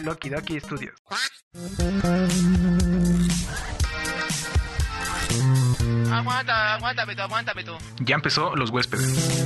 [0.00, 0.94] Loki Doki Studios.
[6.12, 7.76] Aguanta, aguántame tú, aguántame tú.
[8.00, 9.44] Ya empezó Los Huéspedes.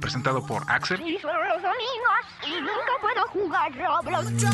[0.00, 4.44] Presentado por Axel, Y solo los domingos y nunca puedo jugar Roblox.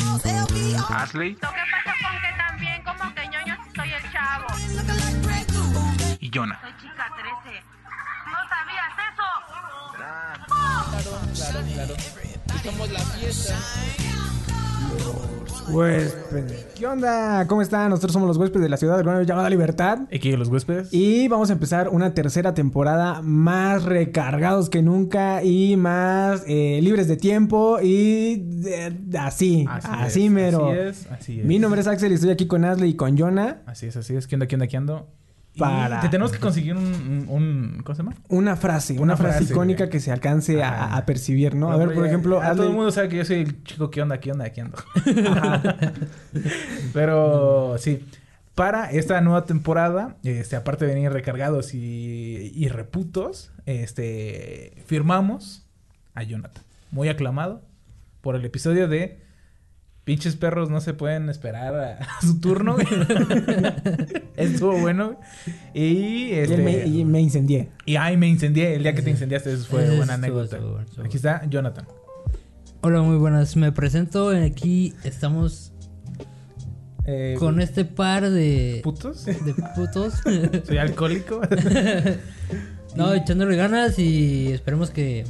[0.91, 4.47] Asley Lo que pasa con que también como que ñoño soy el chavo.
[6.19, 6.59] y Jonah.
[6.61, 7.11] Soy chica
[7.43, 7.63] 13.
[11.41, 11.93] Eso?
[12.63, 13.55] Somos la fiesta.
[15.69, 16.65] Huéspedes.
[16.75, 17.45] ¿Qué onda?
[17.47, 17.89] ¿Cómo están?
[17.89, 19.99] Nosotros somos los huéspedes de la ciudad de vez llamada Libertad.
[20.13, 20.93] Aquí los huéspedes.
[20.93, 27.07] Y vamos a empezar una tercera temporada más recargados que nunca y más eh, libres
[27.07, 30.69] de tiempo y de- así, así, es, mero.
[30.69, 31.45] Así es, así es.
[31.45, 33.61] Mi nombre es Axel y estoy aquí con Asley y con Jonah.
[33.65, 34.25] Así es, así es.
[34.25, 35.07] ¿Qué onda, qué onda, qué ando?
[35.57, 38.15] Para- Te tenemos que conseguir un, ¿Cómo se llama?
[38.29, 39.89] Una frase, una, Una frase, frase, icónica güey.
[39.89, 40.97] que se alcance a, Ajá.
[40.97, 41.71] a percibir, ¿no?
[41.71, 44.01] A ver, por ejemplo, a todo el mundo sabe que yo soy el chico ¿qué
[44.01, 44.77] onda, qué onda, qué ando?
[46.93, 48.05] Pero sí,
[48.55, 55.65] para esta nueva temporada, este, aparte de venir recargados y, y reputos, este, firmamos
[56.15, 57.61] a Jonathan, muy aclamado
[58.21, 59.21] por el episodio de
[60.07, 62.77] Pinches perros no se pueden esperar a, su turno.
[64.37, 65.19] Estuvo bueno.
[65.73, 66.55] Y y este.
[66.59, 67.71] me, y me incendié.
[67.85, 69.51] Y ay, me incendié el día que te incendiaste.
[69.51, 70.55] Eso fue buena estuvo, anécdota.
[70.55, 71.05] estuvo, estuvo.
[71.05, 71.85] Aquí está Jonathan.
[72.83, 73.57] Hola, muy buenas.
[73.57, 74.29] Me presento.
[74.29, 75.73] Aquí estamos
[77.03, 79.25] Eh, con este par de, ¿Putos?
[79.25, 80.21] de putos.
[80.67, 81.41] Soy alcohólico.
[82.95, 85.25] no, echándole ganas y esperemos que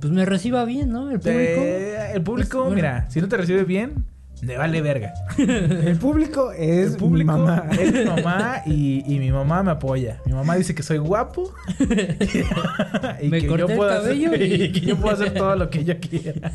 [0.00, 1.10] pues me reciba bien, ¿no?
[1.10, 1.60] El público.
[1.62, 2.74] Eh, el público, Pues, bueno.
[2.76, 4.04] mira, si no te recibe bien,
[4.42, 5.12] me vale verga.
[5.36, 7.64] El público es el público mi mamá.
[7.78, 10.20] es mi mamá y, y mi mamá me apoya.
[10.24, 11.52] Mi mamá dice que soy guapo.
[13.20, 14.24] y Me que el puedo hacer- y-
[14.64, 16.52] y que yo puedo hacer todo lo que yo quiera.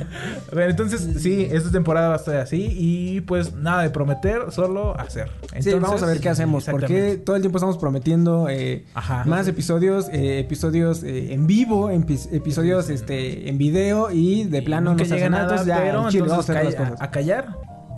[0.52, 2.68] bueno, entonces, sí, esta temporada va a estar así.
[2.70, 5.28] Y pues nada de prometer, solo hacer.
[5.28, 6.64] Sí, Entonces, vamos a ver qué hacemos.
[6.70, 9.24] Porque todo el tiempo estamos prometiendo eh, Ajá.
[9.26, 15.04] más episodios, eh, episodios eh, en vivo, episodios este, en video y de plano no
[15.04, 15.28] se nada.
[15.30, 16.10] nada, Entonces ya, pero entonces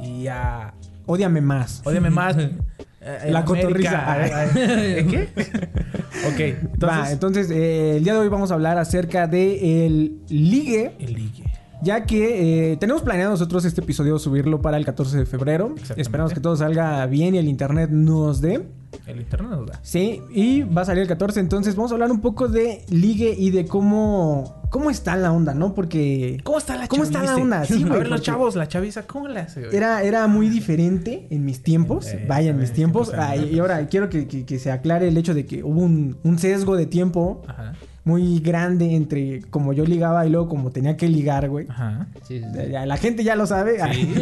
[0.02, 0.72] y a
[1.06, 1.82] Ódiame más.
[1.84, 2.36] Ódiame más.
[3.00, 4.12] eh, La cotorriza.
[4.12, 4.50] Ay, ay,
[4.98, 5.22] ¿En qué?
[6.26, 6.88] ok, entonces.
[6.88, 10.96] Va, entonces eh, el día de hoy vamos a hablar acerca de el ligue.
[10.98, 11.44] el ligue.
[11.82, 15.74] Ya que eh, tenemos planeado nosotros este episodio subirlo para el 14 de febrero.
[15.96, 18.66] Esperamos que todo salga bien y el internet nos dé.
[19.06, 19.78] El internet nos da.
[19.82, 23.34] Sí, y va a salir el 14, entonces vamos a hablar un poco de ligue
[23.36, 25.74] y de cómo cómo está la onda, ¿no?
[25.74, 27.64] Porque ¿Cómo está la ¿Cómo está la onda?
[27.66, 29.76] Sí, a güey, ver, los chavos, la chaviza, ¿cómo la hace, güey?
[29.76, 33.12] era, era muy diferente en mis tiempos, Eh, vaya, en mis tiempos.
[33.14, 36.16] Ah, y ahora quiero que, que- que se aclare el hecho de que hubo un,
[36.24, 37.74] un sesgo de tiempo Ajá.
[38.06, 41.66] Muy grande entre como yo ligaba y luego como tenía que ligar, güey.
[41.68, 42.06] Ajá.
[42.26, 42.70] Sí, sí.
[42.70, 43.78] Ya, La gente ya lo sabe.
[43.92, 44.14] Sí.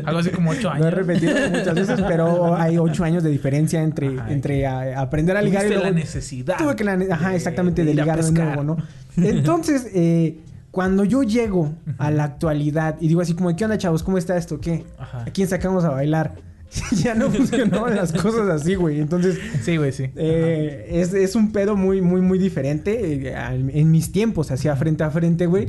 [0.04, 0.80] Algo así como ocho años.
[0.82, 4.32] Lo he repetido muchas veces, pero hay ocho años de diferencia entre, Ajá.
[4.32, 5.84] entre a- aprender a ligar y luego...
[5.84, 6.58] la necesidad.
[6.58, 6.98] Tuve que la...
[7.12, 8.76] Ajá, exactamente, de, ligar de nuevo, ¿no?
[9.16, 10.40] Entonces, eh,
[10.72, 14.02] cuando yo llego a la actualidad y digo así como, ¿qué onda, chavos?
[14.02, 14.60] ¿Cómo está esto?
[14.60, 14.84] ¿Qué?
[14.98, 15.22] Ajá.
[15.22, 16.34] ¿A quién sacamos a bailar?
[16.92, 19.00] ya no funcionaban las cosas así, güey.
[19.00, 20.10] Entonces, Sí, güey, sí.
[20.16, 23.14] eh, es, es un pedo muy, muy, muy diferente.
[23.28, 23.34] eh,
[23.72, 25.68] en mis tiempos, hacía frente a frente, güey.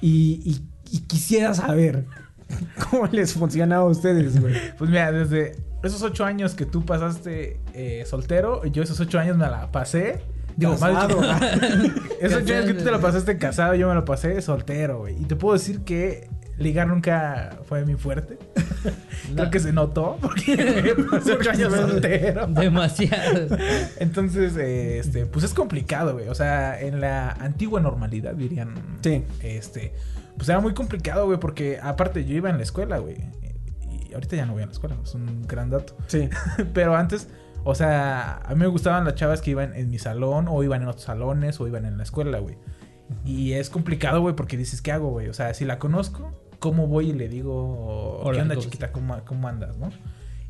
[0.00, 0.62] Y, y-
[0.92, 2.04] y quisiera saber
[2.90, 4.54] cómo les funcionaba a ustedes, güey.
[4.76, 9.36] Pues mira, desde esos ocho años que tú pasaste eh, soltero, yo esos ocho años
[9.36, 10.20] me la pasé.
[10.56, 11.20] Digo, más Casado.
[12.20, 15.14] Esos ocho años que tú te la pasaste casado, yo me lo pasé soltero, güey.
[15.22, 16.28] Y te puedo decir que
[16.60, 18.38] ligar nunca fue mi fuerte.
[19.34, 22.46] Creo que se notó porque pasé ocho años soltero.
[22.46, 23.56] Demasiado.
[23.98, 26.28] Entonces, eh, este, pues es complicado, güey.
[26.28, 28.74] O sea, en la antigua normalidad dirían.
[29.02, 29.24] Sí.
[29.42, 29.92] Este,
[30.36, 33.16] pues era muy complicado, güey, porque aparte yo iba en la escuela, güey.
[34.08, 35.96] Y ahorita ya no voy a la escuela, es un gran dato.
[36.06, 36.28] Sí.
[36.74, 37.28] Pero antes,
[37.64, 40.82] o sea, a mí me gustaban las chavas que iban en mi salón, o iban
[40.82, 42.56] en otros salones, o iban en la escuela, güey.
[43.24, 45.28] Y es complicado, güey, porque dices, ¿qué hago, güey?
[45.28, 48.92] O sea, si la conozco, ¿cómo voy y le digo, Hola, ¿qué onda, ¿cómo chiquita?
[48.92, 49.90] ¿Cómo, ¿Cómo andas, no?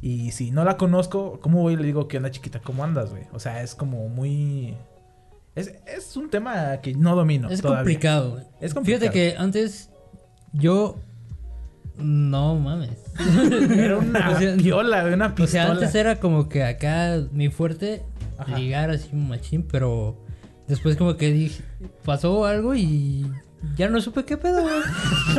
[0.03, 2.61] Y si no la conozco, ¿cómo voy y le digo, ¿qué onda, chiquita?
[2.61, 3.23] ¿Cómo andas, güey?
[3.33, 4.75] O sea, es como muy...
[5.55, 7.81] Es, es un tema que no domino es todavía.
[7.81, 8.45] complicado, güey.
[8.61, 9.11] Es complicado.
[9.11, 9.91] Fíjate que antes
[10.53, 10.97] yo
[11.99, 12.97] no mames.
[13.77, 15.47] Era una O sea, güey, una O pistola.
[15.49, 18.03] sea, antes era como que acá mi fuerte
[18.39, 18.59] Ajá.
[18.59, 20.17] ligar así un machín, pero
[20.67, 21.63] después como que dije,
[22.05, 23.31] pasó algo y
[23.77, 24.75] ya no supe qué pedo, güey.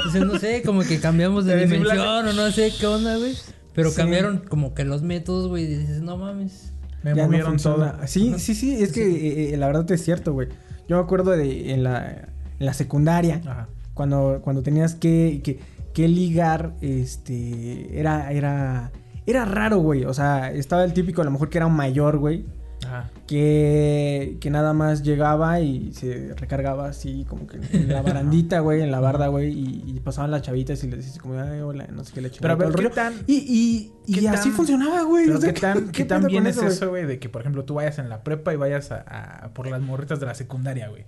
[0.08, 3.34] O sea, no sé, como que cambiamos de dimensión o no sé qué onda, güey.
[3.74, 3.98] Pero Sí.
[3.98, 6.74] cambiaron como que los métodos, güey, y dices, no mames.
[7.04, 7.94] Me Ya no movieron funciona.
[7.94, 8.08] todo.
[8.08, 10.50] Sí, sí, sí, es que eh, eh, la verdad es cierto, güey.
[10.88, 12.28] Yo me acuerdo de en la,
[12.60, 13.68] en la secundaria Ajá.
[13.94, 15.60] cuando, cuando tenías que, que,
[15.94, 18.92] que ligar, este, era, era,
[19.26, 20.06] era raro, güey.
[20.06, 22.46] O sea, estaba el típico, a lo mejor que era un mayor, güey.
[22.86, 23.10] Ajá.
[23.28, 28.81] Que, que nada más llegaba y se recargaba así como que en la barandita, güey,
[28.81, 31.88] en la barda, güey, y, y pasaban las chavitas y les decías como, ay, hola,
[31.92, 35.04] no sé qué le Pero a ver, ¿qué tan, Y, y, y así tan- funcionaba,
[35.04, 35.25] güey.
[35.28, 37.66] pero o sea, qué tan, qué tan bien es eso, güey, de que, por ejemplo,
[37.66, 40.89] tú vayas en la prepa y vayas a, a por las morritas de la secundaria,
[40.89, 41.06] güey?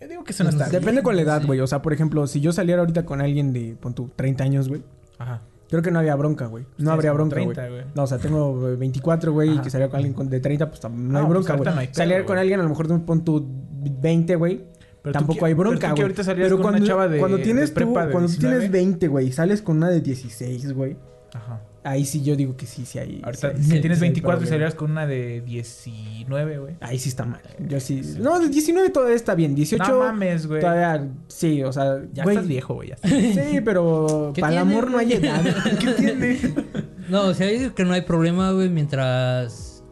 [0.00, 0.70] Yo digo que eso no Pues está.
[0.72, 1.04] Depende bien.
[1.04, 1.46] con la edad, Sí.
[1.46, 1.60] güey.
[1.60, 4.68] O sea, por ejemplo, si yo saliera ahorita con alguien de, pon tú, 30 años,
[4.70, 4.82] güey.
[5.18, 5.42] Ajá.
[5.70, 6.64] Creo que no había bronca, güey.
[6.78, 7.82] No habría bronca, 30, güey.
[7.94, 10.68] No, o sea, tengo eh, 24, güey, y que saliera con alguien con- de 30,
[10.68, 11.78] pues no hay No, pues bronca, güey.
[11.78, 13.46] hay Salir con alguien, a lo mejor de un pon tú
[14.00, 14.64] 20, güey.
[15.02, 16.02] Pero tú Tampoco hay pero tú bronca, que güey.
[16.56, 18.56] una cuando, chava de- cuando tienes tú, cuando tú 19.
[18.58, 20.96] tienes 20, güey, y sales con una de 16, güey.
[21.32, 21.60] Ajá.
[21.82, 23.22] Ahí sí yo digo que sí, sí hay.
[23.24, 26.74] Ahorita sí, que sí, tienes sí hay 24 y salías con una de 19, güey.
[26.80, 27.40] Ahí sí está mal.
[27.68, 28.02] Yo sí.
[28.18, 29.54] No, de 19 todavía está bien.
[29.54, 30.60] 18 No mames, güey.
[30.60, 32.90] todavía sí, o sea, Ya güey, estás viejo, güey.
[32.90, 32.96] ya.
[33.02, 35.42] Sí, pero ¿Qué para el amor no hay edad.
[35.80, 36.38] ¿Qué tiene?
[37.08, 39.82] No, o sea, yo digo que no hay problema, güey, mientras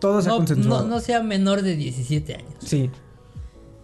[0.00, 0.82] Todo se ha no, consensuado.
[0.82, 2.54] no, no sea menor de 17 años.
[2.58, 2.90] Sí.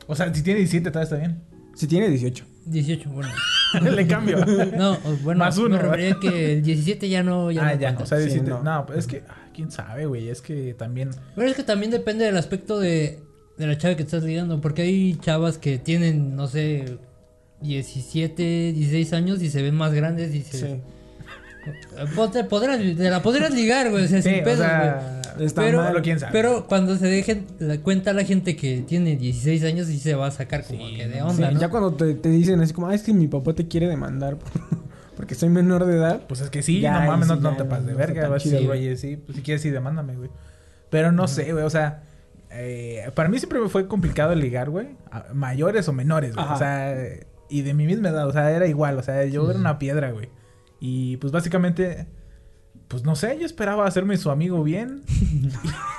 [0.07, 1.43] O sea, si tiene 17 todavía está bien.
[1.75, 2.45] Si tiene 18.
[2.67, 3.31] 18, bueno.
[3.83, 4.45] Le cambio.
[4.77, 7.51] No, bueno, Más uno, me refería que el 17 ya no...
[7.51, 7.89] Ya ah, no ya.
[7.89, 8.03] cuenta.
[8.05, 8.51] O sea, Sí, 17.
[8.51, 8.63] no.
[8.63, 8.87] no.
[8.87, 10.29] pues es que, ah, quién sabe, güey.
[10.29, 11.11] Es que también.
[11.35, 13.21] Pero es que también depende del aspecto de,
[13.57, 14.61] de la chava que estás ligando.
[14.61, 16.99] Porque hay chavas que tienen, no sé,
[17.63, 20.59] 17, 16 años y se ven más grandes y se...
[20.59, 20.81] Sí.
[22.17, 25.47] Ponte- podrás, te la podrás ligar, güey, o sea, Sí, sin o pedos, sea, güey.
[25.47, 25.89] Está Pero, mal.
[25.93, 26.33] Pero quién sabe.
[26.33, 30.27] pero cuando se dejen la cuenta la gente que tiene 16 años y se va
[30.27, 31.61] a sacar como Sí, que de onda, Sí, ¿no?
[31.61, 34.37] Ya cuando te, te dicen así como, ah, es que mi papá te quiere demandar
[34.37, 34.51] por-
[35.17, 36.23] porque soy menor de edad.
[36.27, 38.29] Pues es que sí, Ya, no mames, sí, no, no te pases de verga.
[38.29, 38.97] Vas a chido, decir, güey.
[38.97, 40.31] sí, pues si quieres, sí, demándame, güey.
[40.91, 42.03] Pero no sé, güey, o sea,
[42.51, 44.89] eh, para mí siempre me fue complicado ligar, güey,
[45.33, 46.47] mayores o menores, güey.
[46.49, 46.97] O sea,
[47.49, 50.11] y de mi misma edad, o sea, era igual, o sea, yo era una piedra,
[50.11, 50.29] güey.
[50.81, 52.07] Y pues básicamente,
[52.89, 55.03] pues no sé, yo esperaba hacerme su amigo bien.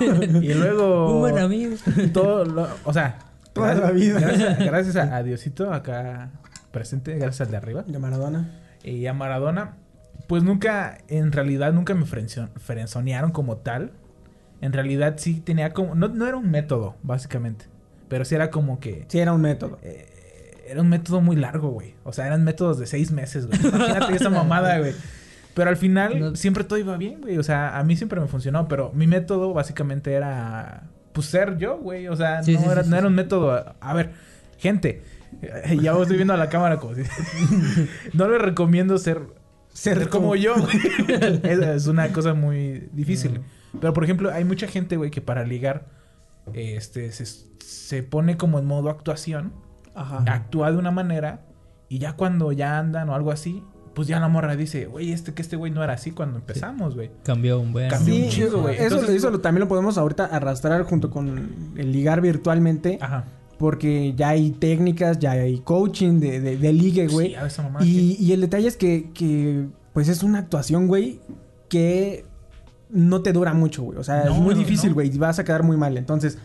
[0.00, 1.14] y luego.
[1.14, 1.76] Un buen amigo.
[2.12, 3.18] Todo, lo- o sea,
[3.52, 4.20] Toda gracias, la vida.
[4.20, 6.30] Gracias, gracias a, a Diosito acá
[6.70, 8.50] presente, gracias al de arriba De Maradona.
[8.82, 9.76] y a Maradona,
[10.26, 13.92] pues nunca, en realidad, nunca me frenzo- frenzonearon como tal.
[14.62, 17.66] En realidad sí tenía como, no, no era un método, básicamente,
[18.08, 19.78] pero sí era como que Sí, era un método.
[19.82, 20.06] eh,
[20.72, 21.94] era un método muy largo, güey.
[22.02, 23.58] O sea, eran métodos de seis meses, güey.
[23.60, 24.94] Imagínate esa mamada, güey.
[25.54, 26.34] Pero al final No.
[26.36, 27.36] siempre todo iba bien, güey.
[27.38, 31.78] O sea, a mí siempre me funcionó, pero mi método básicamente era, pues, ser yo,
[31.78, 32.08] güey.
[32.08, 32.98] O sea, Sí, no, sí, era, sí, no sí.
[32.98, 33.74] era un método...
[33.80, 34.12] A ver,
[34.58, 35.02] gente,
[35.42, 37.02] eh, ya os estoy viendo a la cámara como si...
[38.14, 39.20] no les recomiendo ser,
[39.74, 40.78] ser como yo, güey.
[41.42, 43.42] es, es una cosa muy difícil.
[43.78, 45.86] Pero, por ejemplo, hay mucha gente, güey, que para ligar,
[46.54, 49.52] este, se, se pone como en modo actuación
[49.94, 50.24] Ajá.
[50.28, 51.40] actúa de una manera
[51.88, 53.62] y ya cuando ya andan o algo así,
[53.94, 56.94] pues ya la morra dice, güey, este que este güey no era así cuando empezamos,
[56.94, 57.10] güey.
[57.24, 57.90] Cambió un buen.
[57.90, 58.76] Cambió Sí, un güey.
[58.76, 62.98] Eso, Entonces- eso lo- también lo podemos ahorita arrastrar junto con el ligar virtualmente.
[63.02, 63.24] Ajá.
[63.58, 67.28] Porque ya hay técnicas, ya hay coaching de, de, de ligue, güey.
[67.28, 67.80] Sí, a esa mamá.
[67.84, 71.20] y, y el detalle es que, que, pues es una actuación, güey,
[71.68, 72.24] que
[72.90, 73.98] no te dura mucho, güey.
[73.98, 74.94] O sea, No, es muy no, difícil, no.
[74.94, 75.14] güey.
[75.14, 75.96] y Vas a quedar muy mal.
[75.96, 76.38] Entonces,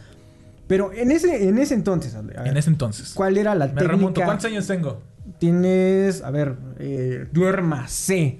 [0.68, 3.14] pero en ese, en ese entonces, ver, En ese entonces.
[3.14, 3.92] ¿cuál era la Me técnica?
[3.94, 4.22] remonto.
[4.24, 5.02] ¿Cuántos años tengo?
[5.40, 8.40] Tienes, a ver, eh, duérmase.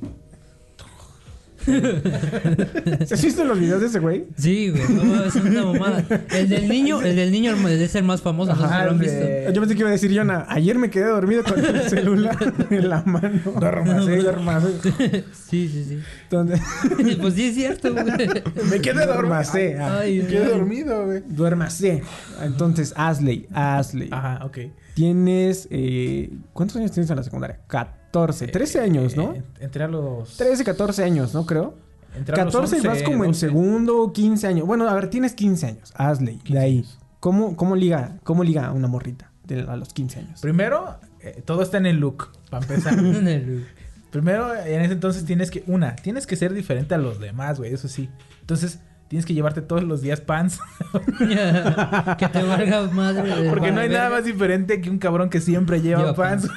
[3.12, 4.25] ¿Has visto los videos de ese güey?
[4.38, 4.83] Sí, güey.
[4.89, 6.03] No, es una mamada.
[6.31, 8.53] El del niño, el del niño es el más famoso.
[8.53, 9.51] No sé si Ajá, lo han el visto.
[9.53, 12.38] Yo pensé que iba a decir, Yona, ayer me quedé dormido con el celular
[12.69, 13.39] en la mano.
[13.59, 14.17] Duérmase.
[14.17, 14.67] Duérmase.
[15.47, 16.00] Sí, sí, sí.
[16.24, 16.59] Entonces,
[17.21, 18.05] Pues sí es cierto, güey.
[18.69, 19.13] Me quedé dormido.
[19.13, 19.77] Duérmase.
[19.79, 20.50] Ay, Me quedé ay.
[20.51, 21.24] dormido, güey.
[21.25, 22.03] Duérmase.
[22.41, 24.09] Entonces, Asley, Asley.
[24.12, 24.57] Ajá, ok.
[24.93, 27.59] Tienes, eh, ¿cuántos años tienes en la secundaria?
[27.67, 29.33] 14, 13 años, ¿no?
[29.33, 30.37] Eh, entré a los...
[30.37, 31.45] 13, 14 años, ¿no?
[31.45, 31.75] Creo.
[32.15, 33.39] los 14 y vas 11, como en 12.
[33.39, 34.67] segundo, 15 años.
[34.67, 35.93] Bueno, a ver, tienes 15 años.
[35.95, 36.85] Asley, de 15 ahí.
[37.19, 40.41] ¿Cómo, cómo liga, cómo liga una morrita de, a los 15 años?
[40.41, 42.93] Primero, eh, todo está en el look, para empezar.
[42.99, 43.67] En el-
[44.11, 47.73] Primero, en ese entonces tienes que, una, tienes que ser diferente a los demás, güey,
[47.73, 48.09] eso sí.
[48.39, 50.59] Entonces, tienes que llevarte todos los días pants.
[52.17, 53.49] que te valga madre.
[53.49, 56.47] Porque no hay nada más diferente que un cabrón que siempre lleva, Lleva pants.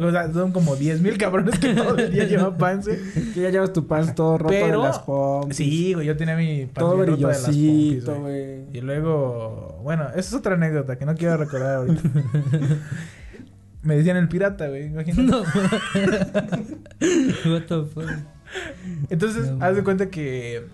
[0.00, 2.86] o sea, son como 10 mil cabrones que todo el día llevan pants.
[2.88, 2.98] güey.
[3.34, 5.56] Que ya llevas tu pants todo roto Pero, de las pompis.
[5.56, 8.22] sí, güey, yo tenía mi pants Todo bien roto de las pompis, brillosito, güey.
[8.56, 8.64] güey.
[8.72, 12.02] Y luego, bueno, esa es otra anécdota que no quiero recordar ahorita.
[13.82, 15.22] Me decían el pirata, güey, imagínate.
[15.24, 15.42] No.
[17.50, 18.10] What the fuck.
[19.10, 20.64] Entonces, No, haz de cuenta que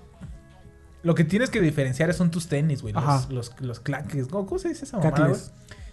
[1.03, 2.93] lo que tienes que diferenciar son tus tenis, güey.
[2.95, 4.27] Los, los, los claques.
[4.29, 5.41] ¿Cómo, se dice esa mamada, güey?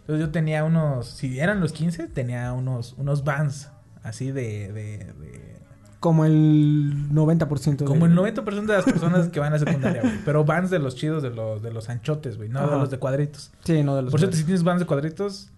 [0.02, 3.70] Entonces yo tenía unos, si eran los 15, tenía unos, unos vans
[4.04, 5.58] así de, de, de-
[6.00, 7.86] Como el 90% de...
[7.86, 10.14] como el 90% de las personas que van a secundaria, güey.
[10.24, 13.00] Pero vans de los chidos, de los, de los anchotes, güey, no de los de
[13.00, 13.52] cuadritos.
[13.66, 14.12] Sí, no de los...
[14.12, 15.50] Por cierto, si tienes vans de cuadritos,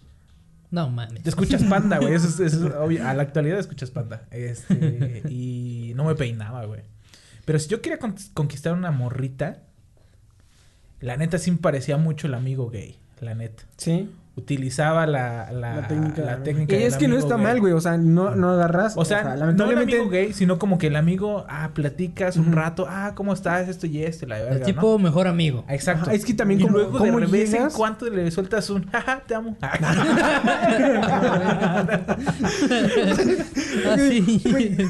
[0.72, 1.22] No mames.
[1.22, 2.14] te escuchas panda, güey.
[2.14, 3.08] Eso es, eso es obvio.
[3.08, 4.24] A la actualidad escuchas panda.
[4.32, 6.82] Este, y no me peinaba, güey.
[7.50, 9.64] Pero si yo quería con- conquistar una morrita,
[11.00, 13.00] la neta sí me parecía mucho el amigo gay.
[13.22, 13.64] La neta.
[13.76, 14.08] Sí.
[14.40, 16.22] Utilizaba la, la, La técnica.
[16.22, 17.44] la técnica Y es que no está gay.
[17.44, 17.74] mal, güey.
[17.74, 18.94] O sea, no, no agarras...
[18.98, 19.96] O sea, no el lamentablemente...
[19.96, 23.68] amigo gay, sino como que el amigo, ah, platicas un rato, ah, ¿cómo estás?
[23.68, 24.66] Esto y esto, la verga, El ¿no?
[24.66, 25.66] tipo mejor amigo.
[25.70, 26.04] Exacto.
[26.04, 28.86] Ajá, es que también y como- luego cómo de vez en cuando le sueltas un,
[28.90, 29.58] jaja, te amo.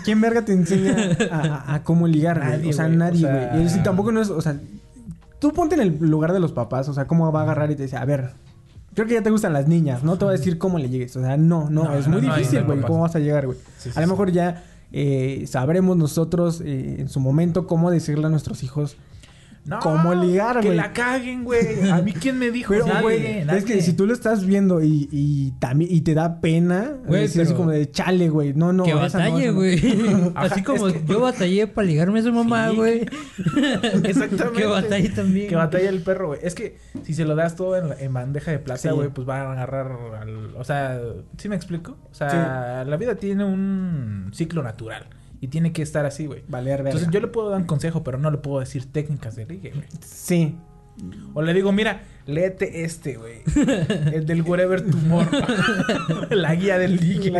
[0.03, 0.95] ¿Quién verga te enseña
[1.31, 2.69] a, a- a cómo ligar, güey?
[2.69, 3.41] O sea, nadie, O güey.
[3.43, 4.55] sea- Y es- y tampoco no es, o sea,
[5.39, 7.75] tú ponte en el lugar de los papás, o sea, cómo va a agarrar y
[7.75, 8.31] te dice, a ver,
[8.93, 11.15] creo que ya te gustan las niñas, no te va a decir cómo le llegues,
[11.15, 13.45] o sea, no, no, No, es no, muy no, difícil, güey, cómo vas a llegar,
[13.45, 13.57] güey.
[13.77, 18.25] Sí, sí, a lo mejor ya eh, sabremos nosotros eh, en su momento cómo decirle
[18.27, 18.97] a nuestros hijos
[19.65, 21.89] No, Cómo ligar, Que la caguen, güey.
[21.91, 22.73] A mí, ¿quién me dijo?
[22.73, 23.59] Pero, Nadie, güey, nadie.
[23.59, 27.21] es que si tú lo estás viendo y, y también y te da pena, Güey,
[27.23, 28.53] decir así pero- como de chale, güey.
[28.53, 29.53] No, no, que batalle, esa no".
[29.55, 29.77] güey.
[30.33, 32.75] Ajá, Así como es que- yo batallé para ligarme a su mamá, Sí.
[32.77, 33.01] güey.
[34.03, 34.53] Exactamente.
[34.61, 35.47] que batalle también.
[35.49, 36.39] Que batalla el perro, güey.
[36.43, 38.89] Es que si se lo das todo en, en bandeja de plata, Sí.
[38.89, 40.55] güey, pues van a agarrar al...
[40.55, 40.99] O sea,
[41.37, 41.97] ¿sí me explico?
[42.11, 45.05] O sea, la vida tiene un ciclo natural.
[45.41, 46.43] Y tiene que estar así, güey.
[46.47, 46.89] Valer verga.
[46.91, 49.71] Entonces yo le puedo dar un consejo, pero no le puedo decir técnicas de ligue,
[49.71, 49.85] güey.
[50.01, 50.55] Sí.
[51.33, 53.37] O le digo, mira, léete este, güey.
[54.13, 55.27] El del Wherever Tumor.
[56.31, 57.31] la guía del ligue.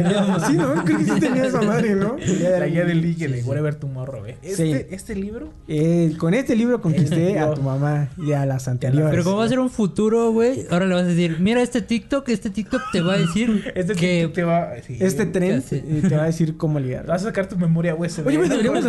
[0.48, 0.84] Sí, ¿no?
[0.86, 2.16] Creo que sí tenía esa madre, ¿no?
[2.60, 4.36] La guía del ligue de Wherever Tomorrow, güey.
[4.42, 4.86] Este, Sí.
[4.92, 9.10] este libro Eh, con este libro conquisté a Yo- tu mamá y a las anteriores.
[9.12, 11.82] Pero como va a ser un futuro, güey, ahora le vas a decir, mira este
[11.82, 14.30] TikTok, este TikTok te va a decir Este que...
[14.34, 14.70] te va...
[14.86, 14.98] sí.
[15.00, 17.06] Este tren eh, te va a decir cómo ligar.
[17.08, 18.26] Vas a sacar tu memoria USB.
[18.28, 18.86] Oye, güey, deberíamos,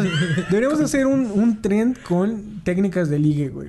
[0.51, 3.69] deberíamos hacer un, un trend con técnicas de ligue, güey.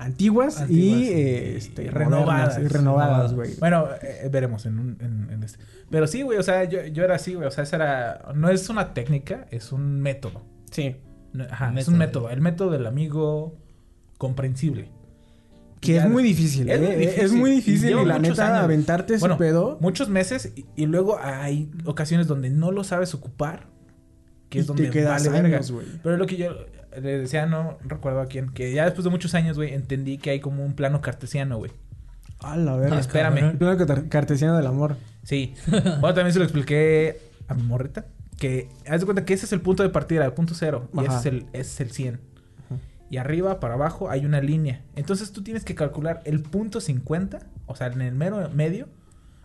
[0.00, 2.56] Antiguas, Antiguas y, eh, este, renovadas.
[2.56, 2.58] renovadas.
[2.58, 3.54] Y renovadas, güey.
[3.60, 5.58] Bueno, eh, veremos en, un, en, en este.
[5.90, 7.46] Pero sí, güey, o sea, yo, yo era así, güey.
[7.46, 8.32] O sea, esa era...
[8.34, 10.42] No es una técnica, es un método.
[10.70, 10.96] Sí.
[11.32, 12.30] No, Ajá, es un método.
[12.30, 13.56] El método del amigo
[14.18, 14.88] comprensible.
[15.80, 16.82] Que es muy difícil, Es ¿eh?
[16.82, 17.24] muy difícil.
[17.24, 18.64] Es muy difícil y la neta años.
[18.64, 19.78] aventarte ese Bueno, pedo.
[19.80, 23.66] Muchos meses y, y luego hay ocasiones donde no lo sabes ocupar.
[24.50, 25.56] Que Y es donde te quedas vale verga.
[25.58, 25.86] años, güey.
[26.02, 26.50] Pero es lo que yo
[27.00, 30.30] le decía, no recuerdo a quién, que ya después de muchos años, güey, entendí que
[30.30, 31.72] hay como un plano cartesiano, güey.
[32.40, 32.96] A la verga.
[32.96, 33.38] Ah, espérame.
[33.50, 34.96] El plano car- cartesiano del amor.
[35.22, 35.54] Sí.
[35.66, 38.06] Bueno, también se lo expliqué a mi morrita.
[38.38, 40.88] Que haz de cuenta que ese es el punto de partida, el punto cero.
[40.94, 42.20] Y ese es el, ese es el 100.
[43.10, 44.82] Y arriba, para abajo, hay una línea.
[44.96, 48.88] Entonces tú tienes que calcular el punto 50, o sea, en el mero medio,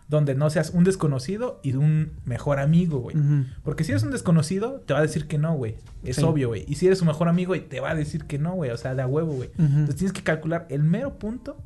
[0.08, 3.16] donde no seas un desconocido y de un mejor amigo, güey.
[3.64, 5.74] Porque si eres un desconocido, te va a decir que no, güey.
[6.04, 6.22] Es Sí.
[6.22, 6.64] obvio, güey.
[6.68, 8.70] Y si eres su mejor amigo, güey, te va a decir que no, güey.
[8.70, 9.50] O sea, de a huevo, güey.
[9.58, 11.56] Entonces tienes que calcular el mero punto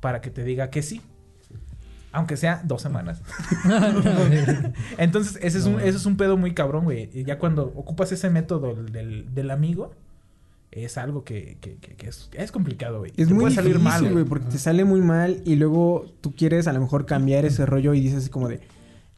[0.00, 1.00] para que te diga que sí.
[2.12, 3.22] Aunque sea dos semanas.
[4.98, 7.08] Entonces, ese es, un, ese es un pedo muy cabrón, güey.
[7.24, 9.94] Ya cuando ocupas ese método del, del amigo,
[10.72, 13.10] es algo que, que- que- que es, es complicado, güey.
[13.16, 16.06] Es Te muy puede difícil, salir mal, güey, porque te sale muy mal y luego
[16.20, 18.60] tú quieres a lo mejor cambiar ese rollo y dices así como de,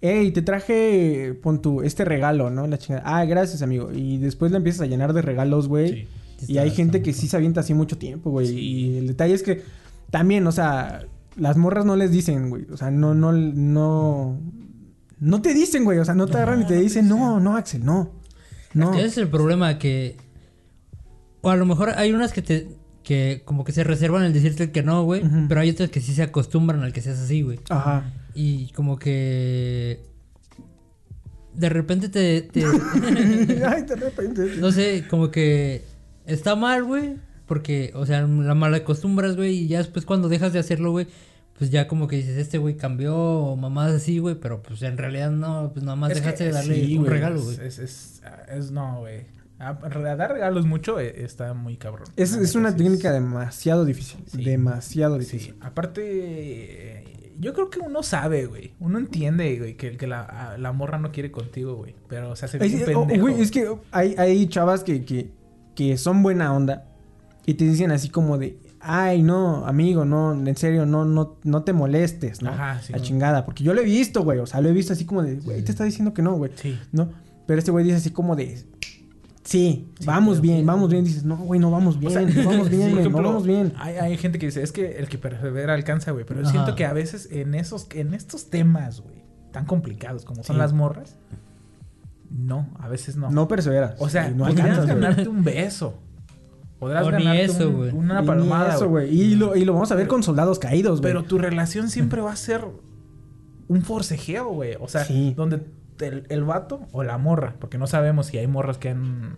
[0.01, 2.67] hey, te traje, pon tu, este regalo, ¿no?
[2.67, 3.03] La chingada.
[3.05, 3.91] Ah, gracias, amigo.
[3.93, 6.07] Y después la empiezas a llenar de regalos, güey.
[6.39, 6.53] Sí.
[6.55, 8.49] Y hay gente que sí se avienta así mucho tiempo, güey.
[8.49, 8.59] Sí.
[8.59, 9.63] Y el detalle es que
[10.11, 11.05] también, o sea,
[11.37, 12.67] las morras no les dicen, güey.
[12.73, 14.41] O sea, no, no, no.
[15.21, 15.99] No te dicen, güey.
[15.99, 18.11] O sea, no te agarran y te dicen, no, no, Axel, no.
[18.75, 18.95] No.
[18.95, 20.17] Ese es el problema que...
[21.43, 22.69] O a lo mejor hay unas que te...
[23.03, 25.23] Que como que se reservan el decirte que no, güey.
[25.49, 27.59] Pero hay otras que sí se acostumbran al que seas así, güey.
[27.69, 28.13] Ajá.
[28.35, 30.01] Y como que...
[31.55, 32.43] De repente te...
[32.43, 32.65] te-
[33.67, 34.55] Ay, de repente.
[34.59, 35.85] no sé, como que...
[36.27, 37.17] Está mal, güey.
[37.47, 39.57] Porque, o sea, la mala acostumbras, güey.
[39.65, 41.09] Y ya después cuando dejas de hacerlo, güey.
[41.59, 44.37] Pues ya como que dices, este güey cambió o mamás así, güey.
[44.37, 47.57] Pero pues en realidad no, pues nada más dejaste de darle sí, un regalo, güey.
[47.61, 49.27] Es, es, es- no, güey.
[49.65, 49.79] Ah,
[50.17, 52.09] dar regalos mucho eh, está muy cabrón.
[52.17, 54.19] Es, es una sí técnica demasiado difícil.
[54.27, 54.43] Sí.
[54.45, 55.55] Demasiado Sí, difícil.
[55.61, 58.75] aparte, eh, yo creo que uno sabe, güey.
[58.81, 61.95] Uno entiende, güey, que, que la, la morra no quiere contigo, güey.
[62.09, 63.21] Pero se hace bien Es, oh, pendejo.
[63.23, 65.31] güey, es que hay, hay chavas que, que,
[65.75, 66.85] que son buena onda
[67.47, 71.63] y te dicen así como de, ay, no, amigo, no, en serio, no, no, no
[71.65, 72.51] te molestes, ¿no?
[72.51, 74.93] Ajá, sí, La chingada, porque yo lo he visto, güey, o sea, lo he visto
[74.93, 76.79] así como de, güey, te está diciendo que no, güey, Sí.
[76.93, 77.11] ¿no?
[77.47, 78.63] Pero este güey dice así como de,
[79.53, 81.05] Sí, vamos bien, vamos bien.
[81.05, 83.47] Dices, no, güey, no vamos bien, O sea, no vamos sí, bien, güey, no vamos
[83.47, 83.73] bien.
[83.77, 86.25] Hay, hay gente que dice, es que el que persevera alcanza, güey.
[86.25, 90.43] Pero yo siento que a veces en esos, en estos temas, güey, tan complicados como
[90.43, 90.61] son Sí.
[90.61, 91.17] las morras,
[92.31, 93.31] no, a veces no.
[93.31, 93.97] No perseveras.
[94.01, 95.01] o sea, no podrías alcanzas, güey.
[95.01, 95.99] ganarte un beso.
[96.79, 97.91] Podrás O ni ganarte eso, un- güey.
[97.93, 99.07] una palmada, eso, güey.
[99.09, 99.21] güey.
[99.21, 101.13] Y lo, y lo vamos a ver con soldados caídos, güey.
[101.13, 102.65] Pero tu relación siempre va a ser
[103.69, 104.77] un forcejeo, güey.
[104.81, 105.35] O sea, Sí.
[105.37, 105.61] donde
[106.01, 109.37] el, el vato o la morra, porque no sabemos si hay morras que han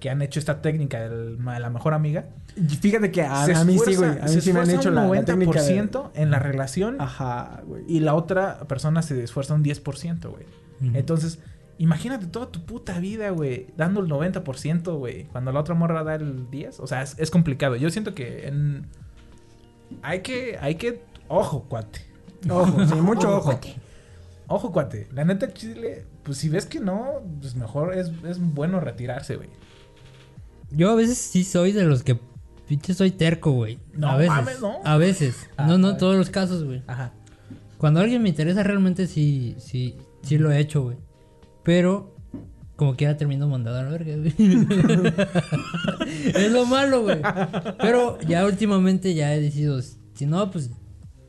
[0.00, 2.24] que han hecho esta técnica de la mejor amiga.
[2.56, 4.20] Y Fíjate que a, se a mí sí, esfuerza- güey.
[4.20, 5.62] A mí sí me han hecho la, un la técnica.
[5.62, 7.84] de- 90% en la relación Ajá, güey.
[7.86, 10.44] y la otra persona se esfuerza un 10%, güey.
[10.94, 11.38] Entonces,
[11.78, 16.16] imagínate toda tu puta vida, güey, dando el 90%, güey, cuando la otra morra da
[16.16, 17.76] el 10, o sea, es, es complicado.
[17.76, 18.86] Yo siento que en
[20.02, 22.00] hay que hay que ojo, cuate.
[22.50, 23.50] Ojo, sí, mucho ojo.
[23.50, 23.60] Ojo,
[24.60, 25.08] cuate.
[25.12, 29.48] La neta chile, pues si ves que no, pues mejor es, es bueno retirarse, güey.
[30.70, 32.18] Yo a veces sí soy de los que
[32.66, 33.78] pinche soy terco, güey.
[33.94, 34.34] No a veces.
[34.34, 34.78] mames, ¿no?
[34.84, 35.48] A veces.
[35.56, 36.00] Ah, no, no a en ver.
[36.00, 36.82] todos los casos, güey.
[36.86, 37.12] Ajá.
[37.78, 40.96] Cuando alguien me interesa realmente sí, sí, sí lo he hecho, güey.
[41.62, 42.16] Pero
[42.76, 44.34] como quiera termino mandado a la verga, güey.
[46.34, 47.20] es lo malo, güey.
[47.78, 49.80] Pero ya últimamente ya he decidido,
[50.14, 50.70] si no, pues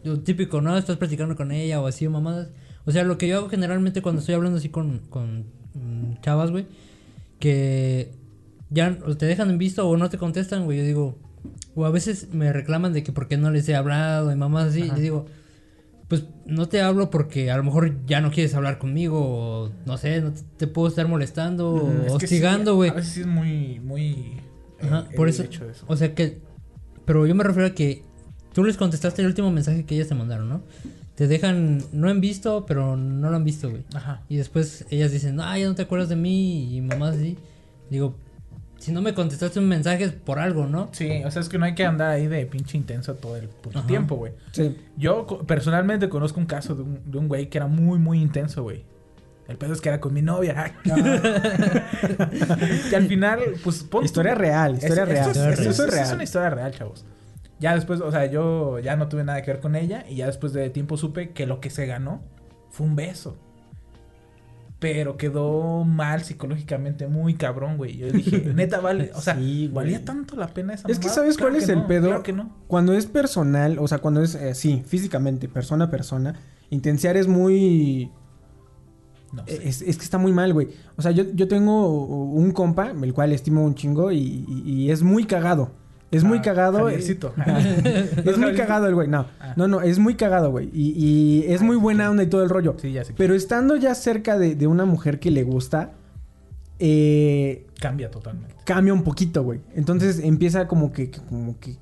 [0.03, 0.77] lo típico, ¿no?
[0.77, 2.49] Estás platicando con ella o así mamadas.
[2.85, 6.51] O sea, lo que yo hago generalmente cuando estoy hablando así con, con mm, chavas,
[6.51, 6.65] güey,
[7.39, 8.11] que
[8.69, 10.79] ya te dejan en visto o no te contestan, güey.
[10.79, 11.17] Yo digo,
[11.75, 14.69] o a veces me reclaman de que por qué no les he hablado y mamás
[14.69, 14.81] así.
[14.95, 15.25] Y digo,
[16.07, 19.97] pues no te hablo porque a lo mejor ya no quieres hablar conmigo o no
[19.97, 22.89] sé, no te, te puedo estar molestando Mm, o sí, hostigando, güey.
[22.89, 24.33] a veces sí es muy, muy.
[24.81, 25.85] Ajá, por el eso, hecho de eso.
[25.87, 26.39] o sea que,
[27.05, 28.03] pero yo me refiero a que
[28.53, 30.61] tú les contestaste el último mensaje que ellas te mandaron, ¿no?
[31.15, 33.83] Te dejan, no han visto, pero no lo han visto, güey.
[33.93, 34.21] Ajá.
[34.29, 37.37] Y después ellas dicen, ah, ya no te acuerdas de mí y mamás así.
[37.91, 38.15] Digo,
[38.79, 40.89] si no me contestaste un mensaje es por algo, ¿no?
[40.91, 43.47] Sí, o sea, es que no hay que andar ahí de pinche intenso todo el
[43.47, 43.87] puto Ajá.
[43.87, 44.33] tiempo, güey.
[44.53, 44.75] Sí.
[44.97, 48.63] Yo personalmente conozco un caso de un, de un güey que era muy, muy intenso,
[48.63, 48.83] güey.
[49.47, 50.73] El pedo es que era con mi novia.
[52.89, 53.83] que al final, pues...
[53.83, 55.27] pon Historia real, historia Es- real.
[55.29, 56.13] Esto, es, esto Eso es- es es real.
[56.15, 57.05] una historia real, chavos.
[57.63, 60.25] Ya después, o sea, yo ya no tuve nada que ver con ella y ya
[60.27, 62.21] después de tiempo supe que lo que se ganó
[62.69, 63.37] fue un beso.
[64.79, 67.95] Pero quedó mal psicológicamente, muy cabrón, güey.
[67.95, 69.11] Yo dije, neta, vale.
[69.15, 69.69] O sea, Sí.
[69.73, 71.07] ¿valía tanto la pena esa Es que?
[71.07, 72.07] ¿sabes Claro cuál es el pedo?
[72.09, 72.53] Claro que no.
[72.67, 76.35] Cuando es personal, o sea, cuando es eh, sí, físicamente, persona a persona,
[76.69, 78.11] intenciar es muy...
[79.31, 79.67] No sé.
[79.69, 80.67] Es, es que está muy mal, güey.
[80.97, 81.87] O sea, yo, yo tengo
[82.25, 84.17] un compa, el cual estimo un chingo, y,
[84.49, 85.71] y- y es muy cagado.
[86.13, 86.89] Es muy Ah, cagado.
[86.89, 86.95] eh,
[88.25, 89.07] es muy cagado el güey.
[89.07, 89.53] No, Ah.
[89.57, 90.69] no, no, es muy cagado, güey.
[90.73, 92.75] Y, y es muy buena onda y todo el rollo.
[92.79, 93.13] Sí, ya sé.
[93.17, 95.91] Pero estando ya cerca de, de una mujer que le gusta,
[96.79, 98.55] eh, Cambia totalmente.
[98.65, 99.59] cambia un poquito, güey.
[99.75, 101.75] Entonces empieza como que, como que-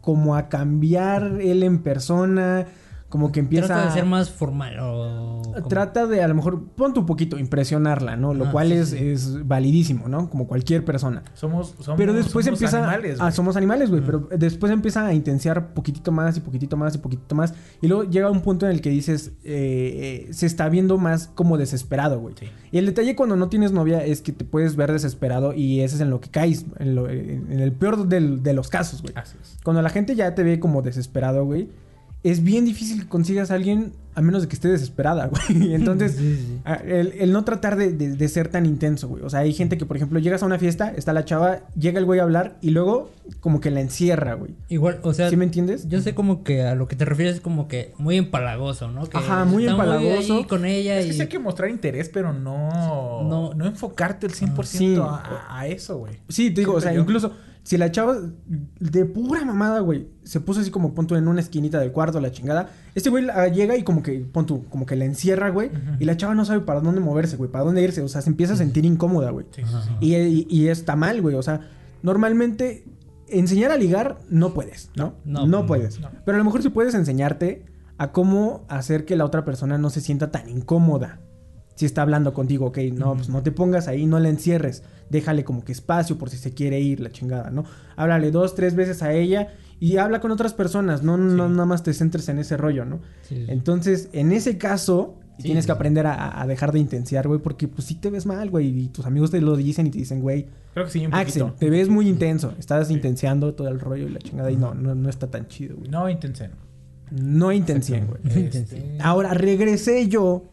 [0.00, 2.66] como a cambiar él en persona,
[3.08, 5.42] como que empieza Trata de a- ser más formal o...
[5.68, 8.34] Trata de a lo mejor, ponte un poquito, impresionarla, ¿no?
[8.34, 8.96] Lo Ah, cual sí, es, sí.
[8.98, 10.28] es validísimo, ¿no?
[10.28, 11.22] Como cualquier persona.
[11.34, 12.78] Somos, somos Pero después somos empieza.
[12.78, 14.02] Animales, ah, somos animales, güey.
[14.04, 17.54] Pero después empieza a intensiar poquitito más y poquitito más y poquitito más.
[17.80, 19.32] Y luego llega un punto en el que dices.
[19.44, 22.34] eh, eh, se está viendo más como desesperado, güey.
[22.38, 22.46] Sí.
[22.72, 25.94] Y el detalle cuando no tienes novia es que te puedes ver desesperado y ese
[25.94, 26.66] es en lo que caes.
[26.78, 29.14] En, lo- en- en el peor del- de los casos, güey.
[29.16, 29.56] Así es.
[29.64, 31.70] Cuando la gente ya te ve como desesperado, güey.
[32.28, 35.74] Es bien difícil que consigas a alguien a menos de que esté desesperada, güey.
[35.74, 36.58] Entonces, Sí, sí.
[36.64, 39.22] Ah, El, el no tratar de, de- de ser tan intenso, güey.
[39.22, 41.98] O sea, hay gente que, por ejemplo, llegas a una fiesta, está la chava, llega
[41.98, 43.10] el güey a hablar y luego
[43.40, 44.52] como que la encierra, güey.
[44.70, 45.28] Igual, o sea...
[45.28, 45.86] ¿Sí me entiendes?
[45.88, 49.06] Yo sé como que a lo que te refieres es como que muy empalagoso, ¿no?
[49.06, 50.38] Que Ajá, muy empalagoso.
[50.38, 51.14] ahí con ella Es que y...
[51.16, 52.70] sí hay que mostrar interés, pero no,
[53.28, 53.52] No.
[53.54, 54.96] no, enfocarte el 100% Sí.
[54.98, 56.14] a, a eso, güey.
[56.30, 57.02] Sí, te digo, o sea, yo.
[57.02, 57.32] incluso
[57.66, 58.16] si la chava
[58.78, 62.30] de pura mamada, güey, se puso así como punto en una esquinita del cuarto, la
[62.30, 66.04] chingada, este güey llega y como que, pon tú, como que la encierra, güey, y
[66.04, 68.52] la chava no sabe para dónde moverse, güey, para dónde irse, o sea, se empieza
[68.54, 69.46] a sentir incómoda, güey.
[69.50, 69.90] Sí, sí, sí.
[70.00, 71.34] Y, y- y está mal, güey.
[71.34, 71.60] O sea,
[72.02, 72.84] normalmente
[73.28, 75.14] enseñar a ligar no puedes, ¿no?
[75.24, 75.98] No, No, no, puedes.
[76.00, 76.08] no.
[76.24, 77.64] Pero a lo mejor sí puedes enseñarte
[77.98, 81.18] a cómo hacer que la otra persona no se sienta tan incómoda.
[81.76, 84.82] Si está hablando contigo, ok, no, pues no te pongas ahí, no la encierres.
[85.10, 87.64] Déjale como que espacio por si se quiere ir, la chingada, ¿no?
[87.96, 91.02] Háblale dos, tres veces a ella y habla con otras personas.
[91.04, 93.00] No, no nada más te centres en ese rollo, ¿no?
[93.22, 93.44] Sí, sí.
[93.48, 97.86] Entonces, en ese caso, tienes que aprender a, a dejar de intensiar, güey, porque pues
[97.86, 100.46] sí te ves mal, güey, y tus amigos te lo dicen y te dicen, güey,
[100.72, 101.58] Creo que sí, un Axel, poquito.
[101.58, 104.94] te ves muy intenso, estás intenciando todo el rollo y la chingada y no, no,
[104.94, 105.90] no está tan chido, güey.
[105.90, 106.50] No intensen.
[107.10, 108.46] No intención, güey.
[108.46, 110.44] Este, Ahora, regresé yo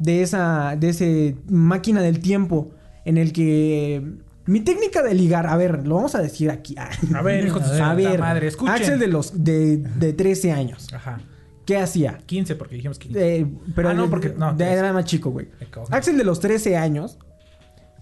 [0.00, 2.72] de esa, de ese máquina del tiempo
[3.04, 4.02] en el que
[4.46, 6.74] Mi técnica de ligar, a ver, lo vamos a decir aquí.
[7.14, 8.74] A ver, hijo de su a ver, madre, escuchen.
[8.74, 10.92] Axel de los de, de 13 años.
[10.92, 11.20] Ajá.
[11.64, 12.18] ¿Qué hacía?
[12.26, 13.36] 15 porque dijimos 15.
[13.40, 15.48] Eh, pero Ah, no, porque- no, de- era más chico, güey.
[15.90, 17.16] Axel de los 13 años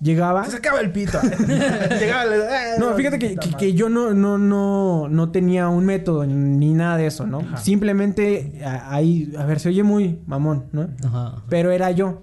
[0.01, 0.45] llegaba.
[0.45, 1.19] Se sacaba el pito.
[2.01, 6.25] Llegaba eh, No, fíjate que, que- que yo no, no, no, no tenía un método
[6.27, 7.41] ni nada de eso, ¿no?
[7.41, 7.57] Ajá.
[7.57, 10.89] Simplemente ahí, a ver, se oye muy mamón, ¿no?
[11.05, 11.43] Ajá.
[11.49, 12.23] Pero era yo.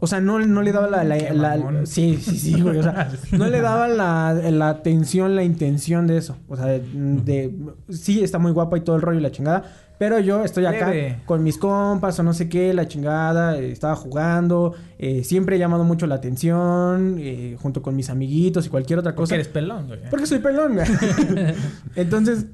[0.00, 1.84] O sea, no, no le daba la...
[1.84, 2.78] sí, sí, sí, güey.
[2.78, 6.36] O sea, no le daba la, la atención, la intención de eso.
[6.48, 7.52] O sea, de, de-
[7.90, 9.64] Sí, está muy guapa y todo el rollo y la chingada.
[9.98, 11.22] Pero yo estoy acá Leve.
[11.26, 13.58] con mis compas o no sé qué, la chingada.
[13.58, 14.74] eh, estaba jugando.
[15.00, 17.16] eh, siempre he llamado mucho la atención.
[17.18, 19.34] eh, junto con mis amiguitos y cualquier otra Porque cosa.
[19.34, 19.98] eres pelón, güey.
[20.08, 20.86] Porque soy pelón, güey.
[21.96, 22.46] Entonces.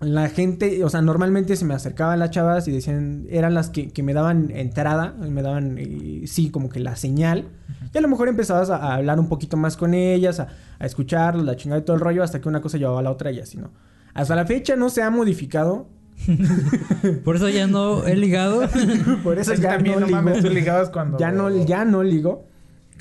[0.00, 3.88] La gente, o sea, normalmente se me acercaban las chavas y decían, eran las que,
[3.90, 7.48] que me daban entrada, me daban, eh, sí, como que la señal.
[7.92, 10.86] Y a lo mejor empezabas a, a hablar un poquito más con ellas, a, a
[10.86, 13.32] escucharlas, la chingada y todo el rollo, hasta que una cosa llevaba a la otra
[13.32, 13.70] y así, ¿no?
[14.14, 15.88] Hasta la fecha no se ha modificado.
[17.24, 18.68] Por eso ya no he ligado.
[19.24, 20.16] Por eso Es que ya también, no, no ligo.
[20.22, 21.18] mames, tú ligabas cuando...
[21.18, 22.46] Ya no, ya no ligo.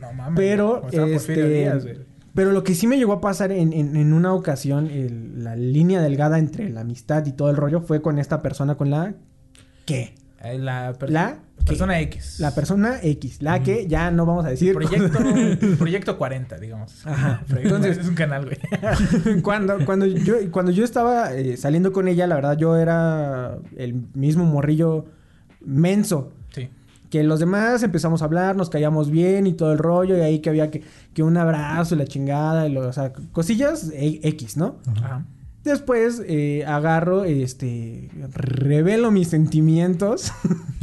[0.02, 0.34] No mames.
[0.36, 2.07] Pero, o sea, Porfirio este.
[2.38, 5.56] Pero lo que sí me llegó a pasar en, en- en una ocasión, el- la
[5.58, 9.16] línea delgada entre la amistad y todo el rollo fue con esta persona con la
[9.86, 12.40] que Eh, La, per- La- persona X.
[12.40, 14.74] La persona X, la que ya no vamos a decir.
[14.76, 15.18] Proyecto,
[15.80, 17.06] proyecto 40, digamos.
[17.08, 17.42] Ajá.
[17.58, 19.42] Entonces- es un canal, güey.
[19.42, 23.96] cuando, cuando, yo, cuando yo estaba eh, saliendo con ella, la verdad yo era el
[24.14, 25.06] mismo morrillo
[25.66, 26.32] menso.
[26.54, 26.70] Sí.
[27.10, 30.40] Que los demás empezamos a hablar, nos caíamos bien y todo el rollo, y ahí
[30.40, 30.84] que había que,
[31.18, 34.76] que un abrazo y la chingada, y lo- o sea, cosillas e- X, ¿no?
[34.86, 35.26] Ajá.
[35.64, 40.32] Después eh, agarro, este, revelo mis sentimientos.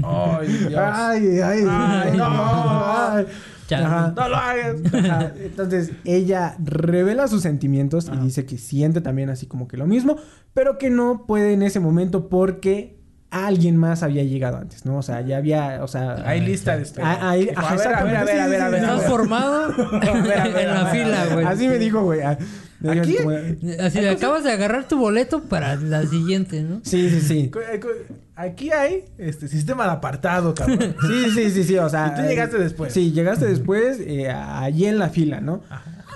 [0.02, 0.74] Ay, Dios.
[0.76, 2.24] ay, ay, Ay, no.
[2.26, 3.26] ay.
[3.68, 3.84] Chale.
[3.86, 4.12] Ajá.
[4.16, 4.76] No lo hagas.
[4.92, 5.32] Ajá.
[5.38, 8.20] Entonces ella revela sus sentimientos Ajá.
[8.20, 10.16] y dice que siente también así como que lo mismo,
[10.52, 12.98] pero que no puede en ese momento porque
[13.34, 14.96] alguien más había llegado antes, ¿no?
[14.98, 17.18] O sea, ya había, o sea, Hay lista de espera.
[17.20, 18.80] Ah, Dijo, ajá, a ver, a ver, a ver, a ver, a ver.
[18.80, 19.08] Estás a ver.
[19.10, 21.46] formado a en a la fila, a güey.
[21.46, 22.20] así me dijo, güey.
[22.22, 22.38] Ah,
[22.90, 23.16] ¿Aquí?
[23.80, 26.80] Así acabas de agarrar tu boleto para la siguiente, ¿no?
[26.84, 27.50] Sí, sí, sí.
[27.72, 27.80] Eh,
[28.36, 30.94] Aquí hay este sistema de apartado, cabrón.
[31.06, 32.12] Sí, sí, sí, sí, o sea.
[32.14, 32.92] Y tú llegaste después.
[32.92, 35.62] Sí, llegaste después, eh, allí en la fila, ¿no?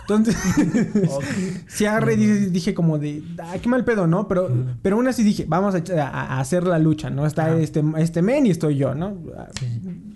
[0.09, 0.37] Entonces,
[1.11, 1.25] Ok.
[1.67, 4.27] sí agarré y dije, dije como de, ah, qué mal pedo, ¿no?
[4.27, 4.49] Pero,
[4.81, 7.27] pero aún así dije, vamos a, hacer la lucha, ¿no?
[7.27, 9.19] Está este, este men y estoy yo, ¿no?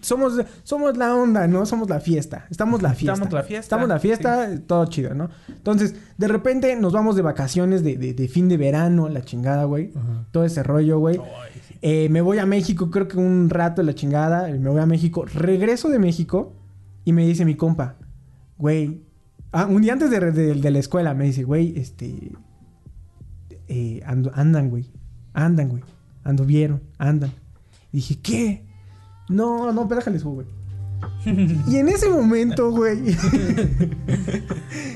[0.01, 1.67] Somos, somos la onda, ¿no?
[1.67, 2.47] Somos la fiesta.
[2.51, 3.13] Estamos la fiesta.
[3.13, 5.29] Estamos la fiesta, Estamos la fiesta, todo chido, ¿no?
[5.49, 9.65] Entonces, de repente nos vamos de vacaciones de, de- de fin de verano, la chingada,
[9.65, 9.93] güey.
[10.31, 11.17] Todo ese rollo, güey.
[11.17, 11.75] Sí.
[11.83, 14.49] Eh, me voy a México, creo que un rato la chingada.
[14.49, 15.25] Me voy a México.
[15.27, 16.55] Regreso de México
[17.05, 17.97] y me dice mi compa,
[18.57, 19.03] güey.
[19.53, 22.33] Ah, un día antes de, de- de la escuela me dice, güey, este.
[23.69, 24.91] eh, ando- andan, güey.
[25.35, 25.83] Andan, güey.
[26.25, 27.33] Anduvieron, andan.
[27.93, 28.65] Y dije, ¿qué?
[29.29, 30.47] No, no, pero déjale su, güey.
[31.69, 33.01] y en ese momento, güey,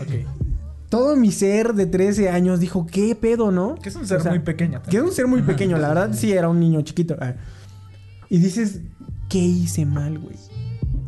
[0.01, 0.27] Ok.
[0.89, 3.75] todo mi ser de 13 años dijo, ¿qué pedo, no?
[3.77, 4.83] Que es un ser O sea, muy pequeño.
[4.89, 7.17] Que es un ser muy pequeño, la verdad sí era un niño chiquito.
[7.21, 7.35] Ah.
[8.31, 8.81] Y dices,
[9.29, 10.37] ¿qué hice mal, güey?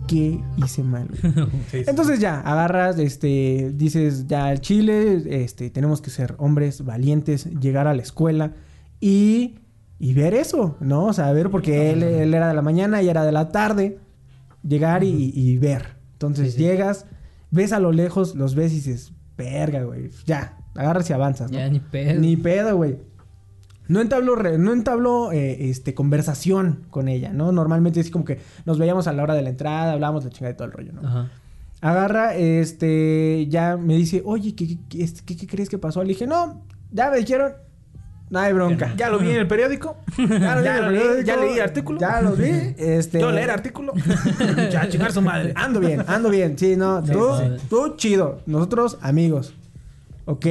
[0.08, 1.34] ¿Qué hice mal, güey?
[1.70, 1.84] Sí, sí.
[1.86, 7.86] Entonces ya, agarras, este, dices, ya al Chile, este, tenemos que ser hombres valientes, llegar
[7.86, 8.54] a la escuela
[9.00, 9.58] y,
[9.98, 11.06] y ver eso, ¿no?
[11.06, 13.98] O sea, ver, porque él, él era de la mañana y era de la tarde,
[14.66, 15.98] llegar y, y ver.
[16.14, 16.60] Entonces sí.
[16.60, 17.04] llegas,
[17.50, 21.58] ves a lo lejos, los ves y dices, verga, güey, ya, agarras y avanzas, ¿no?
[21.58, 22.18] Ya ni pedo.
[22.18, 22.98] Ni pedo, güey.
[23.88, 27.52] No entabló, re- no entabló eh, este, conversación con ella, ¿no?
[27.52, 30.52] Normalmente es como que nos veíamos a la hora de la entrada, hablábamos de chingada
[30.52, 31.08] de todo el rollo, ¿no?
[31.08, 31.30] Ajá.
[31.80, 36.02] Agarra, este, ya me dice, oye, ¿qué, qué- qué, este, qué- qué crees que pasó?
[36.02, 37.52] Le dije, no, ya me dijeron,
[38.30, 38.92] no hay bronca.
[38.96, 39.96] Ya lo vi en el periódico.
[40.18, 41.98] Ya lo, vi ya leí artículo.
[42.00, 43.20] Ya lo vi, este...
[43.20, 43.94] Yo leer artículo.
[44.70, 45.52] ya, chingar su madre.
[45.56, 47.30] Ando bien, ando bien, sí, no, Sí, tú,
[47.70, 49.54] tú chido, nosotros amigos,
[50.26, 50.46] ok.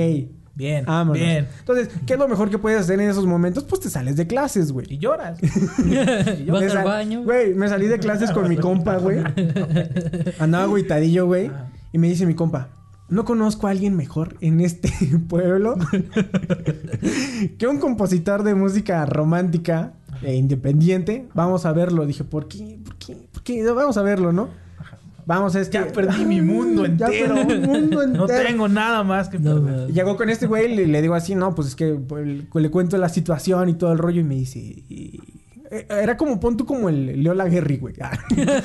[0.58, 1.22] Bien, Vámonos.
[1.22, 1.48] bien.
[1.60, 3.63] Entonces, ¿qué es lo mejor que puedes hacer en esos momentos?
[3.63, 4.88] Pues te sales de clases, güey.
[4.89, 5.39] Y lloras.
[6.48, 7.22] Vas al sal- baño.
[7.24, 9.20] Güey, me salí de clases con mi compa, güey.
[10.39, 11.48] Andaba agüitadillo, güey.
[11.54, 11.70] Ah.
[11.93, 12.70] Y me dice mi compa,
[13.08, 14.91] no conozco a alguien mejor en este
[15.30, 15.76] pueblo
[17.58, 19.93] que un compositor de música romántica
[20.24, 21.28] e independiente.
[21.34, 22.06] Vamos a verlo.
[22.08, 22.80] Dije, ¿por qué?
[22.84, 23.15] ¿Por qué?
[23.32, 23.63] ¿Por qué?
[23.72, 24.50] Vamos a verlo, ¿no?
[25.28, 25.74] Vamos a este...
[25.78, 27.36] Ya perdí mi mundo Ya entero.
[27.36, 28.26] perdí mi mundo entero.
[28.26, 29.90] No tengo nada más que perder.
[29.90, 32.26] Y Llegó con este güey y le, le digo así, no, pues es que pues,
[32.54, 35.20] le cuento la situación y todo el rollo y me dice, y-
[35.69, 37.95] Era como, pon tú como el Leo Laguerri, güey.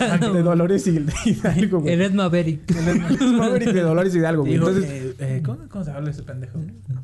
[0.01, 1.95] Ah, de Dolores y Hidalgo, güey.
[1.95, 2.71] El Ed Maverick.
[2.71, 4.55] El Maverick de Dolores Hidalgo, güey.
[4.55, 6.59] Digo, Entonces, eh, eh, ¿cómo, ¿cómo se habla ese pendejo?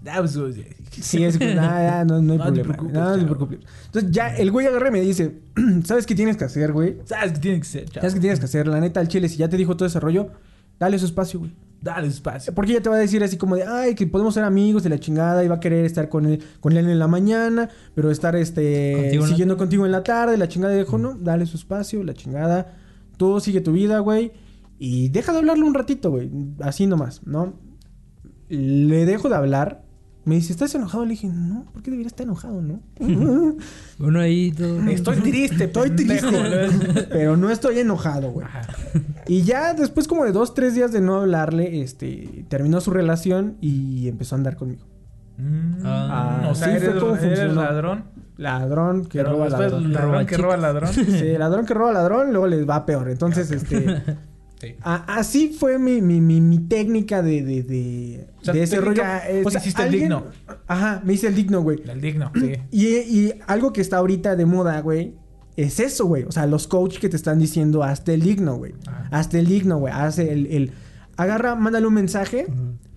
[0.06, 2.82] Ah, pues, eh, sí, es que nada, no, no hay No problema.
[2.92, 3.61] No, no te preocupes.
[3.87, 5.40] Entonces ya el güey agarra y me dice,
[5.84, 6.98] ¿sabes qué tienes que hacer, güey?
[7.04, 7.87] ¿Sabes qué tiene que chavo?
[7.94, 8.68] ¿Sabes qué tienes que hacer?
[8.68, 10.30] La neta, al chile, si ya te dijo todo ese rollo,
[10.78, 11.52] dale su espacio, güey.
[11.80, 12.52] Dale espacio.
[12.54, 14.88] Porque ella te va a decir así como de, ay, que podemos ser amigos de
[14.88, 18.10] la chingada y va a querer estar con él, con él en la mañana, pero
[18.10, 21.14] estar este Contigo en la siguiendo contigo en la tarde, la chingada y dijo, no,
[21.14, 22.74] dale su espacio, la chingada,
[23.16, 24.32] tú sigue tu vida, güey,
[24.78, 27.54] y deja de hablarle un ratito, güey, así nomás, ¿no?
[28.48, 29.84] Le dejo de hablar,
[30.28, 31.04] me dice, ¿estás enojado?
[31.04, 32.80] Le dije, no, ¿por qué debería estar enojado, no?
[33.98, 34.80] Uno ahí todo.
[34.88, 36.28] Estoy triste, Estoy triste,
[37.10, 38.46] pero no estoy enojado, güey.
[39.26, 43.56] Y ya después como de dos, tres días de no hablarle, este, terminó su relación
[43.60, 44.84] y empezó a andar conmigo.
[45.38, 48.04] Mm, Ah, o sea, sí, eres, eres ladrón.
[48.36, 49.92] Ladrón que Pero roba ladrón.
[49.92, 50.92] ladrón que roba ladrón.
[50.94, 53.08] Sí, ladrón que roba ladrón, luego les va peor.
[53.08, 54.02] Entonces, este...
[54.61, 54.75] Sí.
[54.83, 58.81] a- así fue mi, mi, mi, mi técnica de, de, de, O sea, de ese
[58.81, 58.94] rollo.
[59.03, 60.25] técnica es- hiciste el digno.
[60.66, 61.81] Ajá, me hice el digno, güey.
[61.88, 62.53] El digno, sí.
[62.73, 65.14] Y, y algo que está ahorita de moda, güey,
[65.57, 66.25] es eso, güey.
[66.25, 68.75] O sea, los coaches que te están diciendo, hazte el digno, güey.
[68.87, 69.09] Ajá.
[69.12, 69.92] Hazte el digno, güey.
[69.94, 70.73] Hazte el, el...
[71.16, 72.47] Agarra, mándale un mensaje.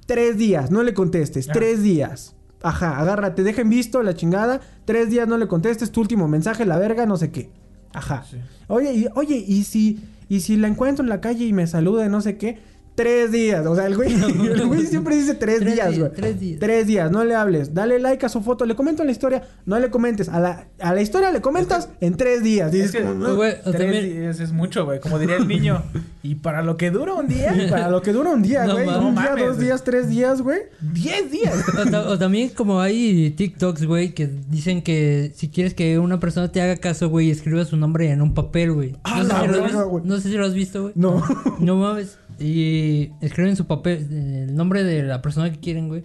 [0.06, 1.48] Tres días, no le contestes.
[1.50, 1.54] Ah.
[1.54, 2.36] Tres días.
[2.64, 4.62] Ajá, agarra, te dejen visto la chingada.
[4.86, 7.50] Tres días no le contestes, tu último mensaje, la verga, no sé qué.
[7.94, 8.24] Ajá.
[8.30, 8.38] Sí.
[8.68, 10.00] Oye, y, oye, y si,
[10.32, 12.58] y si la encuentro en la calle y me saluda, y no sé qué.
[12.94, 13.66] Tres días.
[13.66, 16.12] O sea, el güey, el güey siempre dice tres, Tres días, días, güey.
[16.12, 16.60] tres días.
[16.60, 17.74] Tres días, no le hables.
[17.74, 19.44] Dale like a su foto, le comento la historia.
[19.66, 20.28] No le comentes.
[20.30, 22.72] A la, a la historia le comentas en tres días.
[22.72, 25.00] Dices, Es que, como, o tres también- días es mucho, güey.
[25.00, 25.82] Como diría el niño.
[26.24, 28.74] y para lo que dura un día, Y para lo que dura un día, No
[28.74, 28.86] güey.
[28.86, 29.02] mames.
[29.06, 29.66] un día, mames, dos güey.
[29.68, 30.60] días, tres días, güey.
[30.82, 31.56] diez días.
[31.80, 36.20] O, ta- o también como hay TikToks, güey, que dicen que si quieres que una
[36.20, 38.96] persona te haga caso, güey, escriba su nombre en un papel, güey.
[39.04, 40.04] Ah, No, sé la si lo has verga, visto- güey.
[40.06, 40.94] no sé si lo has visto, güey.
[40.96, 41.24] No.
[41.60, 42.18] No mames.
[42.42, 46.04] Y escriben su papel, eh, el nombre de la persona que quieren, güey.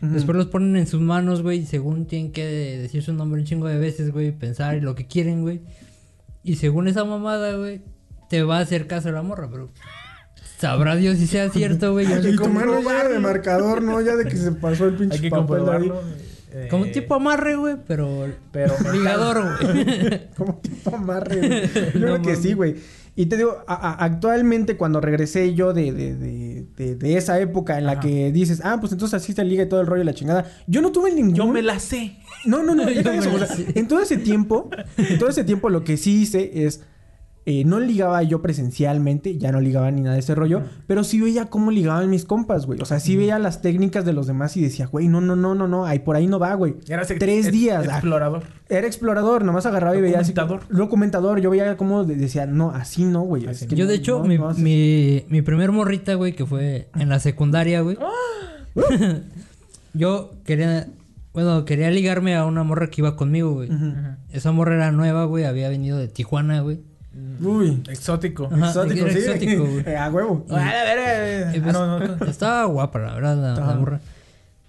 [0.00, 1.60] Después los ponen en sus manos, güey.
[1.60, 4.32] Y según tienen que decir su nombre un chingo de veces, güey.
[4.32, 5.60] Pensar lo que quieren, güey.
[6.42, 7.82] Y según esa mamada, güey,
[8.28, 9.70] te va a hacer caso la morra, pero.
[10.58, 12.06] Sabrá Dios si sea cierto, güey.
[12.06, 14.00] Y mano ya de marcador, ¿no?
[14.00, 15.88] Ya de que se pasó el Hay pinche que papel ahí.
[15.88, 16.02] comprobarlo.
[16.64, 18.26] Eh, Como un tipo amarre, güey, pero.
[18.52, 20.28] Pero Ligador, güey.
[20.36, 21.62] Como tipo amarre, güey.
[21.94, 22.76] Yo creo que sí, güey.
[23.18, 27.40] Y te digo, a- a- actualmente cuando regresé yo de, de, de, de, de esa
[27.40, 30.02] época en la que dices, ah, pues entonces así se liga y todo el rollo
[30.02, 30.50] y la chingada.
[30.66, 31.34] Yo no tuve ningún...
[31.34, 32.18] Yo me la sé.
[32.44, 32.86] No, no, no.
[32.90, 33.66] Yo me la sé.
[33.74, 36.82] en todo ese tiempo, en todo ese tiempo lo que sí hice es...
[37.48, 41.20] eh, no ligaba yo presencialmente, ya no ligaba ni nada de ese rollo, pero sí
[41.20, 42.80] veía cómo ligaban mis compas, güey.
[42.80, 45.54] O sea, sí veía las técnicas de los demás y decía, güey, no, no, no,
[45.54, 46.74] no, no, ahí por ahí no va, güey.
[46.88, 47.86] Eras Tres días.
[47.88, 48.42] ah, Explorador.
[48.68, 50.32] era explorador, nomás agarraba y veía así.
[50.32, 50.76] Documentador.
[50.76, 51.40] Documentador.
[51.40, 53.46] Yo veía cómo de- decía, no, así no, güey.
[53.46, 56.88] Así Yo, no, de hecho, no, mi, no mi, mi primer morrita, güey, que fue
[56.96, 57.96] en la secundaria, güey.
[59.94, 60.88] yo quería,
[61.32, 63.70] bueno, quería ligarme a una morra que iba conmigo, güey.
[64.30, 66.80] Esa morra era nueva, güey, había venido de Tijuana, güey.
[67.40, 68.48] Uy, Exótico.
[68.52, 69.18] Ajá, exótico, sí.
[69.18, 69.94] exótico, güey.
[69.96, 70.46] A huevo.
[70.50, 72.24] A ver, eh, Y ah, pues, no, no.
[72.26, 74.00] Estaba guapa, la verdad, la, morra.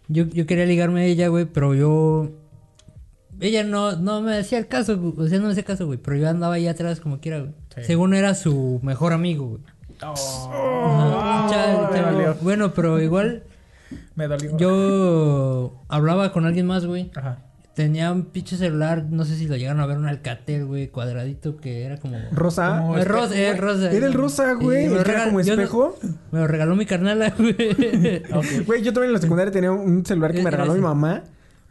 [0.07, 2.31] Yo, yo quería ligarme a ella, güey, pero yo...
[3.39, 5.99] Ella no, no me hacía el caso, güey, o sea, no me hacía caso, güey,
[5.99, 7.51] pero yo andaba ahí atrás como quiera, güey.
[7.75, 7.83] Sí.
[7.83, 9.62] Según era su mejor amigo, güey.
[10.03, 11.47] Oh.
[11.49, 12.36] Chale, me dolió.
[12.41, 13.43] Bueno, pero igual
[14.15, 14.57] Me dolió.
[14.57, 17.12] yo hablaba con alguien más, güey.
[17.15, 17.39] Ajá.
[17.77, 21.57] Tenía un pinche celular, no sé si lo llegaron a ver, un Alcatel, güey, cuadradito
[21.57, 22.17] que era como...
[22.31, 22.79] Rosa.
[22.79, 23.91] Como- rosa, es rosa.
[23.91, 24.87] Era el rosa, güey.
[24.87, 25.95] Que era regal- como yo no- espejo.
[26.31, 27.53] Me lo regaló mi carnala, güey.
[28.65, 31.23] Güey, yo también en la secundaria tenía un celular que me Era regaló mi mamá.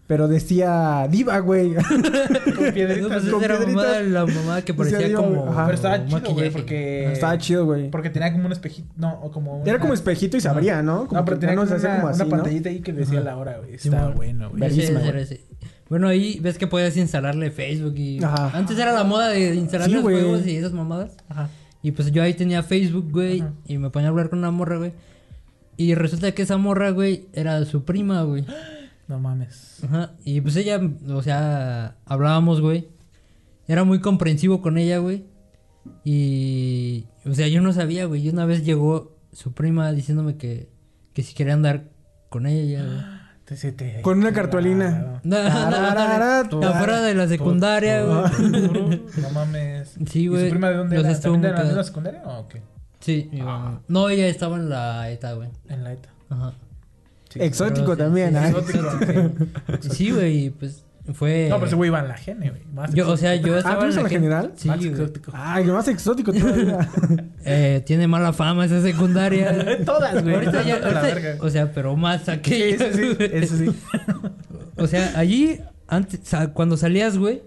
[0.07, 1.75] Pero decía diva, güey.
[2.55, 3.09] Con No, piedritas.
[3.25, 5.49] pues con era mamá, la mamá que Decía parecía Diva, como...
[5.51, 5.65] Ajá.
[5.65, 7.13] Pero estaba chido, güey, porque...
[7.13, 7.91] Estaba chido, güey.
[7.91, 8.89] Porque tenía como un espejito.
[8.97, 9.63] No, o como.
[9.65, 11.09] Era una- como espejito y se abría, ¿no?
[11.09, 12.31] Como No, pero tenía no una, como así, una ¿no?
[12.31, 13.79] pantallita ahí que decía la hora, güey.
[13.81, 14.15] Sí, Estaba mon.
[14.19, 14.61] bueno, güey.
[14.61, 15.25] Verga.
[15.89, 18.23] Bueno, ahí ves que podías instalarle Facebook y...
[18.23, 18.51] Ajá.
[18.57, 20.17] Antes era la moda de instalar Sí, los güey.
[20.21, 21.17] juegos y esas mamadas.
[21.29, 21.49] Ajá.
[21.83, 23.53] Y pues yo ahí tenía Facebook, güey, Ajá.
[23.67, 24.93] y me ponía a hablar con una morra, güey.
[25.77, 28.45] Y resulta que esa morra, güey, era su prima, güey.
[29.09, 29.85] No mames.
[29.85, 30.15] Ajá.
[30.25, 32.89] Y pues ella, o sea, hablábamos, güey.
[33.69, 35.27] Era muy comprensivo con ella, güey.
[36.05, 38.27] Y, o sea, yo no sabía, güey.
[38.27, 40.69] Y una vez llegó su prima diciéndome que,
[41.13, 41.85] que si quería andar
[42.31, 42.99] con ella, güey.
[43.55, 45.21] Se te- Con una cartulina.
[45.23, 49.03] No, afuera de la secundaria, güey.
[49.23, 49.95] No mames.
[50.11, 50.45] Sí, ¿Y güey.
[50.45, 51.21] su prima de dónde Los era?
[51.21, 52.61] ¿También de la misma secundaria o qué?
[53.01, 53.83] Sí, mi mamá.
[53.87, 55.49] No, ella estaba en la ETA, güey.
[55.69, 56.09] En la ETA.
[56.31, 56.55] Ajá.
[57.29, 58.49] Sí, Exótico sí, también, sí, ¿ah?
[58.49, 58.91] Exótico,
[59.81, 59.89] sí.
[59.91, 60.83] Sí, güey, pues
[61.15, 61.47] fue...
[61.49, 62.63] No, pero ese güey iba en la gene, güey.
[62.75, 64.53] Más Yo, o sea, yo Ah, estaba ¿tú eres en la gen- general?
[64.57, 65.33] Sí, Más exótico.
[65.35, 66.89] Ay, lo más exótico todavía.
[67.49, 69.79] Eh, tiene mala fama esa secundaria.
[69.85, 70.35] Todas, güey.
[70.35, 71.37] Ahorita ya, la ahorita- verga.
[71.41, 72.87] o sea, pero más aquella.
[72.87, 73.71] Eso sí, eso sí.
[74.77, 76.21] O sea, allí, antes,
[76.55, 77.43] cuando salías, güey,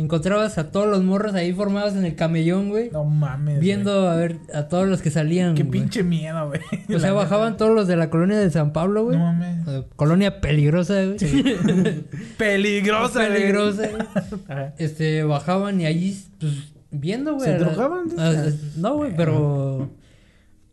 [0.00, 2.90] encontrabas a todos los morros ahí formados en el camellón, güey.
[2.90, 3.60] No mames.
[3.60, 5.50] viendo a ver a todos los que salían.
[5.50, 5.56] güey.
[5.56, 5.80] Qué güey.
[5.80, 6.60] pinche miedo, güey.
[6.94, 9.18] O sea, bajaban todos los de la colonia de San Pablo, güey.
[9.18, 9.84] No mames.
[9.96, 11.16] Colonia peligrosa, güey.
[12.36, 13.32] Peligrosa, güey.
[13.38, 13.88] peligrosa.
[13.88, 14.66] güey.
[14.78, 16.52] Este, bajaban y allí, pues,
[16.90, 17.46] viendo, güey.
[17.46, 18.08] ¿Se drogaban?
[18.76, 19.90] no, güey, pero...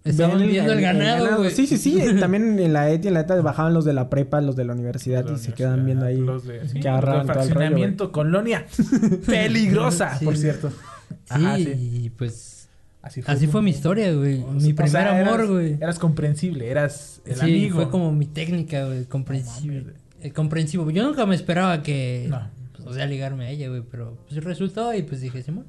[0.10, 1.52] Estaban viendo el, ganado, güey.
[1.52, 2.00] Sí, sí, sí.
[2.00, 4.66] eh, También en la ETI, en la ETA, bajaban los de la prepa, los de
[4.66, 6.18] la universidad y se quedan viendo ahí.
[6.18, 8.66] Los de, sí, que agarraban todo el rollo, colonia.
[9.26, 10.26] Peligrosa, Sí.
[10.26, 10.70] por cierto.
[10.70, 11.74] Sí, Ajá, sí.
[12.06, 12.54] y pues...
[13.02, 14.44] Así Así fue mi historia, güey.
[14.44, 15.78] Mi sea, primer amor, güey.
[15.80, 17.76] Eras comprensible, eras el sí, amigo.
[17.76, 19.08] fue como mi técnica, güey.
[19.10, 19.84] No mames,
[20.22, 20.90] eh, comprensivo.
[20.92, 22.28] Yo nunca me esperaba que...
[22.30, 22.42] No.
[22.76, 23.82] pues, o sea, ligarme a ella, güey.
[23.90, 25.66] Pero pues resultó y pues dije, Simón.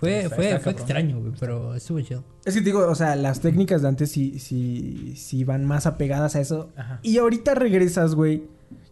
[0.00, 1.32] Fue, Está- fue, está fue extraño, güey.
[1.38, 2.24] Pero estuvo chido.
[2.44, 5.86] Es que te digo, o sea, las técnicas de antes sí, sí, sí van más
[5.86, 6.70] apegadas a eso.
[6.76, 7.00] Ajá.
[7.02, 8.44] Y ahorita regresas, güey.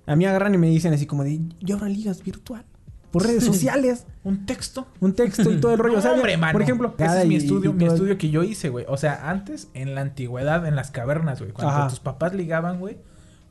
[0.07, 2.65] A mí agarran y me dicen así como de, yo ahora ligas virtual.
[3.11, 4.07] Por redes sociales.
[4.23, 4.87] Un texto.
[5.01, 5.95] Un texto y todo el rollo.
[5.95, 6.53] No, o sea, hombre, ya- mano.
[6.53, 8.85] por ejemplo, ese es mi estudio, mi estudio que yo hice, güey.
[8.89, 11.53] O sea, antes, en la antigüedad, en las cavernas, güey.
[11.53, 11.89] Cuando Ajá.
[11.89, 12.99] tus papás ligaban, güey.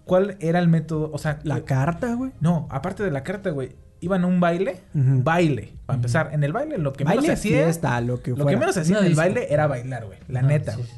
[0.05, 1.09] ¿Cuál era el método?
[1.11, 2.31] O sea, La eh, carta, güey.
[2.39, 3.75] no, aparte de la carta, güey.
[3.99, 4.79] Iban a un baile.
[4.93, 5.73] Baile.
[5.85, 7.63] Para empezar, en el baile lo que Baile, menos hacía.
[7.63, 10.19] fiesta, lo que Lo que menos hacía en el baile era bailar, güey.
[10.27, 10.89] La neta, sí, güey.
[10.89, 10.97] sí.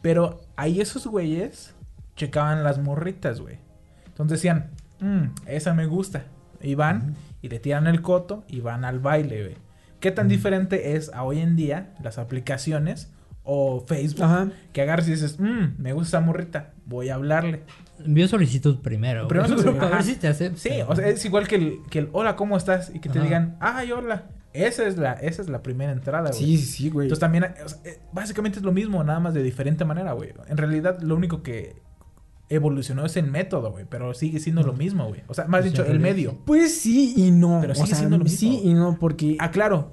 [0.00, 1.74] Pero ahí esos güeyes
[2.16, 3.58] checaban las morritas, güey.
[4.06, 6.24] Entonces decían, "Mm, esa me gusta.
[6.60, 9.56] Y van y le tiran el coto y van al baile, güey.
[10.00, 13.12] ¿Qué tan diferente es a hoy en día las aplicaciones
[13.44, 14.24] o Facebook?
[14.24, 14.50] Ajá.
[14.72, 17.62] Que agarras y dices, "Mm, me gusta esa morrita, voy a hablarle.
[18.04, 19.28] Envió solicitud primero.
[19.28, 20.58] Solicitud, para ver si te acepta.
[20.58, 22.90] Sí, o sea, es igual que el, que el hola, ¿cómo estás?
[22.94, 23.26] Y que te Ajá.
[23.26, 24.26] digan, ay, hola.
[24.52, 26.38] Esa es la, esa es la primera entrada, güey.
[26.42, 27.06] Sí, sí, sí, güey.
[27.06, 30.34] Entonces también, o sea, eh, básicamente es lo mismo, nada más de diferente manera, güey.
[30.48, 31.76] En realidad, lo único que
[32.50, 35.22] evolucionó es el método, güey, pero sigue siendo lo mismo, güey.
[35.28, 36.36] O sea, más Pues dicho, el medio.
[36.44, 37.58] Pues sí y no.
[37.62, 38.70] Pero o sigue sea, siendo lo sí mismo.
[38.70, 39.36] y no, porque.
[39.38, 39.90] Ah, claro.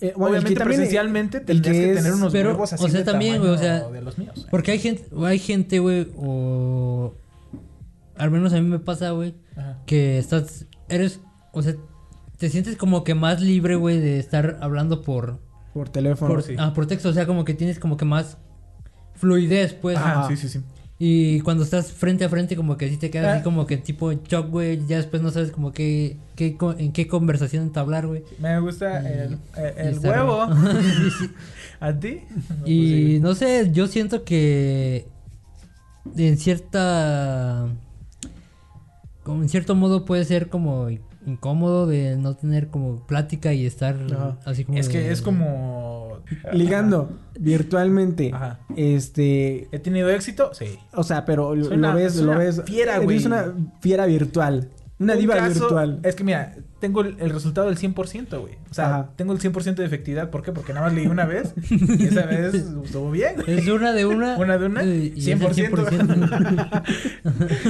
[0.00, 2.88] Eh, bueno, que Obviamente, presencialmente el tendrías que, que tener unos pero, huevos así o
[2.88, 4.46] sea, de también, tamaño o sea, de los míos.
[4.50, 7.14] Porque hay gente, hay gente, güey, o...
[8.16, 9.34] Al menos a mí me pasa, güey,
[9.86, 10.66] que estás...
[10.88, 11.20] Eres...
[11.52, 11.74] O sea,
[12.38, 15.40] te sientes como que más libre, güey, de estar hablando por...
[15.74, 16.32] Por teléfono.
[16.34, 16.56] Por, sí.
[16.58, 17.08] ah, por texto.
[17.08, 18.38] O sea, como que tienes como que más
[19.14, 19.96] fluidez, pues.
[19.96, 20.26] Ajá.
[20.28, 20.60] sí, sí, sí.
[21.02, 23.34] Y cuando estás frente a frente, como que sí te quedas Ah.
[23.36, 24.86] así como que tipo shock, güey.
[24.86, 28.22] Ya después no sabes como que, qué co- en qué conversación entablar, güey.
[28.38, 30.44] Me gusta el, el- huevo.
[30.46, 30.54] raro.
[30.82, 31.30] Sí, sí.
[31.80, 32.20] ¿A ti?
[32.50, 35.06] No, pues Y sí, no sé, yo siento que
[36.18, 37.66] en cierta
[39.22, 40.88] como en cierto modo puede ser como
[41.26, 44.38] incómodo de no tener como plática y estar Ajá.
[44.44, 46.18] así como Es que de- es como...
[46.52, 48.30] Ligando virtualmente.
[48.32, 48.60] Ajá.
[48.76, 49.68] Este.
[49.72, 50.52] ¿He tenido éxito?
[50.54, 50.78] Sí.
[50.92, 52.62] O sea, pero lo, una- ves, soy lo una ves.
[52.66, 53.26] fiera, eres güey.
[53.26, 54.68] una fiera virtual.
[54.98, 56.00] Una Un diva caso- virtual.
[56.02, 58.54] Es que mira, tengo el, el resultado del 100%, güey.
[58.70, 59.10] O sea, Ajá.
[59.16, 60.28] tengo el 100% de efectividad.
[60.30, 60.52] ¿Por qué?
[60.52, 61.54] Porque nada más leí una vez.
[61.70, 63.58] Y esa vez estuvo bien, güey.
[63.58, 66.82] es una de una Una de una, y es el 100%.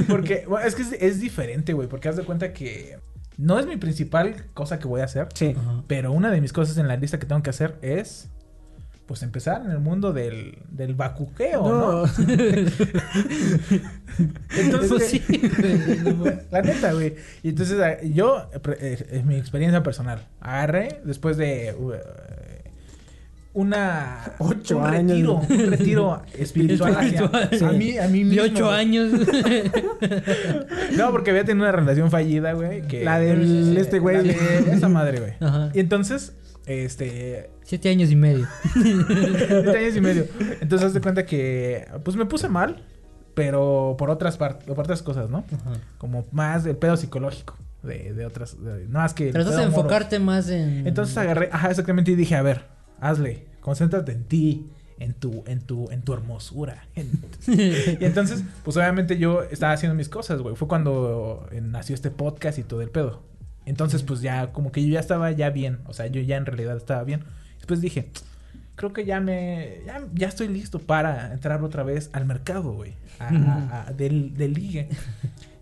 [0.08, 1.88] Porque, bueno, es que es, es diferente, güey.
[1.88, 2.98] Porque haz de cuenta que
[3.40, 5.28] no es mi principal cosa que voy a hacer.
[5.34, 5.54] Sí.
[5.58, 5.82] Ajá.
[5.86, 8.28] Pero una de mis cosas en la lista que tengo que hacer es.
[9.06, 12.02] Pues empezar en el mundo del, del bacuqueo, ¿no?
[12.04, 12.10] No.
[14.56, 15.22] Entonces, sí.
[16.50, 17.16] La neta, güey.
[17.42, 20.20] Y entonces a- yo, eh, pre- eh, es mi experiencia personal.
[20.40, 21.92] Agarré después de uh,
[23.52, 25.10] una Ocho un años.
[25.10, 28.42] retiro, un retiro espiritual hacia- a mí, a mí de mismo.
[28.44, 28.76] ocho güey.
[28.78, 29.10] años
[30.96, 32.82] No, porque había tenido una relación fallida, güey.
[32.82, 34.22] Que La del este güey.
[34.28, 35.32] de esa madre, güey.
[35.40, 35.70] Ajá.
[35.74, 36.34] Y entonces,
[36.66, 40.26] este, siete años y medio siete años y medio.
[40.60, 42.84] Entonces, haz de cuenta que, pues me puse mal,
[43.34, 45.44] pero por otras partes, por otras cosas, ¿no?
[45.52, 45.80] Ajá.
[45.98, 47.56] Como más del pedo psicológico.
[47.82, 49.28] De, de otras, de- no más que.
[49.28, 52.64] el tratas pedo de enfocarte más en Entonces agarré, ajá, exactamente, y dije, a ver,
[53.00, 54.66] hazle, concéntrate en ti,
[54.98, 56.86] en tu, en tu, en tu hermosura.
[56.94, 57.10] en-
[58.00, 60.54] y entonces, pues obviamente yo estaba haciendo mis cosas, güey.
[60.56, 63.22] Fue cuando eh, nació este podcast y todo el pedo.
[63.66, 65.78] Entonces, pues ya, como que yo ya estaba ya bien.
[65.86, 67.24] O sea, yo ya en realidad estaba bien.
[67.56, 68.10] Después dije,
[68.74, 72.94] creo que ya me, ya, ya estoy listo para entrar otra vez al mercado, güey.
[73.96, 74.88] Del, del ligue.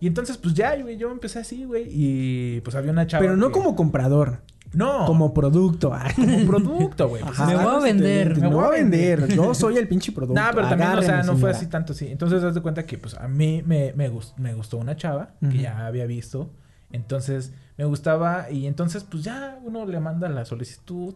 [0.00, 1.86] Y entonces, pues ya, güey, yo empecé así, güey.
[1.90, 3.20] Y pues había una chava.
[3.22, 4.40] Pero no que- como comprador,
[4.74, 5.06] No.
[5.06, 5.92] como producto.
[5.94, 6.08] Ah.
[6.16, 7.22] como producto, güey.
[7.22, 8.40] Pues, Me voy a agárrate, vender.
[8.40, 9.28] Me voy a vender.
[9.28, 10.40] Yo soy el pinche producto.
[10.40, 12.06] Nah, pero también, o sea, no fue así tanto así.
[12.08, 15.30] Entonces, haz de cuenta que, pues, a mí me, me, gust- me gustó una chava
[15.50, 16.50] que ya había visto
[16.92, 21.14] Entonces, me gustaba y entonces, pues ya uno le manda la solicitud,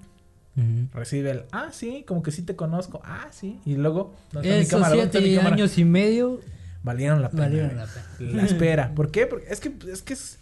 [0.92, 3.58] recibe el, ah, sí, como que sí te conozco, ah, sí.
[3.64, 4.88] Y luego, ¿dónde está mi Esos cámara?
[4.90, 5.56] ¿Dónde está mi siete cámara?
[5.56, 6.40] años y medio
[6.84, 7.42] Valieron la pena.
[7.44, 8.32] valieron la pena.
[8.32, 8.92] La espera.
[8.94, 9.26] ¿Por qué?
[9.26, 10.38] Porque es que es que es.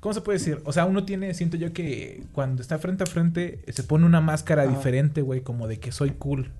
[0.00, 0.60] ¿Cómo se puede decir?
[0.64, 4.20] O sea, uno tiene, siento yo que cuando está frente a frente se pone una
[4.20, 4.70] máscara Ajá.
[4.76, 6.50] diferente, güey, como de que soy cool.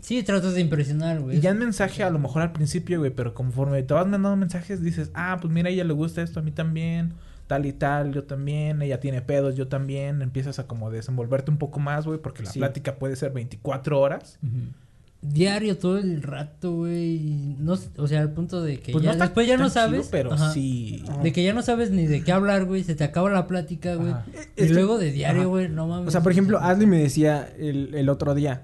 [0.00, 1.38] Sí, tratas de impresionar, güey.
[1.38, 4.36] Y ya en mensaje, a lo mejor al principio, güey, pero conforme te vas mandando
[4.36, 7.14] mensajes, dices, ah, pues mira, a ella le gusta esto, a mí también,
[7.48, 10.22] tal y tal, yo también, ella tiene pedos, yo también.
[10.22, 12.58] Empiezas a como desenvolverte un poco más, güey, porque la Sí.
[12.60, 14.38] plática puede ser 24 horas.
[14.42, 14.72] Ujú.
[15.20, 17.56] Diario todo el rato, güey.
[17.58, 19.82] No, o sea, al punto de que Pues ya no después ya no tan chido,
[20.02, 20.08] sabes.
[20.12, 20.52] pero Ajá.
[20.52, 21.02] sí.
[21.24, 22.84] De que ya no sabes ni de qué hablar, güey.
[22.84, 24.10] Se te acaba la plática, güey.
[24.12, 24.24] Ajá.
[24.56, 26.06] Y que- luego de diario, güey, no mames.
[26.08, 28.62] O sea, por ejemplo, Ashley me decía el, el otro día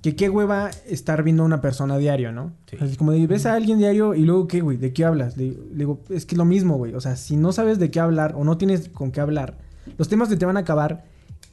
[0.00, 2.52] que qué hueva estar viendo a una persona diario, ¿no?
[2.70, 2.76] Sí.
[2.80, 5.36] Así como de, ves a alguien diario y luego qué, güey, ¿de qué hablas?
[5.36, 6.94] Le, le digo, es que es lo mismo, güey.
[6.94, 9.58] O sea, si no sabes de qué hablar o no tienes con qué hablar,
[9.98, 11.04] los temas se te van a acabar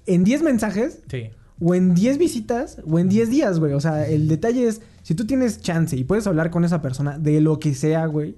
[0.05, 1.31] en 10 mensajes Sí.
[1.60, 3.74] O en 10 visitas o en 10 días, güey.
[3.74, 7.18] O sea, el detalle es, si tú tienes chance y puedes hablar con esa persona
[7.18, 8.36] de lo que sea, güey,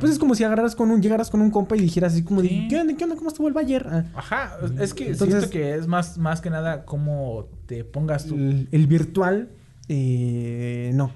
[0.00, 2.40] pues es como si agarraras con un, llegaras con un compa y dijeras así como
[2.40, 2.48] Sí.
[2.62, 2.94] de, ¿qué onda?
[2.96, 3.14] ¿Qué onda?
[3.16, 3.86] ¿Cómo estuvo el Bayer?
[3.88, 8.24] Ah, Ajá, es que Entonces- siento que es más, más que nada cómo te pongas
[8.24, 8.34] tú.
[8.34, 9.48] el, el virtual,
[9.88, 11.12] eh, no.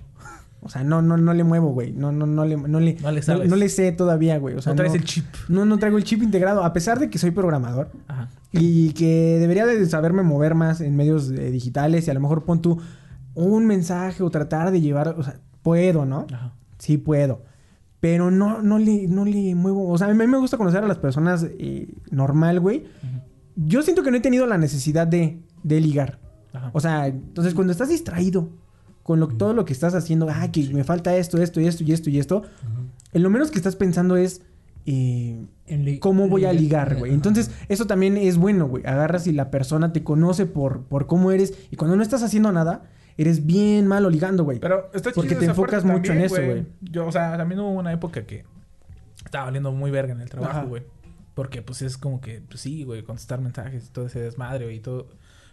[0.63, 1.93] O sea, no, no, no le muevo, güey.
[1.93, 3.49] No, no, no le, no le, No le no, sabes.
[3.49, 4.55] no le sé todavía, güey.
[4.57, 5.25] O sea, no traes no, el chip.
[5.49, 8.29] no, no traigo el chip integrado, a pesar de que soy programador Ajá.
[8.53, 12.45] Y que debería de saberme mover más en medios eh, digitales y a lo mejor
[12.45, 12.81] pon tú
[13.35, 16.27] un mensaje o tratar de llevar, o sea, puedo, ¿no?
[16.33, 16.55] Ajá.
[16.79, 17.45] Sí puedo.
[18.01, 19.89] Pero no, no le, no le muevo.
[19.89, 22.85] O sea, a mí me gusta conocer a las personas eh, normal, güey.
[23.57, 26.19] Yo siento que no he tenido la necesidad de, de ligar.
[26.53, 26.71] Ajá.
[26.73, 28.49] O sea, entonces cuando estás distraído
[29.03, 31.85] con lo, todo lo que estás haciendo, ah, que me falta esto, esto y esto
[31.85, 32.43] y esto y esto,
[33.13, 34.43] en lo menos que estás pensando es
[34.87, 35.47] eh,
[36.01, 36.97] cómo voy a ligar.
[36.99, 37.13] güey.
[37.13, 38.85] Entonces, eso también es bueno, güey.
[38.87, 42.53] Agarras y la persona te conoce por, por cómo eres y cuando no estás haciendo
[42.53, 42.83] nada,
[43.17, 44.59] eres bien malo ligando, güey.
[44.61, 46.67] Pero está Porque te enfocas mucho en eso, güey.
[46.81, 48.45] Yo, o sea, también hubo una época que
[49.25, 50.83] estaba valiendo muy verga en el trabajo, güey.
[51.35, 54.77] Porque, pues, es como que, pues sí, güey, contestar mensajes y todo ese desmadre, güey,
[54.77, 55.09] y todo.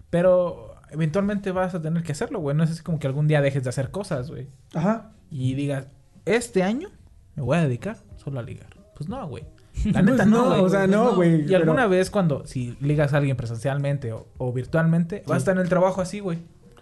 [0.10, 2.56] Pero eventualmente vas a tener que hacerlo, güey.
[2.56, 4.48] No es así como que algún día dejes de hacer cosas, güey.
[4.74, 5.12] Ajá.
[5.30, 5.88] Y digas,
[6.26, 6.90] este año
[7.36, 8.77] me voy a dedicar solo a ligar.
[8.98, 9.44] Pues no, güey.
[9.86, 10.62] La Pues neta no, no, güey.
[10.62, 14.12] o sea, Pues no, güey, Y pero- alguna vez cuando, si ligas a alguien presencialmente
[14.12, 16.40] o, o virtualmente, vas a estar en el trabajo así, güey.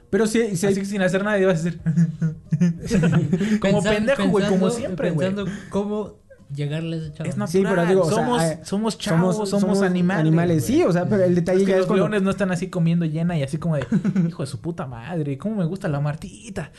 [0.09, 1.81] Pero sí, sí hay- Así que sin hacer nada y vas a decir...
[3.59, 5.27] como pendejo, güey, como siempre, güey.
[5.29, 6.19] Pensando cómo
[6.53, 7.29] llegarle a ese chavo.
[7.29, 7.49] Es natural.
[7.49, 10.21] Sí, pero digo, o sea, somos, somos chavos, somos, animales.
[10.21, 12.03] Animales, sí, o sea, pero el detalle Es que ya es los cuando...
[12.05, 13.85] leones no están así comiendo llena y así como de,
[14.27, 16.71] hijo de su puta madre, cómo me gusta la martita,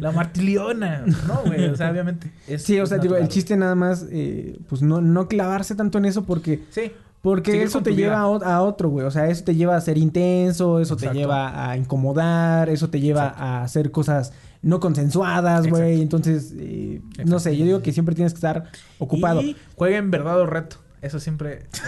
[0.00, 1.04] la martiliona.
[1.26, 2.30] No, güey, o sea, obviamente.
[2.46, 5.74] Es, Sí, o es sea, digo, el chiste nada más, eh, pues no, no clavarse
[5.74, 6.62] tanto en eso porque...
[6.70, 6.92] Sí.
[7.22, 9.06] Porque Seguir eso te lleva a, otro, güey.
[9.06, 11.12] O sea, eso te lleva a ser intenso, eso Exacto.
[11.12, 13.44] te lleva a incomodar, eso te lleva Exacto.
[13.44, 14.32] a hacer cosas
[14.62, 16.00] no consensuadas, güey.
[16.00, 19.42] Entonces, eh, no sé, yo digo que siempre tienes que estar ocupado.
[19.42, 20.76] Y jueguen verdad o reto.
[21.02, 21.82] Eso siempre es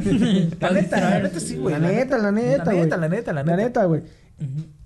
[0.00, 0.50] bueno.
[0.60, 1.74] la neta, la neta sí, güey.
[1.74, 2.84] La neta, la neta, La güey.
[2.84, 3.84] neta, la neta, la La neta.
[3.86, 4.02] güey.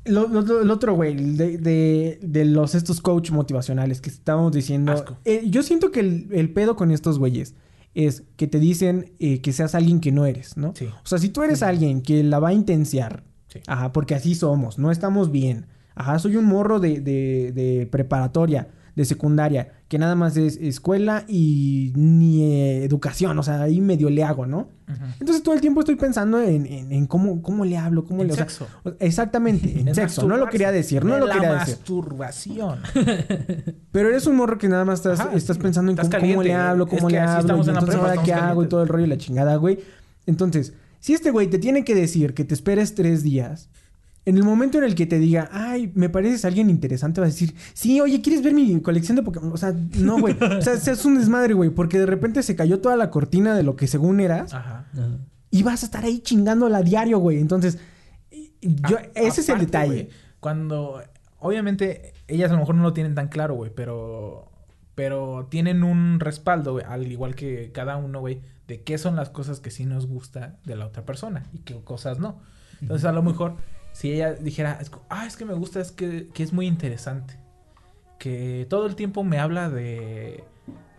[0.06, 4.52] Lo, lo- lo- el otro, güey, de, de, de los estos coach motivacionales que estábamos
[4.52, 4.92] diciendo.
[4.92, 5.16] Asco.
[5.24, 7.54] eh, yo siento que el, el pedo con estos güeyes
[7.94, 10.72] es que te dicen eh, que seas alguien que no eres, ¿no?
[10.76, 10.86] Sí.
[10.86, 13.60] O sea, si tú eres alguien que la va a intenciar, Sí.
[13.66, 15.66] ajá, porque así somos, no estamos bien.
[15.94, 21.24] Ajá, soy un morro de, de, de preparatoria, de secundaria, que nada más es escuela
[21.28, 24.68] y ni eh, educación, o sea, ahí medio le hago, ¿no?
[25.18, 28.28] Entonces todo el tiempo estoy pensando en, en- en cómo, cómo le hablo, cómo En
[28.28, 28.34] le...
[28.34, 28.66] o sea, sexo.
[28.84, 30.26] o- exactamente, en sexo.
[30.28, 31.74] No lo quería decir, no lo la quería decir.
[31.76, 32.80] masturbación.
[33.92, 36.42] Pero eres un morro que nada más estás, Ajá, estás pensando en estás cómo, cómo
[36.42, 37.40] le hablo, es cómo que le hablo.
[37.40, 39.56] estamos y en la entonces ahora qué hago y todo el rollo y la chingada,
[39.56, 39.78] güey.
[40.26, 43.68] Entonces, si este güey te tiene que decir que te esperes tres días,
[44.26, 47.32] en el momento en el que te diga, ay, me pareces alguien interesante, vas a
[47.32, 49.52] decir, sí, oye, ¿quieres ver mi colección de Pokémon?
[49.52, 50.34] O sea, no, güey.
[50.58, 53.62] O sea, es un desmadre, güey, porque de repente se cayó toda la cortina de
[53.62, 54.86] lo que según eras Ajá.
[54.92, 55.08] Ajá.
[55.50, 57.38] y vas a estar ahí chingándola a diario, güey.
[57.38, 57.78] Entonces,
[58.62, 60.08] yo, A- ese es el detalle.
[60.40, 61.02] cuando,
[61.38, 64.50] obviamente, ellas a lo mejor no lo tienen tan claro, güey, pero,
[64.94, 69.28] pero tienen un respaldo, güey, al igual que cada uno, güey, de qué son las
[69.28, 72.40] cosas que sí nos gusta de la otra persona y qué cosas no.
[72.80, 73.56] Entonces, a lo mejor,
[73.94, 74.78] si ella dijera,
[75.08, 77.38] ah, es que me gusta, es que, que es muy interesante,
[78.18, 80.42] que todo el tiempo me habla de,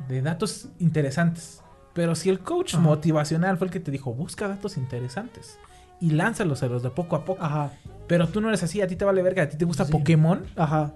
[0.08, 1.62] de datos interesantes.
[1.94, 2.84] Pero si el coach Ajá.
[2.84, 5.60] motivacional fue el que te dijo, busca datos interesantes
[6.00, 7.44] y lánzalos a los de poco a poco.
[7.44, 7.72] Ajá,
[8.08, 9.92] Pero tú no eres así, a ti te vale verga, a ti te gusta Sí.
[9.92, 10.46] Pokémon.
[10.56, 10.94] ajá.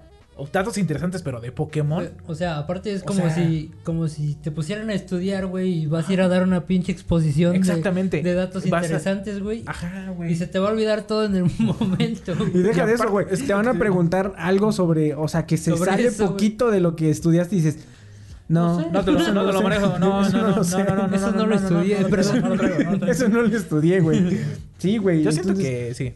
[0.52, 2.08] Datos interesantes, pero de Pokémon.
[2.26, 5.82] O sea, aparte es O como sea- si como si te pusieran a estudiar, güey,
[5.82, 8.22] y vas a ir a dar una pinche exposición de- Exactamente.
[8.22, 9.62] de, datos Vas interesantes, güey.
[9.66, 10.32] Ajá, güey.
[10.32, 12.32] Y se te va a olvidar todo en el momento.
[12.54, 13.26] Y deja Y de eso, güey.
[13.30, 16.70] es que Te van a preguntar algo sobre, o sea, que se sale eso, poquito
[16.70, 17.78] de lo que estudiaste y dices,
[18.48, 19.64] no, No te lo, eso no te lo sé.
[19.64, 19.98] manejo.
[20.00, 21.98] No, no, no, Eso no lo estudié.
[23.08, 24.38] Eso no lo estudié, güey.
[24.78, 25.22] Sí, güey.
[25.22, 26.14] Yo siento que sí.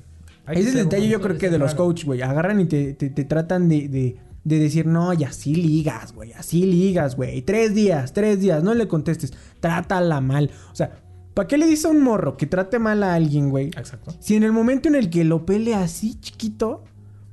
[0.49, 1.85] Ese es el detalle, yo creo que de los raro.
[1.85, 2.23] coach, güey.
[2.23, 6.33] Agarran y te, te, te tratan de, de, de decir, no, y así ligas, güey.
[6.33, 7.43] Así ligas, güey.
[7.43, 8.63] Tres días, tres días.
[8.63, 9.33] No le contestes.
[9.61, 10.51] Trátala mal.
[10.73, 13.67] O sea, ¿para qué le dices a un morro que trate mal a alguien, güey?
[13.69, 14.13] Exacto.
[14.21, 16.85] Si en el momento en el que lo pele así chiquito,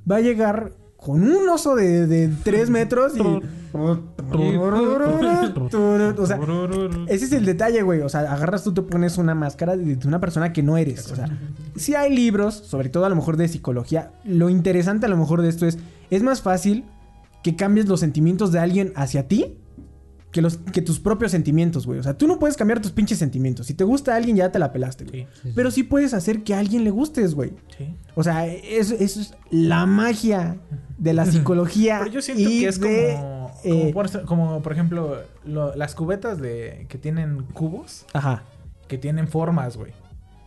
[0.10, 3.61] va a llegar con un oso de, de tres metros y...
[3.74, 4.00] o
[6.26, 6.40] sea,
[7.08, 8.02] ese es el detalle, güey.
[8.02, 11.12] O sea, agarras tú, te pones una máscara de, una persona que no eres.
[11.12, 11.28] O sea,
[11.76, 15.42] si hay libros, sobre todo a lo mejor de psicología, lo interesante a lo mejor
[15.42, 15.78] de esto es,
[16.10, 16.86] es más fácil
[17.44, 19.58] que cambies los sentimientos de alguien hacia ti
[20.32, 22.00] que, los, que tus propios sentimientos, güey.
[22.00, 23.68] O sea, tú no puedes cambiar tus pinches sentimientos.
[23.68, 25.28] Si te gusta a alguien, ya te la pelaste, güey.
[25.42, 27.52] Sí, Pero sí puedes hacer que a alguien le gustes, güey.
[27.78, 27.96] sí.
[28.16, 30.60] O sea, eso, eso es la magia
[30.98, 32.00] de la psicología.
[32.00, 35.76] Pero yo siento y que es de, como, eh, como, por, como, por ejemplo lo-
[35.76, 38.44] las cubetas de que tienen cubos, Ajá.
[38.88, 39.92] que tienen formas, güey.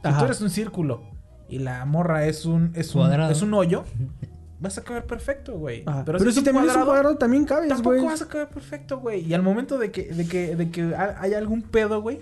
[0.03, 0.19] Si Ajá.
[0.19, 1.03] tú eres un círculo
[1.49, 3.31] y la morra es un es un, Cuadrado.
[3.33, 3.85] es un hoyo,
[4.61, 5.85] vas a caber perfecto, güey.
[5.85, 8.07] Pero, Pero, si, si es un también es un cuadrado, también cabes, tampoco güey.
[8.07, 9.21] vas a caber perfecto, güey.
[9.27, 12.21] Y al momento de que de que de que ha- haya algún pedo, güey,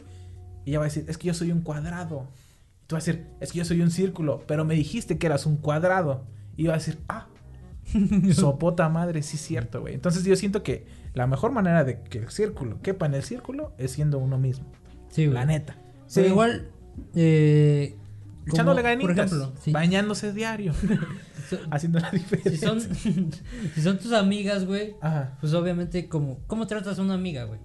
[0.66, 2.26] ella va a decir, "Es que yo soy un cuadrado."
[2.82, 5.26] Y tú vas a decir, "Es que yo soy un círculo, pero me dijiste que
[5.26, 6.24] eras un cuadrado."
[6.56, 7.26] Y va a decir, "Ah,
[8.32, 9.94] Sopota madre, sí es cierto, güey.
[9.94, 13.72] Entonces yo siento que la mejor manera de que el círculo quepa en el círculo
[13.78, 14.66] es siendo uno mismo.
[15.08, 15.34] Sí, güey.
[15.34, 15.76] La neta.
[16.14, 16.30] Pero Sí.
[16.32, 16.68] igual,
[17.14, 17.96] eh,
[18.46, 19.14] Echándole ganitas.
[19.14, 19.72] Por ejemplo, sí.
[19.72, 20.72] Bañándose diario.
[21.50, 22.68] So- haciendo la si diferencia.
[22.68, 25.36] son, si son tus amigas, güey, Ajá.
[25.40, 27.60] pues obviamente, como, ¿cómo tratas a una amiga, güey?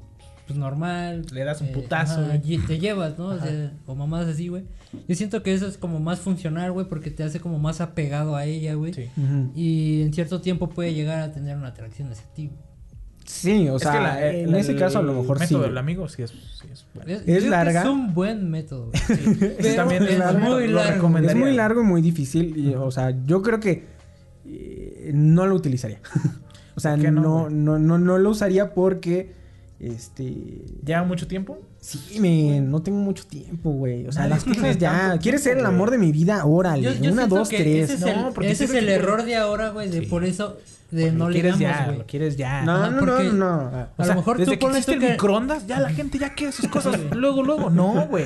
[0.47, 1.25] Pues normal.
[1.33, 3.27] Le das un eh, putazo, ajá, y te llevas, ¿no?
[3.27, 4.63] O, sea, o mamás así, güey.
[5.07, 8.35] Yo siento que eso es como más funcional, güey, porque te hace como más apegado
[8.37, 8.93] a ella, güey.
[8.93, 9.09] Sí.
[9.55, 12.49] Y en cierto tiempo puede llegar a tener una atracción hacia ti.
[13.25, 15.53] Sí, o Es sea, que la- en el- ese caso a lo mejor el sí.
[15.53, 15.69] método güey.
[15.71, 17.11] del amigo sí es, sí es bueno.
[17.11, 17.81] Es, Es larga.
[17.81, 19.35] Es un buen método, güey.
[19.61, 20.93] Pero también es es largo, muy lo largo.
[20.93, 21.31] recomendaría.
[21.31, 22.57] Es muy largo y muy difícil.
[22.57, 23.83] Y, o sea, yo creo que
[24.45, 25.99] eh, no lo utilizaría.
[26.75, 29.35] o sea, ¿Por qué no, no, no, no lo usaría porque.
[29.79, 30.23] Este.
[30.83, 31.59] ¿Lleva mucho tiempo?
[31.79, 34.07] Sí, me, no tengo mucho tiempo, güey.
[34.07, 35.17] O sea, Nadie las cosas ya.
[35.21, 36.43] ¿Quieres ser el amor de mi vida?
[36.45, 36.81] Órale.
[36.81, 37.89] Yo- yo Una, dos, que tres.
[37.91, 39.89] Ese es No, porque ese es el que- error de ahora, güey.
[39.89, 40.05] De Sí.
[40.07, 40.57] por eso,
[40.89, 41.97] de no lo quieres ligamos, ya, güey.
[41.99, 42.63] lo quieres ya.
[42.63, 43.45] No, Ajá, no, no, porque- no.
[43.45, 46.17] A O lo sea, mejor desde tú que tú el que- microondas, ya la gente
[46.17, 47.69] ya quiere sus cosas luego, luego.
[47.69, 48.25] No, güey.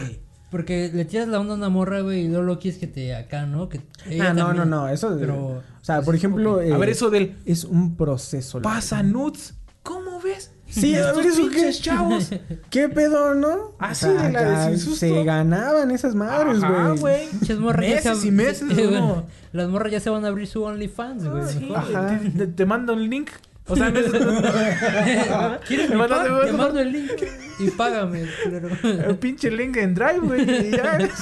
[0.51, 3.15] Porque le tiras la onda a una morra, güey, y luego lo quieres que te
[3.15, 3.69] acá, ¿no?
[3.69, 3.79] Que
[4.09, 4.89] ella Ah, no, también- no, no.
[4.89, 5.15] Eso.
[5.19, 6.61] Pero, o sea, pues, por ejemplo.
[6.61, 8.61] eh, A ver, eso del Es un proceso.
[8.61, 9.53] pasa nudes.
[9.83, 10.50] ¿Cómo ves?
[10.71, 11.73] Sí, a ver, Estos ¿eso qué?
[11.73, 12.29] chavos.
[12.69, 13.73] ¿Qué pedo, no?
[13.79, 14.99] Ah, O sí, sea, de la de sin susto.
[14.99, 16.97] Se ganaban esas madres, güey.
[16.99, 17.27] güey.
[17.29, 20.29] Pinches morras ya Meses se- y meses, Eh, bueno, Las morras ya se van a
[20.29, 21.43] abrir su OnlyFans, güey.
[21.47, 21.77] Sí, mejor.
[21.77, 22.19] Ajá.
[22.19, 23.29] te, te- te mando un link.
[23.67, 24.01] O sea, de-
[25.67, 26.07] ¿Quieres Me mi me
[26.45, 27.11] Te mando el link
[27.59, 28.69] y págame, culero.
[29.09, 30.71] el pinche link en Drive, güey.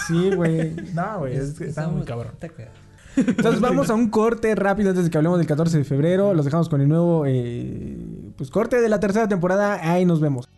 [0.08, 0.74] Sí, güey.
[0.94, 2.32] No, güey, es está muy cabrón.
[2.34, 2.76] está cagado.
[3.16, 6.34] Entonces vamos a un corte rápido antes de que hablemos del 14 de febrero.
[6.34, 7.98] Los dejamos con el nuevo eh,
[8.38, 9.80] pues corte de la tercera temporada.
[9.92, 10.50] Ahí nos vemos.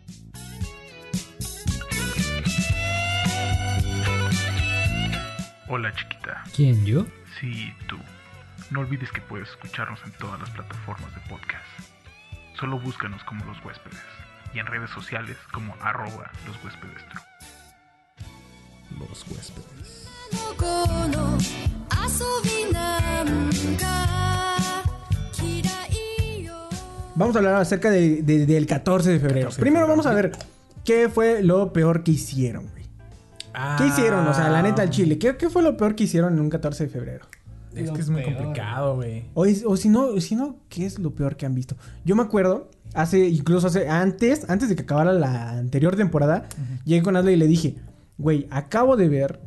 [5.68, 7.06] Hola chiquita, ¿Quién, yo?
[7.40, 7.96] sí tú.
[8.70, 11.64] No olvides que puedes escucharnos en todas las plataformas de podcast.
[12.58, 13.98] Solo búscanos como los huéspedes
[14.54, 17.02] y en redes sociales como arroba los huéspedes.
[18.98, 20.01] Los huéspedes.
[27.14, 29.50] Vamos a hablar acerca de, del 14 de febrero.
[29.56, 30.32] Primero vamos a ver
[30.84, 32.82] qué fue lo peor que hicieron, güey.
[32.82, 33.86] ¿Qué ah.
[33.86, 34.26] hicieron?
[34.26, 35.18] O sea, la neta, al chile.
[35.18, 37.26] ¿Qué, fue lo peor que hicieron en un 14 de febrero?
[37.74, 39.24] Es que es muy complicado, güey.
[39.34, 41.76] O, si no, si no, ¿qué es lo peor que han visto?
[42.04, 46.46] Yo me acuerdo, hace, incluso hace, antes, antes de que acabara la anterior temporada,
[46.84, 47.76] llegué con Adley y le dije,
[48.18, 49.40] güey, acabo de ver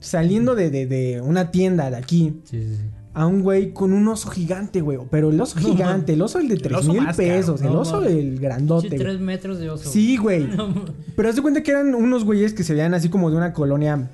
[0.00, 2.82] saliendo de, de- de una tienda de aquí, Sí, sí, sí.
[3.14, 4.98] a un güey con un oso gigante, güey.
[5.10, 7.80] Pero el oso gigante, el oso el de El 3 oso mil pesos, el No,
[7.80, 8.98] oso el grandote, Sí, güey.
[9.00, 9.90] tres metros de oso.
[9.90, 10.46] Sí, güey.
[10.56, 10.74] No.
[11.16, 13.52] Pero haz de cuenta que eran unos güeyes que se veían así como de una
[13.52, 14.10] colonia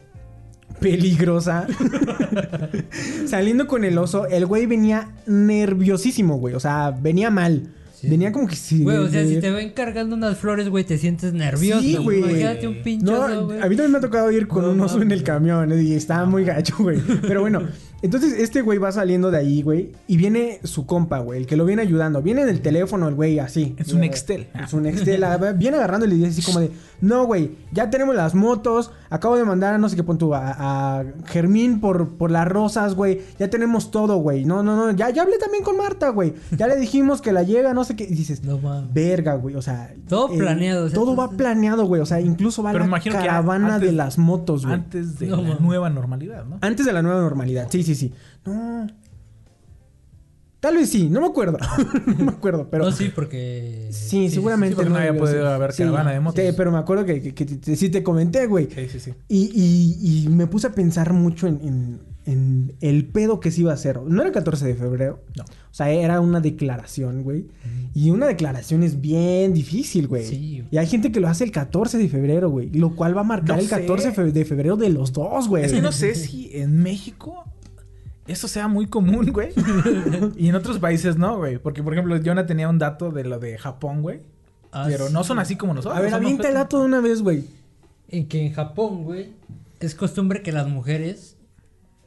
[0.80, 1.66] peligrosa.
[3.26, 6.54] Saliendo con el oso, el güey venía nerviosísimo, güey.
[6.54, 7.72] O sea, venía mal.
[7.98, 8.08] Sí.
[8.08, 8.82] Venía como que si.
[8.82, 11.80] Güey, o sea, de- si te ven cargando unas flores, güey, te sientes nervioso.
[11.80, 12.18] Sí, güey.
[12.18, 14.80] Imagínate un pinche No, oso, a mí también me ha tocado ir con No un
[14.80, 17.00] oso en el camión y estaba muy gacho, güey.
[17.22, 17.62] Pero bueno,
[18.02, 21.56] Entonces este güey va saliendo de ahí, güey, y viene su compa, güey, el que
[21.56, 22.20] lo viene ayudando.
[22.20, 23.74] Viene en el teléfono el güey así.
[23.78, 24.48] Es un Nextel.
[24.62, 25.24] Es un Nextel.
[25.24, 26.70] ah, viene agarrando y le dice así como de,
[27.00, 30.98] no, güey, ya tenemos las motos, acabo de mandar a no sé qué punto a,
[31.00, 34.44] a Germín por, por las rosas, güey, ya tenemos todo, güey.
[34.44, 36.34] No, no, no, ya, ya hablé también con Marta, güey.
[36.56, 38.04] Ya le dijimos que la llega, no sé qué.
[38.04, 38.92] Y dices, No mames.
[38.92, 39.94] verga, güey, o sea.
[40.08, 42.00] Todo planeado, o sea, todo va planeado, güey.
[42.00, 44.74] O sea, incluso va Pero la me imagino que caravana antes- de las motos, güey.
[44.74, 46.58] Antes de No, la nueva normalidad, ¿no?
[46.60, 47.68] Antes de la nueva normalidad.
[47.70, 48.12] Sí, sí, sí.
[48.44, 48.86] No.
[50.66, 51.58] Tal vez sí, no me acuerdo.
[52.18, 52.86] no me acuerdo, pero.
[52.86, 53.86] no, sí, porque.
[53.92, 56.44] Sí, seguramente sí, porque no había podido haber caravana de motos.
[56.56, 58.66] Pero me acuerdo que, que- que te- sí te comenté, güey.
[58.74, 59.14] Sí, sí, sí.
[59.28, 63.60] Y, y- y me puse a pensar mucho en, en- en el pedo que se
[63.60, 64.00] iba a hacer.
[64.02, 65.22] No era el 14 de febrero.
[65.36, 65.44] No.
[65.44, 67.46] O sea, era una declaración, güey.
[67.94, 70.24] Y una declaración es bien difícil, güey.
[70.26, 70.64] Sí.
[70.68, 72.70] Y hay gente que lo hace el 14 de febrero, güey.
[72.70, 73.80] Lo cual va a marcar No el sé.
[73.82, 75.62] 14 fe- de febrero de los dos, güey.
[75.64, 77.44] Es que no sé si en México
[78.26, 79.50] eso sea muy común, güey.
[80.36, 81.58] y en otros países no, güey.
[81.58, 84.20] Porque, por ejemplo, Jonah tenía un dato de lo de Japón, güey.
[84.72, 85.12] Ah, pero sí.
[85.12, 85.98] no son así como nosotros.
[85.98, 87.44] A ver, avienta el dato de una vez, güey.
[88.08, 89.32] En que en Japón, güey,
[89.80, 91.36] es costumbre que las mujeres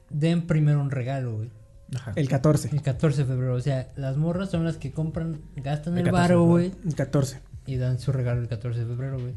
[0.09, 1.51] den primero un regalo, güey.
[1.95, 2.11] Ajá.
[2.15, 2.70] El 14.
[2.72, 3.55] El 14 de febrero.
[3.55, 6.45] O sea, las morras son las que compran, gastan El el 14 de varo, febrero.
[6.45, 6.72] güey.
[6.86, 7.41] El 14.
[7.65, 9.34] Y dan su regalo el 14 de febrero, güey.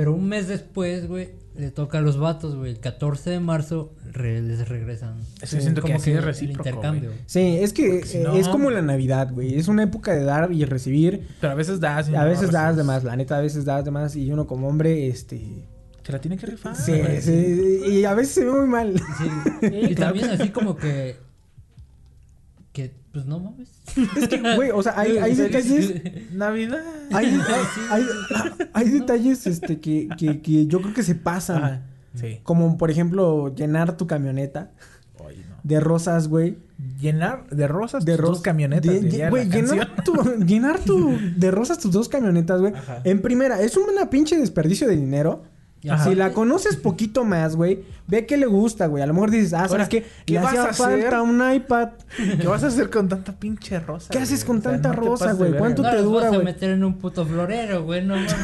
[0.00, 2.70] Pero un mes después, güey, le toca a los vatos, güey.
[2.72, 5.20] El 14 de marzo re- les regresan.
[5.42, 7.10] Eso yo siento que Como así es el recíproco, intercambio.
[7.10, 7.22] güey.
[7.26, 9.58] Sí, es que si eh, no- es como la Navidad, güey.
[9.58, 11.28] Es una época de dar y recibir.
[11.38, 12.08] Pero a veces das.
[12.08, 14.16] y A no veces das de más, la neta, a veces das de más.
[14.16, 15.66] Y uno como hombre, este...
[16.02, 16.74] Se la tiene que rifar.
[16.74, 18.94] Sí, sí, y a veces se ve muy mal.
[19.18, 19.66] Sí.
[19.90, 21.16] y también así como que...
[22.72, 23.68] Que, pues no mames.
[24.16, 25.94] Es que, güey, o sea, hay, hay detalles...
[26.32, 26.78] Navidad.
[27.12, 31.64] Hay, hay, hay- hay detalles este, que, que, que yo creo que se pasan.
[31.64, 31.82] Ajá.
[32.14, 32.40] Sí.
[32.42, 34.70] Como, por ejemplo, llenar tu camioneta
[35.18, 35.26] no.
[35.62, 36.58] de rosas, güey.
[37.00, 38.92] Llenar de rosas De tus dos camionetas.
[39.30, 40.14] Güey, llenar, tu,
[40.44, 42.72] llenar tu, de rosas tus dos camionetas, güey.
[43.04, 45.44] En primera, es una pinche desperdicio de dinero.
[45.88, 46.04] Ajá.
[46.04, 49.02] Si la conoces poquito más, güey, ve que le gusta, güey.
[49.02, 50.04] A lo mejor dices, ah, ¿sabes Ahora, qué?
[50.26, 51.00] ¿qué Le vas hacía a hacer?
[51.02, 51.88] falta un iPad.
[52.40, 54.08] ¿Qué vas a hacer con tanta pinche rosa?
[54.10, 54.46] ¿Qué haces güey?
[54.46, 55.52] con O sea, tanta no rosa, güey?
[55.56, 56.44] ¿Cuánto No te dura, vas a güey?
[56.44, 58.34] meter en un puto florero, güey, no mames.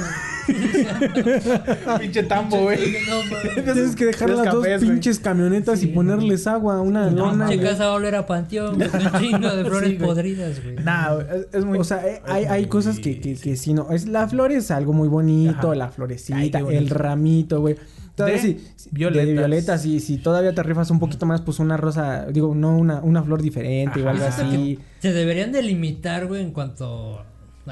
[2.00, 2.78] pinche tambo, güey.
[3.08, 3.62] No.
[3.74, 7.46] Tienes que dejar las dos cafés, pinches camionetas y ponerles agua, una lona.
[7.48, 10.76] Pinche casa va a oler a panteón, un chingo de flores Sí, podridas, güey.
[10.76, 11.78] Nah, es, es muy.
[11.78, 13.90] O sea, eh, hay, hay cosas que, que, que sí, no.
[13.90, 15.74] Es, la flor es algo muy bonito, Ajá.
[15.76, 17.76] la florecita, el ramito, güey.
[18.14, 19.26] Todavía De sí, violetas.
[19.26, 22.76] De violetas, y si todavía te rifas un poquito más, pues una rosa, digo, no,
[22.76, 24.12] una, una flor diferente o Ajá.
[24.12, 24.78] algo así.
[25.00, 27.22] Se deberían de limitar, güey, en cuanto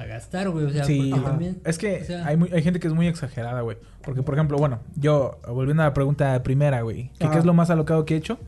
[0.03, 0.67] a gastar, güey.
[0.67, 1.31] O sea, Sí, porque ajá.
[1.31, 1.61] también.
[1.65, 3.77] es que o sea, hay, muy- hay gente que es muy exagerada, güey.
[4.03, 7.29] Porque, por ejemplo, bueno, yo, volviendo a la pregunta primera, güey, que.
[7.31, 8.39] ¿qué es lo más alocado que he hecho?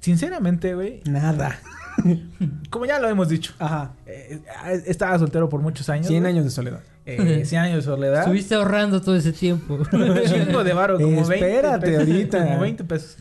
[0.00, 1.58] Sinceramente, güey, Nada.
[2.70, 3.92] como ya lo hemos dicho, Ajá.
[4.06, 4.40] eh,
[4.86, 6.06] estaba soltero por muchos años.
[6.06, 6.32] 100 güey.
[6.34, 6.80] años de soledad.
[7.06, 8.20] Eh, 100 años de soledad.
[8.20, 9.74] Estuviste ahorrando todo ese tiempo.
[9.92, 12.44] un chingo de varo, como 20 Espérate pesos, ahorita.
[12.44, 13.16] Como 20 pesos.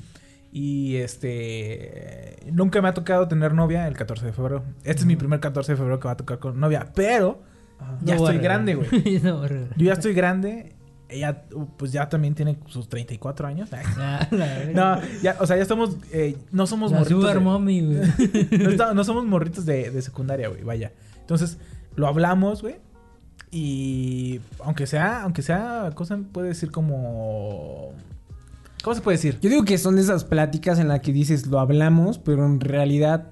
[0.51, 2.37] Y este.
[2.51, 4.63] Nunca me ha tocado tener novia el 14 de febrero.
[4.83, 6.87] Este es mi primer 14 de febrero que va a tocar con novia.
[6.95, 7.41] Pero
[8.03, 9.19] ya No estoy grande, güey.
[9.23, 9.45] no.
[9.47, 10.75] Yo ya estoy grande.
[11.07, 13.69] Ella, uh, pues ya también tiene sus 34 años.
[14.73, 15.97] No, ya, o sea, ya estamos.
[16.11, 17.21] eh, no somos La morritos.
[17.21, 17.99] sugar de- mommy, güey.
[18.59, 20.63] no, está- no somos morritos de, de secundaria, güey.
[20.63, 20.91] Vaya.
[21.19, 21.57] Entonces,
[21.95, 22.77] lo hablamos, güey.
[23.51, 27.93] Y aunque sea, aunque sea cosa, puede decir como.
[28.83, 29.39] ¿Cómo se puede decir?
[29.41, 32.59] Yo digo que son de esas pláticas en las que dices, lo hablamos, pero en
[32.59, 33.29] realidad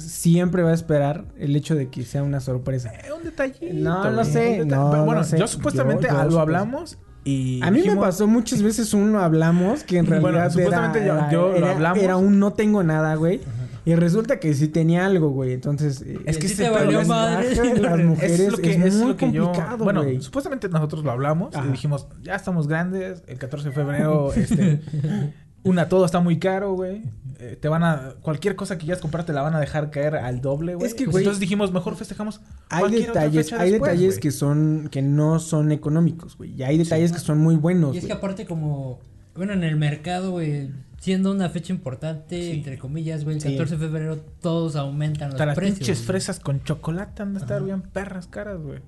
[0.00, 2.90] siempre va a esperar el hecho de que sea una sorpresa.
[2.92, 3.66] Eh, un detallito.
[3.74, 5.38] No, no sé, no, Pero bueno, no sé.
[5.38, 6.40] yo supuestamente Yo- yo lo supuesto.
[6.40, 7.60] hablamos y.
[7.62, 11.04] A mí me pasó muchas veces un no hablamos que en Bueno, realidad supuestamente yo-
[11.14, 11.98] era, yo lo era- hablamos.
[12.02, 13.40] era un no tengo nada, güey.
[13.86, 15.54] Y resulta que sí tenía algo, güey.
[15.54, 17.48] Entonces, eh, Es que Sí ese te pedo valió madre.
[17.54, 19.44] de las mujeres es lo que, es es muy lo que yo.
[19.46, 20.20] complicado, Bueno, güey.
[20.20, 21.66] supuestamente nosotros lo hablamos Ajá.
[21.66, 24.80] y dijimos, ya estamos grandes, el 14 de febrero, este.
[25.62, 27.02] Una, todo está muy caro, güey.
[27.38, 28.14] Eh, te van a.
[28.22, 30.86] Cualquier cosa que quieras comprar te la van a dejar caer al doble, güey.
[30.86, 32.40] Es que, Pues güey, entonces dijimos, mejor festejamos.
[32.70, 34.20] Hay detalles, fecha hay después, detalles güey.
[34.20, 36.54] que son, que no son económicos, güey.
[36.54, 39.00] Y hay detalles que son muy buenos, Y es que aparte como,
[39.34, 43.52] bueno, en el mercado, güey, siendo una fecha importante, entre comillas, güey, el Sí.
[43.52, 45.78] 14 de febrero todos aumentan los Hasta las precios.
[45.78, 46.06] pinches güey.
[46.06, 48.80] fresas con chocolate han de estar bien perras caras, güey.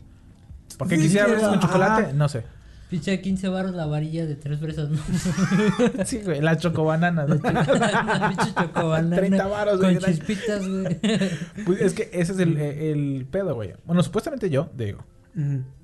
[0.79, 1.67] ¿Por qué Sí, quisiera sí, fresas con ajá.
[1.69, 2.13] chocolate?
[2.15, 2.45] No sé.
[2.93, 4.99] Pinche 15 baros la varilla de tres fresas, ¿no?
[6.05, 6.59] Sí, güey, la.
[6.63, 10.05] Una pinche chocobanana 30 varos, Con güey.
[10.05, 11.01] chispitas, güey.
[11.65, 13.73] Pues es que ese es el, el pedo, güey.
[13.87, 15.03] Bueno, supuestamente yo, digo.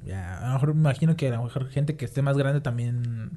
[0.05, 2.61] Ya, a lo mejor me imagino que a lo mejor gente que esté más grande
[2.61, 3.31] también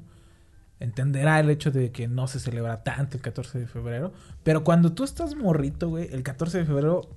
[0.82, 4.12] entenderá el hecho de que no se celebra tanto el 14 de febrero.
[4.44, 7.08] Pero cuando tú estás morrito, güey, el 14 de febrero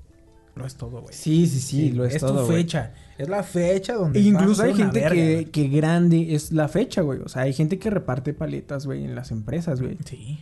[0.56, 1.12] lo es todo, güey.
[1.14, 2.58] Sí, sí, sí, lo es, es todo, tu güey.
[2.62, 2.92] fecha.
[3.18, 4.18] Es la fecha donde.
[4.18, 7.20] E incluso hay gente verga, que, que grande es la fecha, güey.
[7.20, 9.96] O sea, hay gente que reparte paletas, güey, en las empresas, güey.
[10.04, 10.40] Sí.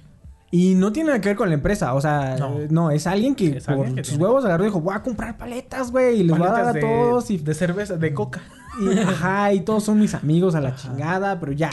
[0.50, 1.94] Y no tiene nada que ver con la empresa.
[1.94, 2.58] O sea, No.
[2.68, 4.94] no, es alguien que Es por alguien que sus tiene- huevos agarró y dijo, voy
[4.94, 6.20] a comprar paletas, güey.
[6.20, 7.30] Y les voy a dar a de- todos.
[7.30, 8.42] Y, De cerveza, de coca.
[8.80, 11.70] y- ajá, y todos son mis amigos a la chingada, pero ya.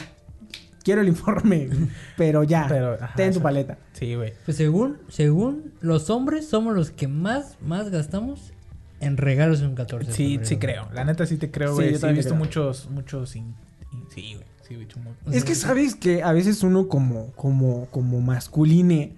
[0.90, 1.70] Quiero el informe,
[2.18, 2.66] pero ya.
[2.68, 3.78] Pero, ajá, ten tu paleta.
[3.94, 4.34] Sí, güey.
[4.46, 8.54] Pues según, según los hombres somos los que más, más gastamos
[9.00, 10.46] en regalos en un 14 de Sí, febrero.
[10.50, 10.88] sí creo.
[10.94, 11.86] La neta sí te creo, Sí, güey.
[11.88, 12.44] yo Sí, he también visto creo.
[12.44, 13.36] muchos, muchos.
[13.36, 13.54] in-
[13.94, 14.46] in- sí, güey.
[14.68, 14.88] Sí,
[15.32, 19.14] Es que sabes que a veces uno como, como, como masculine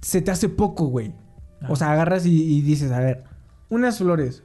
[0.00, 1.12] se te hace poco, güey.
[1.68, 3.22] O sea, agarras y, y dices, a ver,
[3.68, 4.42] unas flores.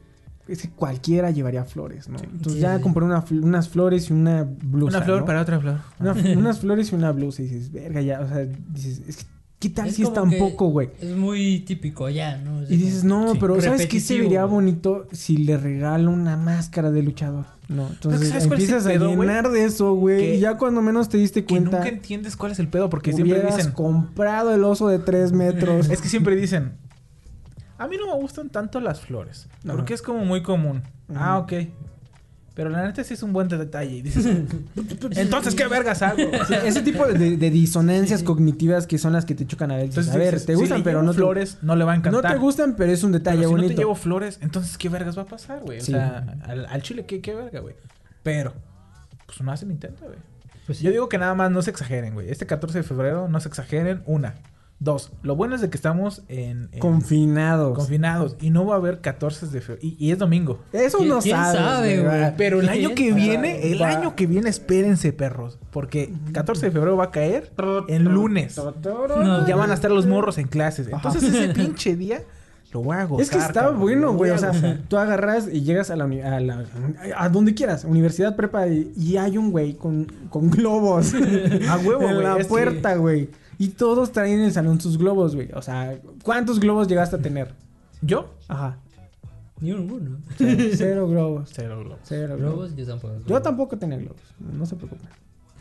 [0.48, 2.18] Es que cualquiera llevaría flores, ¿no?
[2.20, 2.82] Entonces Sí, ya sí.
[2.84, 4.98] compré una unas flores y una blusa.
[4.98, 5.26] Una flor ¿no?
[5.26, 5.80] para otra flor.
[6.00, 7.42] Una unas flores y una blusa.
[7.42, 8.22] Y dices, verga, ya.
[8.22, 9.24] O sea, dices, es que,
[9.60, 10.90] ¿qué tal Es si es tan que poco, güey?
[11.02, 12.62] Es muy típico ya, ¿no?
[12.62, 13.38] Es Y dices, no, Sí.
[13.42, 14.54] pero ¿sabes qué se vería güey.
[14.54, 17.46] bonito si le regalo una máscara de luchador?
[17.68, 20.18] No, entonces ¿sabes cuál es el empiezas a pedo, llenar de eso, güey.
[20.20, 22.90] Que- Y ya cuando menos te diste Que cuenta, nunca entiendes cuál es el pedo
[22.90, 23.72] porque siempre dicen.
[23.74, 25.90] comprado el oso de tres metros.
[25.92, 26.72] Es que siempre dicen.
[27.78, 29.48] A mí no me gustan tanto las flores.
[29.64, 29.76] Ajá.
[29.76, 30.82] Porque es como muy común.
[31.16, 31.54] Ah, ok.
[32.56, 33.98] Pero la neta sí es un buen detalle.
[33.98, 34.26] Y dices.
[35.16, 36.18] Entonces, ¿qué vergas hago?
[36.48, 39.88] Sí, ese tipo de, de disonancias cognitivas que son las que te chocan a ver.
[39.90, 42.00] Dices, Entonces, a ver, te gustan, pero no te, flores, no le va a no
[42.00, 42.32] encantar.
[42.34, 43.76] te gustan, pero es un detalle Pero si no bonito.
[43.76, 45.78] te llevo flores, entonces ¿qué vergas va a pasar, güey?
[45.78, 45.92] O Sí.
[45.92, 47.76] sea, al, al chile, ¿qué, qué verga, güey?
[48.24, 48.54] Pero,
[49.28, 50.18] pues uno hace el intento, güey.
[50.66, 52.30] Pues Yo digo que nada más no se exageren, güey.
[52.32, 54.02] Este 14 de febrero no se exageren.
[54.08, 54.34] Una.
[54.80, 55.12] Dos.
[55.24, 56.70] Lo bueno es de que estamos en...
[56.72, 57.76] en- Confinados.
[57.76, 58.36] confinados.
[58.40, 59.80] Y no va a haber 14 de febrero.
[59.88, 60.60] Y, y es domingo.
[60.72, 62.34] Eso ¿Quién- no quién sabes, sabe, güey?
[62.38, 65.58] Pero el año que ¿Quién viene, el año que viene, espérense, perros.
[65.72, 67.52] Porque 14 de febrero va a caer
[67.88, 68.56] en lunes.
[68.58, 70.88] No, Ya van a estar los morros en clases.
[70.88, 72.22] Entonces ese pinche día
[72.72, 73.24] lo voy a gozar.
[73.24, 73.80] Es que está cabrón.
[73.80, 74.30] bueno, güey.
[74.30, 74.52] O sea,
[74.88, 76.66] tú agarras y llegas a la, a la-
[77.16, 81.14] a donde quieras, universidad, prepa, y, y hay un güey con, con globos.
[81.70, 83.30] A huevo, en la puerta, güey.
[83.58, 85.50] Y todos traen en el salón sus globos, güey.
[85.54, 87.54] O sea, ¿cuántos globos llegaste a tener?
[88.02, 88.30] ¿Yo?
[88.48, 88.78] Ajá.
[89.60, 90.18] Ni uno.
[90.38, 91.50] Cero, cero globos.
[91.54, 92.00] Cero globos.
[92.04, 92.56] Cero globos.
[92.56, 93.14] Globos, yo tampoco.
[93.26, 94.22] Yo tampoco tenía globos.
[94.40, 95.10] No se preocupen.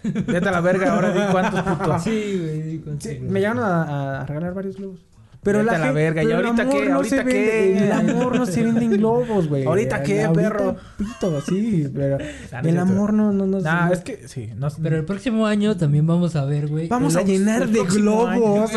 [0.03, 2.03] Vete a la verga ahora, di cuántos putos.
[2.05, 2.79] Sí, güey.
[2.81, 3.33] ¿cuántos Sí, globos?
[3.33, 5.01] me llegaron a, a regalar varios globos.
[5.47, 6.89] Pero Vete la, a la gen- verga, ¿y pero ahorita amor qué?
[6.91, 7.79] no ¿Ahorita se vende- qué?
[7.87, 9.65] El amor no se vende en globos, güey.
[9.65, 10.77] ¿Ahorita qué, Ahorita perro?
[10.99, 12.19] Pito, sí, pero
[12.53, 13.61] Ah, no el amor no, no, no.
[13.61, 14.51] Nah, no- es que sí.
[14.57, 16.89] No, Pero el próximo año también vamos a ver, güey.
[16.89, 18.71] Vamos a llenar de año, globos.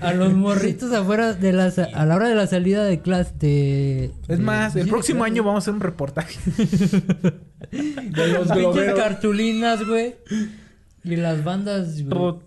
[0.00, 4.04] A los morritos afuera de la a la hora de la salida de clase de
[4.28, 5.32] Es de- más, el próximo clase.
[5.32, 6.38] año vamos a hacer un reportaje.
[7.72, 10.14] de los pinches cartulinas, güey.
[11.02, 12.38] Y las bandas, güey.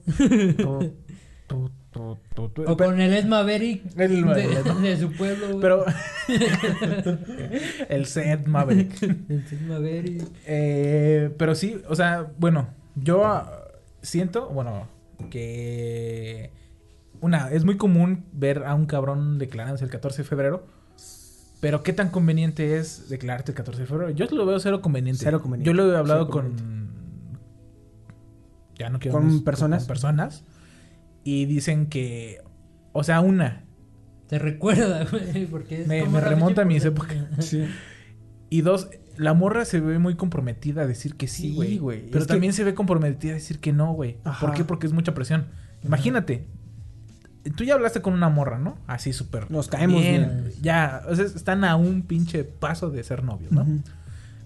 [1.93, 5.59] O con el Ed Maverick El- de, el- de su pueblo, güey.
[5.59, 5.85] Pero.
[7.89, 9.03] el set Maverick.
[9.03, 10.23] El Ed Maverick.
[10.45, 13.51] Eh, pero sí, o sea, bueno, yo ah,
[14.01, 14.87] siento, bueno,
[15.29, 16.51] que.
[17.19, 20.65] Una, es muy común ver a un cabrón declarándose el 14 de febrero.
[21.59, 24.09] Pero qué tan conveniente es declararte el 14 de febrero.
[24.11, 25.23] Yo lo veo cero conveniente.
[25.23, 25.67] Cero conveniente.
[25.67, 26.89] Yo lo he hablado con.
[28.79, 29.83] Ya no quiero ¿Con personas?
[29.83, 30.43] Con personas.
[31.23, 32.41] Y dicen que.
[32.93, 33.63] O sea, una.
[34.27, 37.07] Te recuerda, güey, porque es Me- como me remonta a mis por-
[37.39, 37.65] Sí.
[38.49, 41.77] Y dos, la morra se ve muy comprometida a decir que sí, Sí, güey.
[41.77, 42.01] güey.
[42.07, 44.17] Pero Es que- también se ve comprometida a decir que no, güey.
[44.39, 44.63] ¿Por qué?
[44.63, 45.45] Porque es mucha presión.
[45.83, 46.47] Imagínate.
[47.55, 48.77] Tú ya hablaste con una morra, ¿no?
[48.87, 49.49] Así súper.
[49.49, 50.51] Nos caemos bien.
[50.61, 53.65] Ya, o sea, están a un pinche paso de ser novios, ¿no?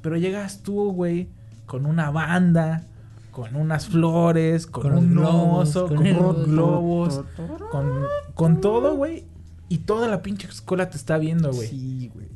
[0.01, 1.27] Pero llegas tú, güey,
[1.65, 2.85] con una banda,
[3.35, 7.21] con unas flores, con, un globos, oso, con con, globos,
[7.69, 9.25] con, con todo, güey.
[9.67, 11.67] Y toda la pinche escuela te está viendo, güey.
[11.67, 12.27] Sí, güey.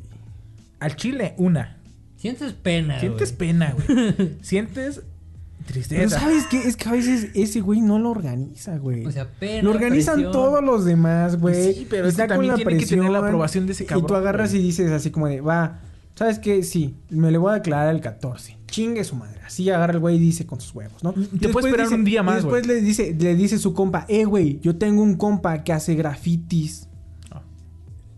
[0.81, 1.77] Al chile, una.
[2.17, 4.35] Sientes pena, Sientes pena, güey.
[4.41, 6.19] Sientes Pero tristeza.
[6.19, 6.57] ¿sabes qué?
[6.67, 9.05] Es que a veces ese güey no lo organiza, güey.
[9.05, 9.63] O sea, pena.
[9.63, 10.33] lo organizan presión.
[10.33, 11.75] todos los demás, güey.
[11.75, 13.71] Sí, pero es Está que con también la tiene que tener la presión, aprobación de
[13.71, 15.79] ese Y cabrón, tú agarras y dices así como de, va,
[16.15, 16.61] ¿sabes qué?
[16.63, 18.58] Sí, me le voy a declarar el 14.
[18.69, 19.39] Chingue su madre.
[19.45, 21.13] Así agarra el güey y dice con sus huevos, ¿no?
[21.13, 23.73] Te Y puedes esperar dice- un día más, y Después le dice, le dice su
[23.73, 26.87] compa, eh, güey, yo tengo un compa que hace grafitis.
[27.31, 27.41] Ah.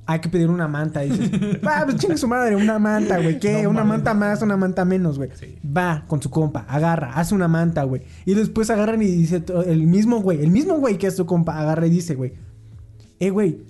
[0.07, 1.01] Hay que pedir una manta.
[1.01, 1.31] Dices,
[1.65, 3.39] va, pues chingue su madre, una manta, güey.
[3.39, 3.63] ¿Qué?
[3.63, 5.29] No una manta más, una manta menos, güey.
[5.39, 5.57] Sí.
[5.65, 8.01] Va con su compa, agarra, hace una manta, güey.
[8.25, 11.59] Y después agarran y dice, el mismo güey, el mismo güey que es su compa,
[11.59, 12.33] agarra y dice, güey,
[13.19, 13.61] eh, güey,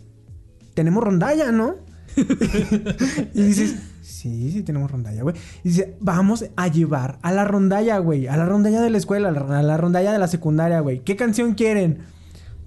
[0.73, 1.75] tenemos rondalla, ¿no?
[3.35, 5.35] y dices, Sí, sí tenemos rondalla, güey.
[5.63, 8.27] Y dice, vamos a llevar a la rondalla, güey.
[8.27, 10.99] A la rondalla de la escuela, a la, rondalla de la secundaria, güey.
[11.01, 11.99] ¿Qué canción quieren?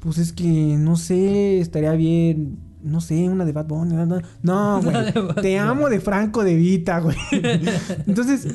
[0.01, 2.59] Pues es que, no sé, estaría bien...
[2.83, 3.97] No sé, una de Bad Bunny.
[4.43, 4.95] No, güey.
[5.41, 7.17] Te amo de Franco de Vita, güey.
[8.07, 8.47] Entonces,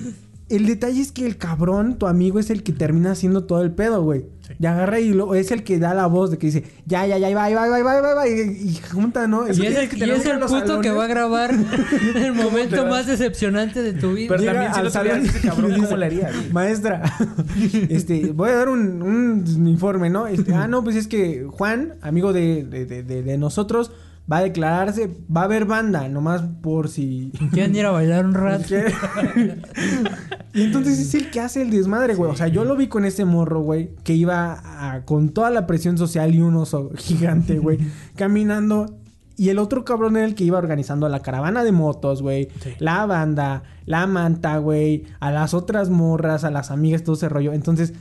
[0.50, 3.72] el detalle es que el cabrón, tu amigo, es el que termina haciendo todo el
[3.72, 4.26] pedo, güey.
[4.47, 4.54] Sí.
[4.60, 7.18] Y agarra y lo, es el que da la voz de que dice, ya, ya,
[7.20, 9.47] ya, va, va, va, va, va, va", y, junta, ¿no?
[9.47, 11.52] Y es, el, que y es el puto que va a grabar
[12.16, 14.30] el momento más decepcionante de tu vida.
[14.30, 16.32] Pero Llega también si al lo salón ese cabrón, ¿cómo le haría?
[16.32, 16.52] güey?
[16.52, 17.04] Maestra,
[17.89, 20.28] este, voy a dar un, un informe, ¿no?
[20.28, 23.91] Este, ah, no, pues es que Juan, amigo de, de, de, de- de nosotros,
[24.32, 27.32] va a declararse, va a haber banda, nomás por si...
[27.51, 28.75] ¿Quieren ir a bailar un rato?
[30.53, 32.32] Y entonces es el que hace el desmadre, güey.
[32.32, 34.59] O sea, yo lo vi con ese morro, güey, que iba
[34.93, 37.77] a- con toda la presión social y un oso gigante, güey,
[38.15, 38.97] caminando.
[39.38, 42.49] Y el otro cabrón era el que iba organizando la caravana de motos, güey.
[42.61, 42.71] Sí.
[42.80, 45.05] La banda, la manta, güey.
[45.19, 47.53] A las otras morras, a las amigas, todo ese rollo.
[47.53, 47.93] Entonces,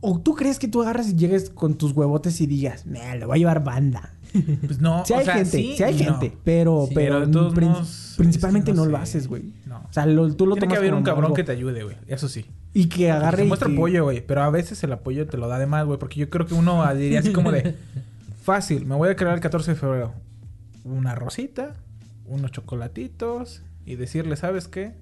[0.00, 3.24] ¿o tú crees que tú agarras y llegues con tus huevotes y digas, me le
[3.26, 4.10] voy a llevar banda?
[4.66, 6.18] Pues no, Sí o hay sea, gente, sí sí, hay no.
[6.18, 9.52] gente, pero, Sí, pero, pero de todos prin- modos, principalmente no, lo haces, güey.
[9.66, 9.78] No.
[9.78, 11.82] O sea, lo- tú lo Tiene tomas que haber un cabrón algo- que te ayude,
[11.84, 11.96] güey.
[12.06, 12.44] Eso sí.
[12.72, 14.24] Y que agarre Se y muestra que- apoyo, güey.
[14.24, 15.98] Pero a veces el apoyo te lo da de más, güey.
[15.98, 17.74] Porque yo creo que uno diría así como de...
[18.42, 20.12] Fácil, me voy a crear el 14 de febrero.
[20.84, 21.74] Una rosita,
[22.26, 24.92] unos chocolatitos y decirle, ¿sabes qué?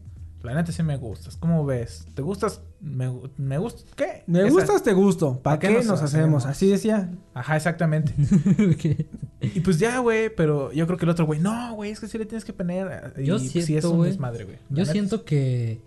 [0.43, 1.36] La neta sí me gustas.
[1.36, 2.07] ¿Cómo ves?
[2.14, 2.61] ¿Te gustas?
[2.80, 3.86] ¿Me, me gustas?
[3.97, 4.22] ¿Qué?
[4.28, 5.41] Me Esa- gustas, te gusto.
[5.43, 6.45] ¿Para ¿Pa' qué qué nos nos hacemos?
[6.45, 6.47] hacemos?
[6.47, 7.11] Así decía.
[7.34, 8.14] Ajá, exactamente.
[9.41, 10.30] y pues ya, güey.
[10.34, 12.53] Pero yo creo que el otro, güey, no, güey, es que sí le tienes que
[12.53, 13.14] poner.
[13.18, 14.57] Y Yo sí es siento, un güey, desmadre, güey.
[14.70, 15.80] La Yo neta siento que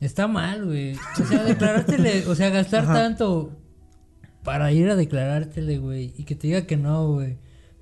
[0.00, 0.94] está mal, güey.
[0.96, 2.94] O sea, declarártele, o sea, gastar Ajá.
[2.94, 3.52] tanto
[4.42, 7.36] para ir a declarártele, güey, y que te diga que no, güey.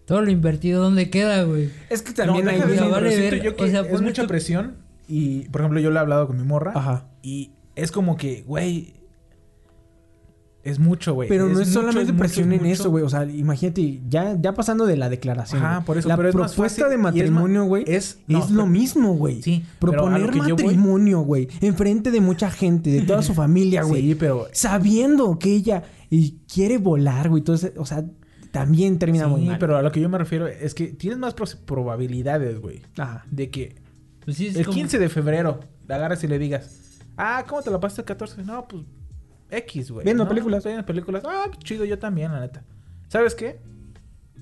[0.06, 1.70] Todo lo invertido, ¿dónde queda, güey?
[1.90, 2.76] Es que No, también deja hay...
[2.76, 4.76] Ya vale pero siento ver, yo que o sea, es mucha presión.
[5.08, 6.72] Y, por ejemplo, yo le he hablado con mi morra.
[6.74, 7.06] Ajá.
[7.22, 8.94] Y es como que, güey.
[10.64, 11.28] Es mucho, güey.
[11.28, 12.72] Pero no es mucho, solamente presión en mucho.
[12.72, 13.04] eso, güey.
[13.04, 15.62] O sea, imagínate, ya, ya pasando de la declaración.
[15.64, 19.42] Ajá, por eso, La pero propuesta de matrimonio, güey, es- es, lo pero- mismo, güey.
[19.42, 21.46] Sí, Proponer matrimonio, güey.
[21.60, 24.02] Enfrente de mucha gente, de toda su familia, güey.
[24.02, 24.48] Sí, pero.
[24.50, 27.42] Sabiendo que ella y quiere volar, güey.
[27.42, 28.04] Entonces, o sea,
[28.50, 29.58] también termina muy Sí, mal.
[29.60, 32.82] pero a lo que yo me refiero es que tienes más probabilidades, güey.
[32.98, 33.24] Ajá.
[33.30, 33.76] De que
[34.26, 37.62] Pues sí, es el como- 15 de febrero le agarras y le digas, ah, ¿cómo
[37.62, 38.42] te la pasaste el 14?
[38.42, 38.82] No, pues
[39.50, 40.04] X, güey.
[40.04, 40.28] Viendo ¿no?
[40.28, 40.64] películas.
[40.64, 41.22] Viendo películas.
[41.26, 42.62] Ah, qué chido, yo también, la neta.
[43.08, 43.60] ¿Sabes qué?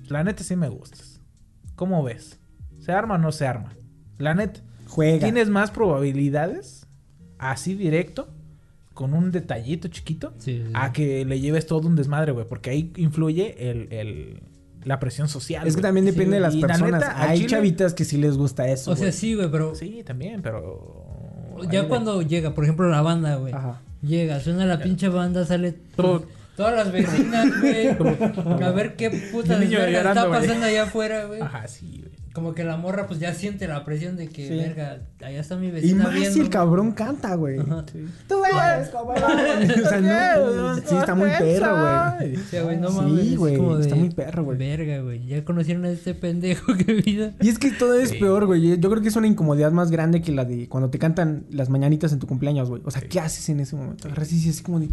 [0.09, 1.21] La neta sí me gustas.
[1.75, 2.39] ¿Cómo ves?
[2.79, 3.73] ¿Se arma o no se arma?
[4.17, 4.61] La neta.
[4.87, 5.19] Juega.
[5.23, 6.87] Tienes más probabilidades
[7.37, 8.29] así directo
[8.93, 10.63] con un detallito chiquito sí.
[10.73, 12.47] a que le lleves todo un desmadre, güey.
[12.47, 14.41] Porque ahí influye el, el-
[14.85, 15.67] la presión social.
[15.67, 15.89] Es que güey.
[15.89, 17.01] también Sí, depende de las la personas.
[17.01, 18.91] neta, Hay chile- chavitas que sí les gusta eso.
[18.91, 19.11] O sea, güey.
[19.13, 21.03] sí, güey, pero Sí, también, pero.
[21.71, 23.53] ya ahí cuando llega, por ejemplo, la banda, güey.
[23.53, 23.81] Ajá.
[24.01, 26.25] Llega, suena la pinche banda, sale Todo-
[26.55, 27.87] todas las vecinas, güey.
[28.63, 31.41] a ver qué puta llorando, está pasando allá afuera, güey.
[31.41, 32.14] Ajá, sí, güey.
[32.35, 34.55] Como que la morra pues ya siente la presión de que, Sí.
[34.57, 37.59] verga, allá está mi Y vecina más si el cabrón canta, güey.
[38.27, 39.23] Tú eres como el
[39.85, 42.77] O sea, no, sí, está muy perro, güey.
[42.77, 43.37] No Sí, mames.
[43.37, 44.57] güey, está muy perro, güey.
[44.57, 45.25] Verga, güey.
[45.25, 47.31] Ya conocieron a este pendejo que vida.
[47.41, 48.17] Y es que todo es Sí.
[48.19, 48.77] peor, güey.
[48.77, 51.69] Yo creo que es una incomodidad más grande que la de cuando te cantan las
[51.69, 52.81] mañanitas en tu cumpleaños, güey.
[52.83, 54.09] O sea, ¿qué haces en ese momento?
[54.09, 54.89] Agarras y dices así como de...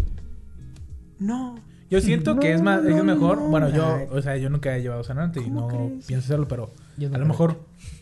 [1.18, 1.56] No.
[1.90, 3.36] Yo siento que es más, es mejor.
[3.38, 3.48] no.
[3.48, 6.06] bueno, yo, o sea, yo nunca he llevado sonante y ¿Cómo no crees?
[6.06, 6.70] pienso hacerlo, pero
[7.02, 7.56] Yo no a lo mejor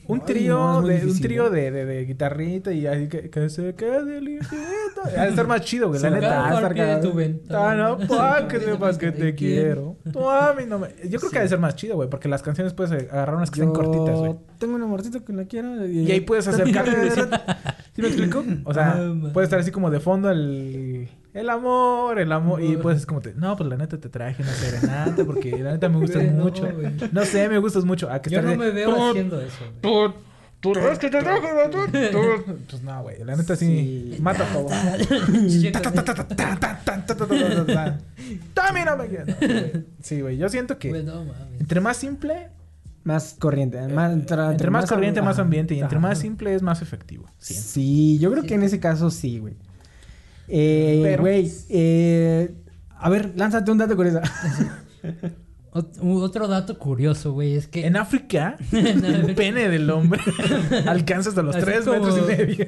[0.07, 3.75] un trío no, de un trío de, de, de guitarrita y así que, que se
[3.75, 5.03] quede hijito.
[5.17, 6.29] Ha de estar más chido, güey, la neta.
[6.29, 7.97] va a Cada estar tu ventana.
[7.97, 9.97] Ah, no, que sepas que te quiero.
[10.13, 10.89] Tú a mí no me...
[11.09, 13.51] Yo creo que ha de ser más chido, güey, porque las canciones puedes agarrar unas
[13.51, 14.35] que Yo sean cortitas, güey.
[14.59, 15.87] Tengo un amorcito que la quiero.
[15.87, 17.11] Y ahí puedes acercarte.
[17.95, 18.45] ¿Sí me explico?
[18.65, 22.63] O sea, Ah, puede estar así como de fondo el el amor, el amor.
[22.63, 25.73] Y pues es como, te, no, pues la neta te traje una serenata porque la
[25.73, 26.69] neta me gustas mucho.
[27.13, 28.11] No sé, me gustas mucho.
[28.11, 29.65] ¿A que Yo no me veo ¡Tú, haciendo eso.
[29.81, 30.13] Tú,
[30.61, 31.47] tú, ¿tú, que te trajo,
[32.69, 33.25] Pues no, güey.
[33.25, 34.69] La neta sí, mata todo.
[38.55, 40.37] Dame no me Sí, güey.
[40.37, 40.91] Yo siento que
[41.61, 42.49] entre más simple,
[43.05, 43.79] más corriente.
[43.79, 43.95] Entre,
[44.71, 45.75] más, corriente, más ambiente.
[45.75, 47.27] Y entre más simple es más efectivo.
[47.39, 49.55] Sí, yo creo que en ese caso sí, güey.
[50.53, 52.53] Eh, güey, eh,
[52.99, 54.23] a ver, lánzate un dato con esa.
[55.73, 57.87] Ot- u- otro dato curioso, güey, es que...
[57.87, 60.21] En África, el pene del hombre
[60.87, 62.67] alcanza hasta los Así 3 como- metros y medio.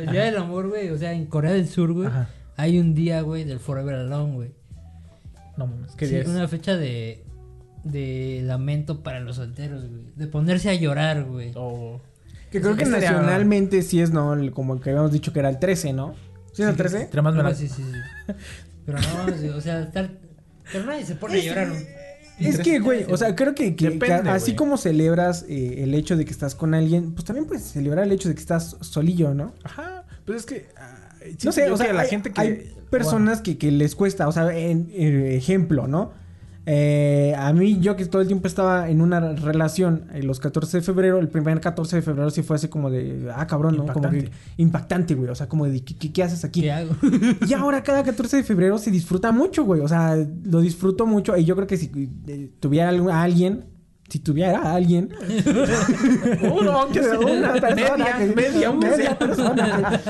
[0.00, 2.08] el Día del Amor, güey, o sea, en Corea del Sur, güey,
[2.56, 4.50] hay un día, güey, del Forever Alone, güey.
[5.56, 6.28] No mames, ¿qué Sí, día es?
[6.28, 7.22] una fecha de,
[7.84, 10.06] de lamento para los solteros, güey.
[10.16, 11.52] De ponerse a llorar, güey.
[11.54, 12.00] Oh.
[12.50, 14.34] Que creo que nacionalmente sí es, ¿no?
[14.34, 16.14] El- Como que habíamos dicho que era el 13, ¿no?
[16.58, 17.02] ¿Sí era el 13?
[17.02, 18.32] Entre más la- sí, sí, sí.
[18.84, 20.10] Pero no, o sea, estar...
[20.72, 21.72] Pero nadie se pone a llorar.
[22.40, 24.56] Es que, güey, o sea, creo que, que- Depende, que así güey.
[24.56, 28.10] como celebras eh, el hecho de que estás con alguien, pues también puedes celebrar el
[28.10, 29.54] hecho de que estás solillo, ¿no?
[29.62, 30.04] Ajá.
[30.24, 30.66] Pues es que.
[30.76, 31.10] ah,
[31.44, 32.40] No sé, yo o sea, que la hay, gente que.
[32.40, 36.12] hay personas que, que les cuesta, o sea, en, en ejemplo, ¿no?
[36.70, 40.76] Eh, a mí, yo que todo el tiempo estaba en una relación, eh, los 14
[40.78, 43.86] de febrero, el primer 14 de febrero sí fue así como de, ah, cabrón, ¿no?
[43.86, 44.30] Como que Impactante.
[44.58, 46.60] impactante, güey, o sea, como de, ¿qué, qué- qué haces aquí?
[46.60, 46.94] ¿Qué hago?
[47.48, 49.80] Y ahora cada 14 de febrero se disfruta mucho, güey.
[49.80, 50.14] O sea,
[50.44, 51.34] lo disfruto mucho.
[51.38, 51.90] Y yo creo que si
[52.26, 53.64] eh, tuviera a alguien,
[54.10, 55.08] si tuviera a alguien,
[56.52, 59.18] Uno, aunque sea una persona, media, que- media, media sea.
[59.18, 60.00] persona.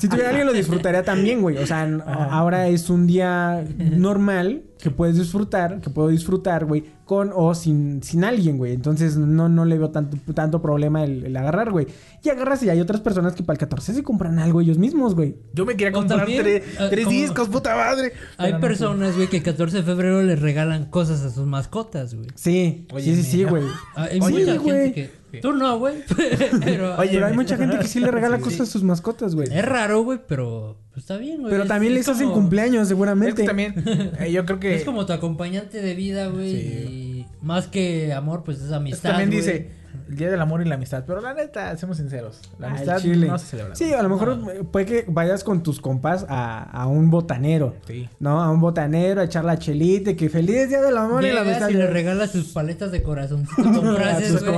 [0.00, 1.56] Si tuviera alguien lo disfrutaría también, güey.
[1.58, 1.82] O sea,
[2.30, 8.02] ahora es un día normal que puedes disfrutar, que puedo disfrutar, güey, con o sin,
[8.02, 8.74] sin alguien, güey.
[8.74, 11.86] Entonces no, no le veo tanto, tanto problema el, el agarrar, güey.
[12.22, 15.14] Y agarras y hay otras personas que para el 14 se compran algo ellos mismos,
[15.14, 15.36] güey.
[15.54, 18.12] Yo me quería comprar también, tres, ah, tres discos, puta madre.
[18.36, 22.14] Hay Pero personas, güey, que el 14 de febrero le regalan cosas a sus mascotas,
[22.14, 22.28] güey.
[22.34, 23.64] Sí, Oye, sí, sí, sí, güey.
[23.96, 24.92] Ah, Hay mucha güey.
[24.92, 25.23] gente que...
[25.40, 25.96] Tú no, güey.
[26.64, 28.62] Pero, Oye, Pero hay mucha gente que sí le regala Sí, cosas sí.
[28.62, 29.48] a sus mascotas, güey.
[29.50, 31.50] Es raro, güey, pero pues, está bien, güey.
[31.50, 33.42] Pero Es- también es les hacen como- cumpleaños, Es seguramente.
[33.42, 33.74] que también,
[34.18, 34.74] eh, yo creo que.
[34.76, 36.50] Es como tu acompañante de vida, güey.
[36.50, 36.88] Sí.
[36.90, 37.13] Y
[37.44, 39.10] más que amor, pues es amistad.
[39.10, 39.70] también dice
[40.08, 41.04] el día del amor y la amistad.
[41.06, 42.40] Pero la neta, seamos sinceros.
[42.58, 43.28] La amistad chile.
[43.28, 43.74] no se celebra.
[43.76, 47.76] Sí, a lo mejor puede que vayas con tus compas a, a un botanero.
[47.86, 48.08] Sí.
[48.18, 48.42] ¿No?
[48.42, 51.42] A un botanero, a echar la chelita, y que feliz día del amor y la
[51.44, 51.68] Llegas amistad.
[51.68, 53.26] y le regalas sus paletas de con a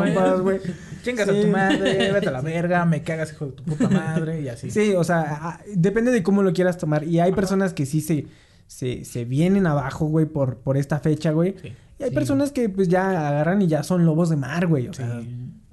[0.03, 0.15] güey.
[0.15, 0.61] compas, güey.
[1.05, 1.39] Chingas Sí.
[1.39, 4.49] a tu madre, vete a la verga, me cagas, hijo de tu puta madre, y
[4.49, 4.71] así.
[4.71, 7.05] Sí, o sea, a- depende de cómo lo quieras tomar.
[7.05, 8.27] Y hay personas que sí se,
[8.67, 11.55] se, se vienen abajo, güey, por, por esta fecha, güey.
[11.63, 11.73] Sí.
[11.99, 12.15] Y hay Sí.
[12.15, 14.89] personas que pues ya agarran y ya son lobos de mar, güey.
[14.89, 15.21] O sea.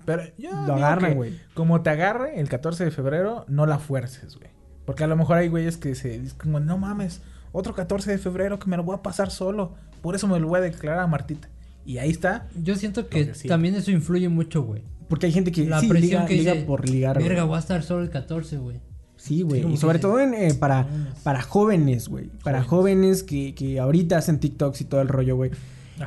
[0.06, 1.40] Pero yo Lo agarran, güey.
[1.54, 4.50] Como te agarre el 14 de febrero, no la fuerces, güey.
[4.86, 7.22] Porque a lo mejor hay güeyes que se dicen como, no mames,
[7.54, 9.76] otro 14 de febrero que me lo voy a pasar solo.
[10.02, 11.48] Por eso me lo voy a declarar a Martita.
[11.86, 12.48] Y ahí está.
[12.62, 14.84] Yo siento que también eso influye mucho, güey.
[15.10, 17.28] porque hay gente que La sí, presión liga, que liga dice, por ligar, güey.
[17.28, 18.80] Verga, voy a estar solo el 14, güey.
[19.16, 19.66] Sí, güey.
[19.74, 21.20] y sobre todo en, eh, para, "Jóvenes".
[21.24, 22.30] para jóvenes, güey.
[22.44, 25.52] Para jóvenes que, que ahorita hacen TikToks y todo el rollo, güey.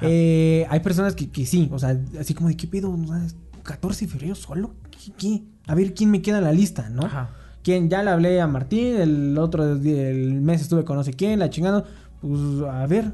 [0.03, 3.37] Eh, hay personas que, que sí, o sea, así como de qué pedo, ¿no sabes?
[3.63, 4.75] 14 de febrero solo.
[4.91, 5.43] ¿Qué, qué?
[5.67, 7.05] A ver quién me queda en la lista, ¿no?
[7.05, 7.31] Ajá.
[7.63, 7.91] ¿Quién?
[7.91, 11.51] Ya le hablé a Martín, el otro el mes estuve con no sé quién, la
[11.51, 11.85] chingada.
[12.21, 13.13] Pues a ver,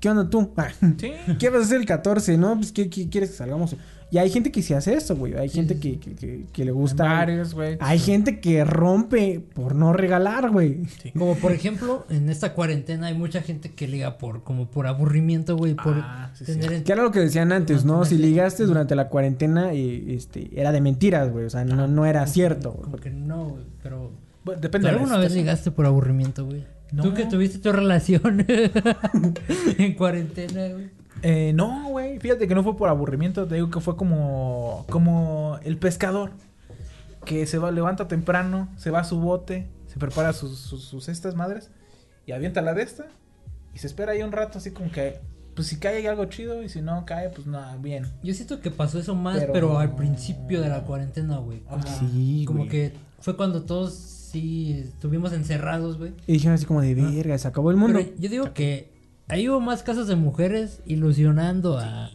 [0.00, 0.52] ¿qué onda tú?
[0.56, 1.12] Ah, Sí.
[1.38, 2.56] ¿Qué vas a hacer el 14, no?
[2.56, 3.74] Pues ¿qué, qué quieres que salgamos?
[4.12, 5.34] Y hay gente que sí hace eso, güey.
[5.36, 7.24] Hay gente que, que, que- que le gusta.
[7.54, 7.76] Güey.
[7.80, 10.78] Hay gente que rompe por no regalar, güey.
[11.16, 15.56] Como por ejemplo, en esta cuarentena hay mucha gente que liga por como por aburrimiento,
[15.56, 18.04] güey, por Ah, tener en- Que era lo que decían antes, ¿no?
[18.04, 21.44] Si ligaste durante la cuarentena, eh, este, era de mentiras, güey.
[21.44, 22.72] O sea, no, no era cierto.
[22.74, 24.10] como que no, güey, pero
[24.44, 26.64] Bueno, ¿tú depende de la alguna vez ligaste por aburrimiento, güey?
[26.90, 27.04] No.
[27.04, 28.44] Tú que tuviste tu relación
[29.78, 30.90] en cuarentena, güey.
[31.22, 32.18] Eh, no, güey.
[32.18, 33.46] Fíjate que no fue por aburrimiento.
[33.46, 36.30] Te digo que fue como, como el pescador.
[37.24, 41.08] Que se va, levanta temprano, se va a su bote, se prepara sus, sus, sus
[41.10, 41.70] estas madres
[42.26, 43.06] y avienta la de esta.
[43.74, 45.20] Y se espera ahí un rato, así como que,
[45.54, 48.06] pues si cae algo chido y si no cae, pues nada, bien.
[48.22, 51.60] Yo siento que pasó eso más, pero, Pero- al principio de la cuarentena, güey.
[51.60, 51.82] Como.
[51.86, 56.14] Sí, como que fue cuando todos sí estuvimos encerrados, güey.
[56.26, 57.98] Y dijeron así como de verga, se acabó el mundo.
[58.02, 58.89] Pero yo digo que
[59.30, 62.06] ahí hubo más casos de mujeres ilusionando a,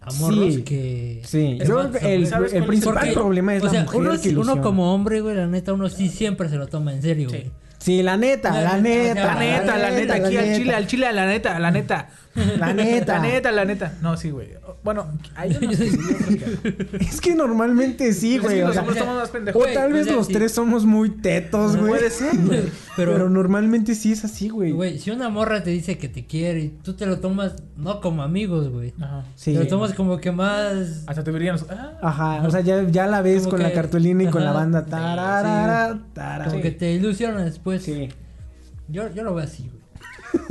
[0.00, 0.62] a morros Sí.
[0.62, 1.22] que...
[1.24, 2.68] Sí, yo más creo que el, ¿sabes el es?
[2.68, 4.16] principal Porque, problema es o la sea, mujer uno, que
[4.60, 7.36] como hombre, güey, la neta, uno sí siempre se lo toma en serio, Sí.
[7.36, 7.50] güey.
[7.78, 9.34] Sí, la neta, La la, neta, neta.
[9.34, 12.08] La neta, la neta, aquí al chile, al chile, la neta, la neta.
[12.58, 13.18] La neta.
[13.18, 13.92] La neta, la neta.
[14.02, 14.48] No, sí, güey.
[14.82, 15.06] Bueno,
[15.36, 18.56] hay unos que sí, otros que- Es que normalmente sí, Es güey.
[18.56, 19.60] que o los sea, hombres somos más pendejos.
[19.60, 20.32] o Güey, tal o vez sea, los sí.
[20.32, 21.88] tres somos muy tetos, güey.
[21.90, 22.62] Puede ser, güey.
[22.96, 24.72] Pero, Pero- normalmente sí es así, güey.
[24.72, 28.00] Güey, si una morra te dice que te quiere y tú te lo tomas no
[28.00, 28.92] como amigos, güey.
[29.00, 29.24] Ajá.
[29.36, 29.52] Sí.
[29.54, 31.04] Te lo tomas como que más...
[31.06, 31.56] Hasta te verían.
[31.70, 34.42] Ah, Ajá, o sea, ya, ya la ves Como con la que- cartulina y con
[34.44, 34.58] la ajá.
[34.58, 34.84] banda.
[34.86, 36.50] Tararara, tarara.
[36.50, 37.82] Como que te ilusiona después.
[37.82, 38.08] Sí.
[38.88, 39.83] Yo, yo lo veo así, güey.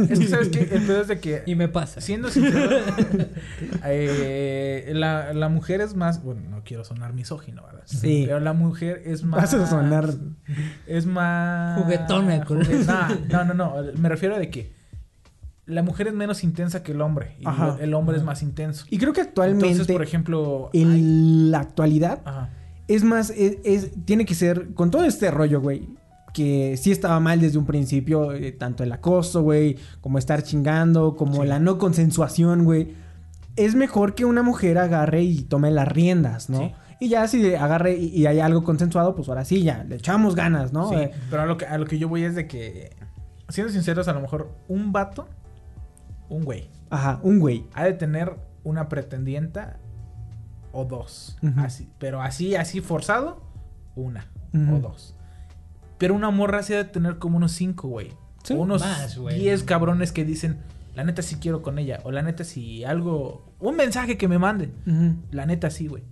[0.09, 0.61] Es que, ¿sabes qué?
[0.71, 1.43] El pedo es de que.
[1.45, 2.01] Y me pasa.
[2.01, 2.69] Siendo sincero,
[3.85, 6.23] eh, la, la mujer es más.
[6.23, 7.83] Bueno, no quiero sonar misógino, ¿verdad?
[7.85, 8.23] Sí.
[8.25, 9.41] Pero la mujer es más.
[9.41, 10.09] Vas a sonar.
[10.87, 11.81] Es más.
[11.81, 12.85] Juguetona, con- Jugue-
[13.29, 13.91] No, no, no, no.
[13.97, 14.73] Me refiero a de que.
[15.65, 17.37] La mujer es menos intensa que el hombre.
[17.39, 17.77] Y Ajá.
[17.79, 18.85] el hombre es más intenso.
[18.89, 20.69] Y creo que actualmente, Entonces, por ejemplo.
[20.73, 22.49] hay- en la actualidad, Ajá.
[22.89, 25.87] es más, es, es- tiene que ser, con todo este rollo, güey,
[26.33, 31.15] que sí estaba mal desde un principio, eh, tanto el acoso, güey, como estar chingando,
[31.15, 31.47] como Sí.
[31.47, 32.95] la no consensuación, güey.
[33.55, 36.57] Es mejor que una mujer agarre y tome las riendas, ¿no?
[36.59, 36.71] Sí.
[36.99, 40.35] Y ya si agarre y, y hay algo consensuado, pues ahora sí, ya, le echamos
[40.35, 40.89] ganas, ¿no?
[40.89, 42.95] Sí, Eh, pero a lo, que, a lo que yo voy es de que,
[43.49, 45.27] siendo sinceros, a lo mejor un vato,
[46.29, 47.65] un güey, ajá, un güey.
[47.73, 49.77] ha de tener una pretendienta
[50.71, 51.37] o dos.
[51.57, 53.41] Así, pero así, así forzado,
[53.95, 54.25] una
[54.73, 55.15] o dos.
[56.03, 58.09] Pero una morra sí ha de tener como unos cinco, güey.
[58.43, 58.55] Sí.
[58.55, 59.39] O unos Más, güey.
[59.39, 60.57] diez cabrones que dicen,
[60.95, 62.01] la neta sí quiero con ella.
[62.03, 64.69] O la neta sí algo, un mensaje que me mande.
[65.31, 66.03] La neta sí, güey.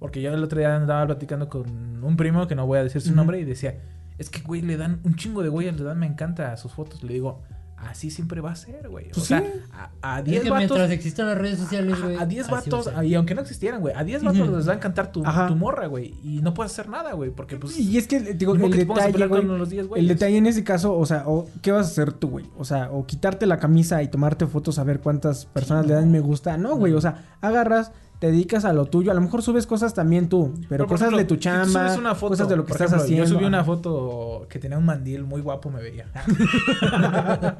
[0.00, 3.00] Porque yo el otro día andaba platicando con un primo, que no voy a decir
[3.00, 3.78] su nombre, y decía,
[4.18, 7.04] es que, güey, le dan un chingo de güeyes, le dan, me encanta sus fotos.
[7.04, 7.42] Le digo,
[7.88, 9.06] así siempre va a ser, güey.
[9.06, 9.46] O Pues sea, sí.
[9.72, 10.68] a- a Es 10 que vatos...
[10.70, 12.16] mientras existan las redes sociales, güey.
[12.16, 14.68] a 10 así va a vatos, y aunque no existieran, güey, a 10 vatos les
[14.68, 15.22] va a encantar tu,
[15.56, 16.14] morra, güey.
[16.22, 17.78] Y no puedes hacer nada, güey, porque pues...
[17.78, 20.64] Y es que, digo, el que detalle, güey, con los 10 el detalle en ese
[20.64, 22.46] caso, o sea, o, ¿qué vas a hacer tú, güey?
[22.56, 26.10] O sea, o quitarte la camisa y tomarte fotos a ver cuántas personas le dan
[26.10, 26.56] me gusta.
[26.56, 27.92] No, güey, o sea, agarras,
[28.22, 29.10] te dedicas a lo tuyo.
[29.10, 31.88] A lo mejor subes cosas también tú, pero, cosas ejemplo, de tu si tú chamba,
[31.88, 33.24] subes una foto, cosas de lo que estás ejemplo, haciendo.
[33.26, 36.06] Yo subí una foto que tenía un mandil muy guapo, me veía.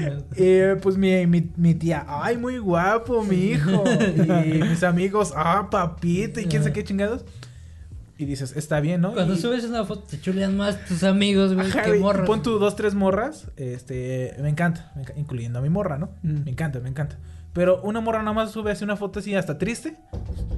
[0.36, 3.84] Eh, pues mi, mi, mi tía, ay, muy guapo, mi hijo.
[4.44, 7.24] Y mis amigos, ah, papito, y quién sabe qué chingados.
[8.20, 9.14] Y dices, está bien, ¿no?
[9.14, 12.26] Cuando Y- subes una foto te chulean más tus amigos, güey, Ajá, que morras.
[12.26, 13.46] Pon tu dos, tres morras.
[13.56, 16.10] Este, me encanta, me incluyendo a mi morra, ¿no?
[16.22, 16.44] Mm.
[16.44, 17.16] Me encanta, me encanta.
[17.54, 19.96] Pero una morra nada más sube así una foto así hasta triste.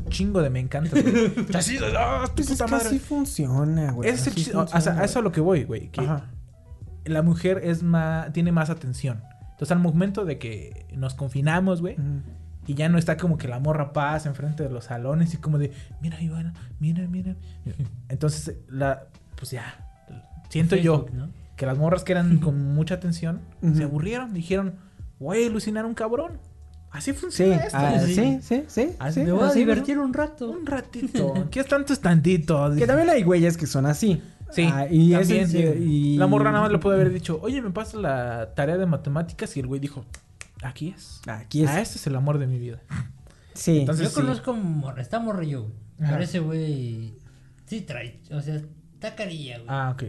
[0.09, 0.91] Chingo de me encanta.
[1.01, 1.33] güey.
[1.55, 4.11] así, ah, Pues es que así funciona, güey.
[4.11, 5.89] Ese así chi- o sea, funciona, a eso a lo que voy, güey.
[5.91, 6.31] Que Ajá.
[7.05, 9.23] la mujer es más, tiene más atención.
[9.53, 11.97] Entonces, al momento de que nos confinamos, güey.
[12.73, 15.59] Y ya no está como que la morra pasa enfrente de los salones y como
[15.59, 17.37] de, mira, Ivana, mira, mira.
[18.09, 19.05] Entonces, la,
[19.37, 19.65] pues ya,
[20.49, 21.29] siento yo Facebook, ¿no?
[21.57, 23.75] que las morras que eran con mucha atención Ujú.
[23.77, 24.75] se aburrieron, dijeron,
[25.19, 26.33] güey, alucinar un cabrón.
[26.91, 27.79] Así Sí, funciona esto.
[27.79, 28.15] ah, sí.
[28.15, 28.91] sí, sí, sí.
[28.99, 30.51] Así sí, Me voy a divertir un rato.
[30.51, 31.47] Un ratito.
[31.51, 32.71] ¿Qué es tanto es tantito?
[32.77, 34.21] Que también hay güeyes que son así.
[34.51, 35.83] Sí, Ah, y también, ese- sí.
[35.83, 38.85] y- La morra nada más le puede haber dicho, oye, me pasa la tarea de
[38.85, 40.05] matemáticas y el güey dijo,
[40.63, 41.21] aquí es.
[41.27, 41.71] Aquí es.
[41.71, 42.81] Ah, este es el amor de mi vida.
[43.55, 43.81] Sí.
[43.81, 44.15] Entonces- Yo sí.
[44.21, 44.57] conozco
[44.99, 45.75] está morrillo, güey.
[46.01, 46.13] Ajá.
[46.13, 47.15] Pero ese güey
[47.67, 48.57] sí trae, o sea,
[48.95, 49.67] está carilla, güey.
[49.69, 50.03] Ah, ok.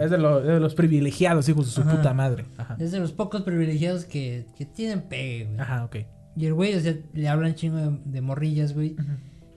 [0.00, 1.96] Es de, lo- de los privilegiados, hijos de su Ajá.
[1.96, 2.44] puta madre.
[2.58, 2.76] Ajá.
[2.78, 5.60] Es de los pocos privilegiados que, que tienen pegue, güey.
[5.60, 5.96] Ajá, ok.
[6.36, 8.96] Y el güey, o sea, le hablan chingo de, de morrillas, güey.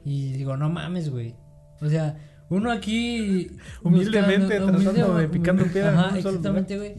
[0.05, 1.35] Y digo, no mames, güey.
[1.81, 2.17] O sea,
[2.49, 3.51] uno aquí...
[3.83, 6.93] Humildemente tratando de picando piedra en Ajá, un solo exactamente, güey.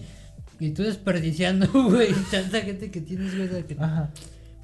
[0.67, 3.63] Y tú desperdiciando, güey, tanta gente que tienes, güey.
[3.65, 4.11] que- Ajá.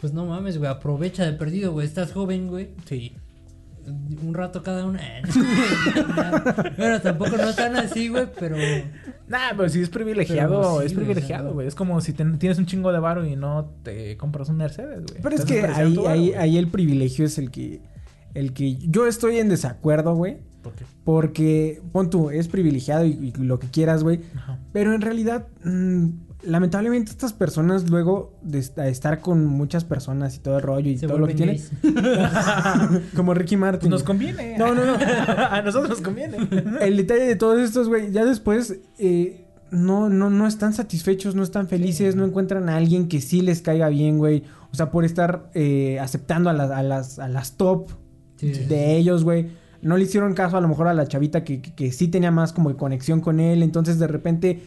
[0.00, 1.86] Pues no mames, güey, aprovecha de perdido, güey.
[1.86, 2.70] Estás joven, güey.
[2.86, 3.12] Sí.
[4.22, 5.00] Un rato cada una.
[6.76, 8.56] bueno, tampoco no tan así, güey, pero...
[9.28, 11.66] Nah, pero si es privilegiado, Pero sí, es güey, privilegiado, o sea, güey.
[11.68, 15.02] Es como si ten- tienes un chingo de varo y no te compras un Mercedes,
[15.06, 15.22] güey.
[15.22, 17.80] Pero es que ahí, varo, ahí, ahí el privilegio es el que,
[18.34, 20.38] el que yo estoy en desacuerdo, güey.
[20.62, 20.84] ¿Por qué?
[21.04, 24.20] Porque, pon tú, es privilegiado y, y lo que quieras, güey.
[24.36, 24.58] Ajá.
[24.72, 26.08] Pero en realidad, mm,
[26.42, 31.06] lamentablemente estas personas luego de estar con muchas personas y todo el rollo y Se
[31.06, 31.60] todo lo que tienen.
[33.16, 33.90] como Ricky Martin.
[33.90, 34.56] Pues nos conviene.
[34.58, 34.94] No, no, no.
[35.50, 36.36] A nosotros nos conviene.
[36.80, 41.42] El detalle de todos estos, güey, ya después eh, no, no, no están satisfechos, no
[41.42, 44.44] están felices, no encuentran a alguien que sí les caiga bien, güey.
[44.72, 47.90] O sea, por estar eh, aceptando a las, a las, a las top
[48.40, 49.48] Sí, sí, de ellos, güey.
[49.82, 52.30] No le hicieron caso a lo mejor a la chavita que, que, que sí tenía
[52.30, 53.62] más como conexión con él.
[53.62, 54.62] Entonces de repente,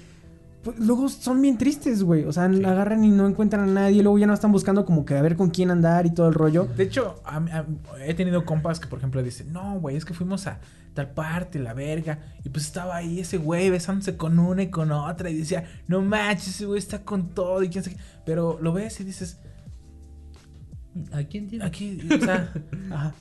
[0.64, 2.24] pues, luego son bien tristes, güey.
[2.26, 4.02] O sea, agarran y no encuentran a nadie.
[4.02, 6.34] Luego ya no están buscando como que a ver con quién andar y todo el
[6.34, 6.68] rollo.
[6.78, 7.66] De hecho, a mí- a-
[8.06, 10.60] he tenido compas que, por ejemplo, dicen, no, güey, es que fuimos a
[10.96, 12.20] tal parte, la verga.
[12.44, 15.30] Y pues estaba ahí ese güey besándose con una y con otra.
[15.30, 18.02] Y decía, no manches, ese güey está con todo y quién sabe qué".
[18.26, 19.40] Pero lo ves y dices,
[21.12, 21.66] ¿A quién tiene?
[21.66, 22.52] aquí, o sea,
[22.92, 23.14] Ajá.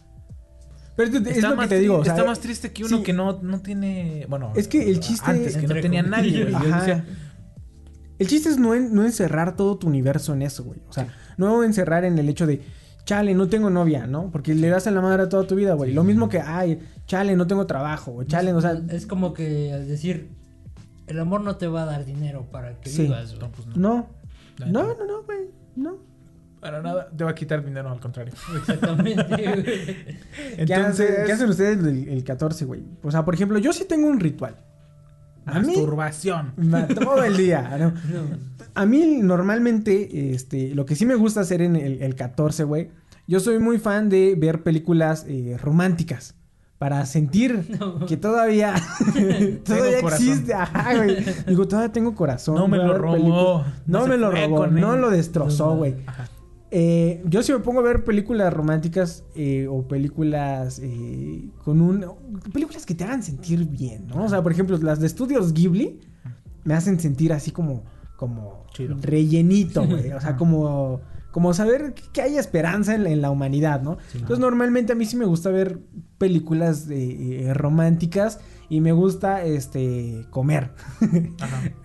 [0.96, 1.96] Pero es, es está, lo más, que te digo.
[1.98, 3.02] tri- o sea, está más triste que uno sí.
[3.02, 4.52] que no, no tiene, bueno.
[4.56, 6.52] Es que el chiste- Antes, que no tenía nadie, güey.
[6.52, 6.78] Yo Ajá.
[6.80, 7.04] decía,
[8.18, 10.80] El chiste es no, en- no encerrar todo tu universo en eso, güey.
[10.88, 11.08] O sea,
[11.38, 12.62] no encerrar en el hecho de,
[13.04, 14.30] chale, no tengo novia, ¿no?
[14.30, 15.92] Porque le das en la madre a toda tu vida, güey.
[15.92, 19.72] Lo mismo que, ay, chale, no tengo trabajo, o chale, o sea, Es como que
[19.72, 20.28] al decir,
[21.08, 23.02] el amor no te va a dar dinero para que Sí.
[23.02, 23.40] vivas, güey.
[23.40, 23.74] no, pues no.
[23.76, 24.08] no.
[24.66, 25.38] No, no, no, güey.
[25.74, 25.96] No.
[26.62, 28.32] Para nada, te va a quitar dinero, al contrario.
[28.56, 30.64] Exactamente, güey.
[30.64, 32.82] ¿Qué, hacen, qué hacen ustedes el, el 14, güey?
[33.02, 34.54] O sea, por ejemplo, yo sí tengo un ritual.
[35.44, 36.52] A Masturbación.
[36.56, 37.88] ma- todo el día, ¿no?
[38.12, 38.52] No.
[38.74, 42.90] A mí normalmente, este, lo que sí me gusta hacer en el, el 14, güey,
[43.26, 46.36] yo soy muy fan de ver películas eh, románticas.
[46.78, 48.06] Para sentir No.
[48.06, 48.74] que todavía,
[49.64, 50.52] todavía existe.
[50.54, 51.16] Ajá, güey.
[51.46, 52.54] Digo, todavía tengo corazón.
[52.56, 53.64] No me lo robó.
[53.86, 54.66] No, No me lo robó.
[54.66, 55.00] No él.
[55.00, 55.94] lo destrozó, güey.
[56.06, 56.28] Ajá.
[56.74, 62.06] Eh, yo si me pongo a ver películas románticas eh, o películas eh, con un...
[62.50, 64.24] Películas que te hagan sentir bien, ¿no?
[64.24, 66.00] O sea, por ejemplo, las de estudios Ghibli
[66.64, 67.84] me hacen sentir así como...
[68.16, 68.96] Como Chido.
[69.02, 70.12] rellenito, güey.
[70.12, 71.02] O sea, como...
[71.30, 73.96] Como saber que hay esperanza en, en la humanidad, ¿no?
[74.12, 75.78] Entonces, normalmente a mí sí me gusta ver
[76.18, 78.38] películas de, eh, románticas
[78.72, 80.70] y me gusta, este, comer.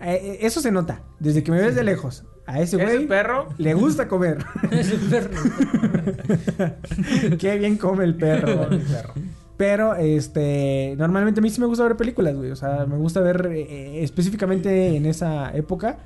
[0.00, 1.02] eh, Eso se nota.
[1.20, 2.24] Desde que me ves de lejos.
[2.46, 4.38] A ese güey perro le gusta comer.
[4.70, 5.28] Es un perro.
[7.38, 8.70] Qué bien come el perro.
[8.70, 9.12] El perro.
[9.58, 12.52] Pero, este, normalmente a mí sí me gusta ver películas, güey.
[12.52, 15.98] O sea, me gusta ver eh, específicamente en esa época.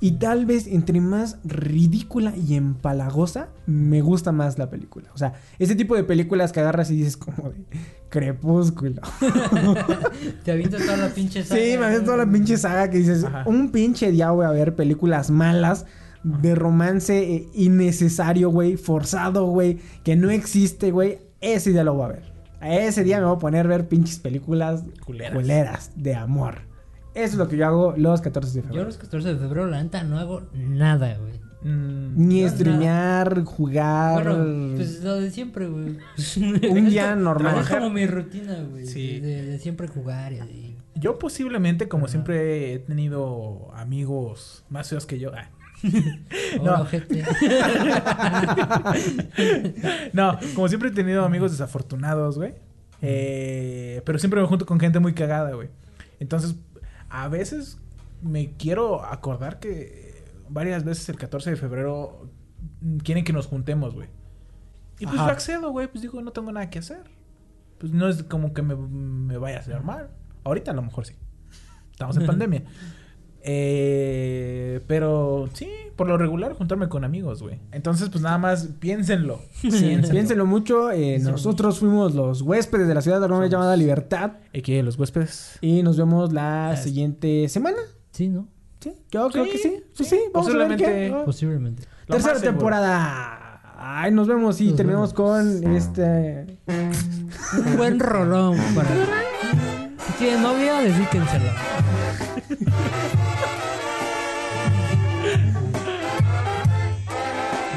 [0.00, 5.10] Y tal vez entre más ridícula y empalagosa, me gusta más la película.
[5.12, 7.58] O sea, ese tipo de películas que agarras y dices como de
[8.10, 9.00] crepúsculo.
[10.44, 11.60] Te avientas toda la pinche saga.
[11.60, 13.44] Sí, me ves toda la pinche saga que dices, Ajá.
[13.46, 15.86] un pinche día voy a ver películas malas
[16.22, 21.18] de romance eh, innecesario, güey, forzado, güey, que no existe, güey.
[21.40, 22.32] Ese día lo voy a ver.
[22.60, 25.34] A ese día me voy a poner a ver pinches películas Culeras.
[25.34, 26.56] culeras de amor.
[27.14, 28.84] Eso es lo que yo hago los 14 de Yo febrero.
[28.86, 31.40] los 14 de febrero, la neta, no hago nada, güey.
[31.62, 32.56] Mm, Ni nada.
[32.56, 34.24] streamear, jugar.
[34.24, 35.98] Bueno, pues lo de siempre, güey.
[36.70, 37.58] Un día normal.
[37.60, 38.86] Es como mi rutina, güey.
[38.86, 39.20] Sí.
[39.20, 40.76] De, de siempre jugar y así.
[40.94, 45.32] Yo posiblemente, como siempre he tenido amigos más feos que yo.
[45.34, 45.48] ah.
[46.62, 46.86] No.
[50.12, 52.54] No, como siempre he tenido amigos desafortunados, güey.
[53.02, 55.68] Eh, pero siempre me junto con gente muy cagada, güey.
[56.18, 56.54] Entonces,
[57.08, 57.78] a veces
[58.22, 60.09] me quiero acordar que
[60.50, 62.28] varias veces el 14 de febrero
[62.80, 64.08] mm, quieren que nos juntemos, güey.
[64.98, 65.26] Y pues Ajá.
[65.28, 65.86] yo accedo, güey.
[65.88, 67.02] Pues digo, no tengo nada que hacer.
[67.78, 70.10] Pues no es como que me, me vaya a hacer mal.
[70.44, 71.14] Ahorita a lo mejor sí.
[71.92, 72.64] Estamos en pandemia.
[73.42, 77.58] Eh, pero sí, por lo regular juntarme con amigos, güey.
[77.72, 79.40] Entonces, pues nada más piénsenlo.
[79.60, 80.90] Sí, piénsenlo mucho.
[80.90, 83.48] eh, nosotros fuimos los huéspedes de la ciudad de Somos.
[83.50, 84.32] llamada Libertad.
[84.56, 85.58] Aquí los huéspedes.
[85.62, 87.78] Y nos vemos la Es- siguiente semana.
[88.10, 88.46] Sí, ¿no?
[88.80, 89.82] Sí, yo creo Sí, que sí.
[89.92, 90.84] Sí, sí, sí, vamos a ver qué.
[90.84, 91.12] posiblemente.
[91.14, 91.22] Ah.
[91.24, 91.82] Posiblemente.
[92.06, 93.76] Lo Tercera temporada.
[93.78, 96.58] Ay, nos vemos y Nos terminamos con este.
[96.66, 98.88] Un buen rolón para.
[100.06, 101.52] Si tienen novia, dedíquensela.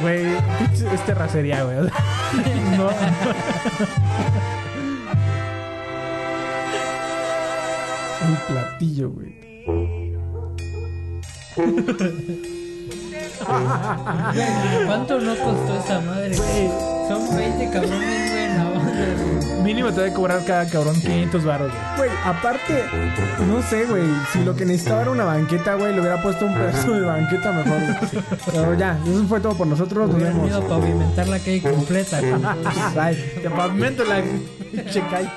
[0.01, 0.25] Güey,
[0.93, 1.77] es terracería, güey.
[2.77, 2.89] no.
[8.27, 10.02] Un platillo, güey.
[14.85, 16.33] ¿Cuánto no costó esa madre?
[16.35, 19.61] Son 20 cabrones, güey, en la banda, güey.
[19.63, 22.09] Mínimo te debe cobrar cada cabrón 500 baros, güey.
[22.09, 22.85] Güey, aparte,
[23.47, 24.03] no sé, güey.
[24.31, 27.51] Si lo que necesitaba era una banqueta, güey, le hubiera puesto un pedazo de banqueta
[27.51, 27.95] mejor, güey.
[28.45, 30.09] Pero ya, eso fue todo por nosotros.
[30.09, 30.47] Nos vemos.
[30.47, 32.19] ido a pavimentar la calle completa.
[32.21, 33.15] Bye.
[33.41, 34.15] Te pavimento la
[35.11, 35.29] calle.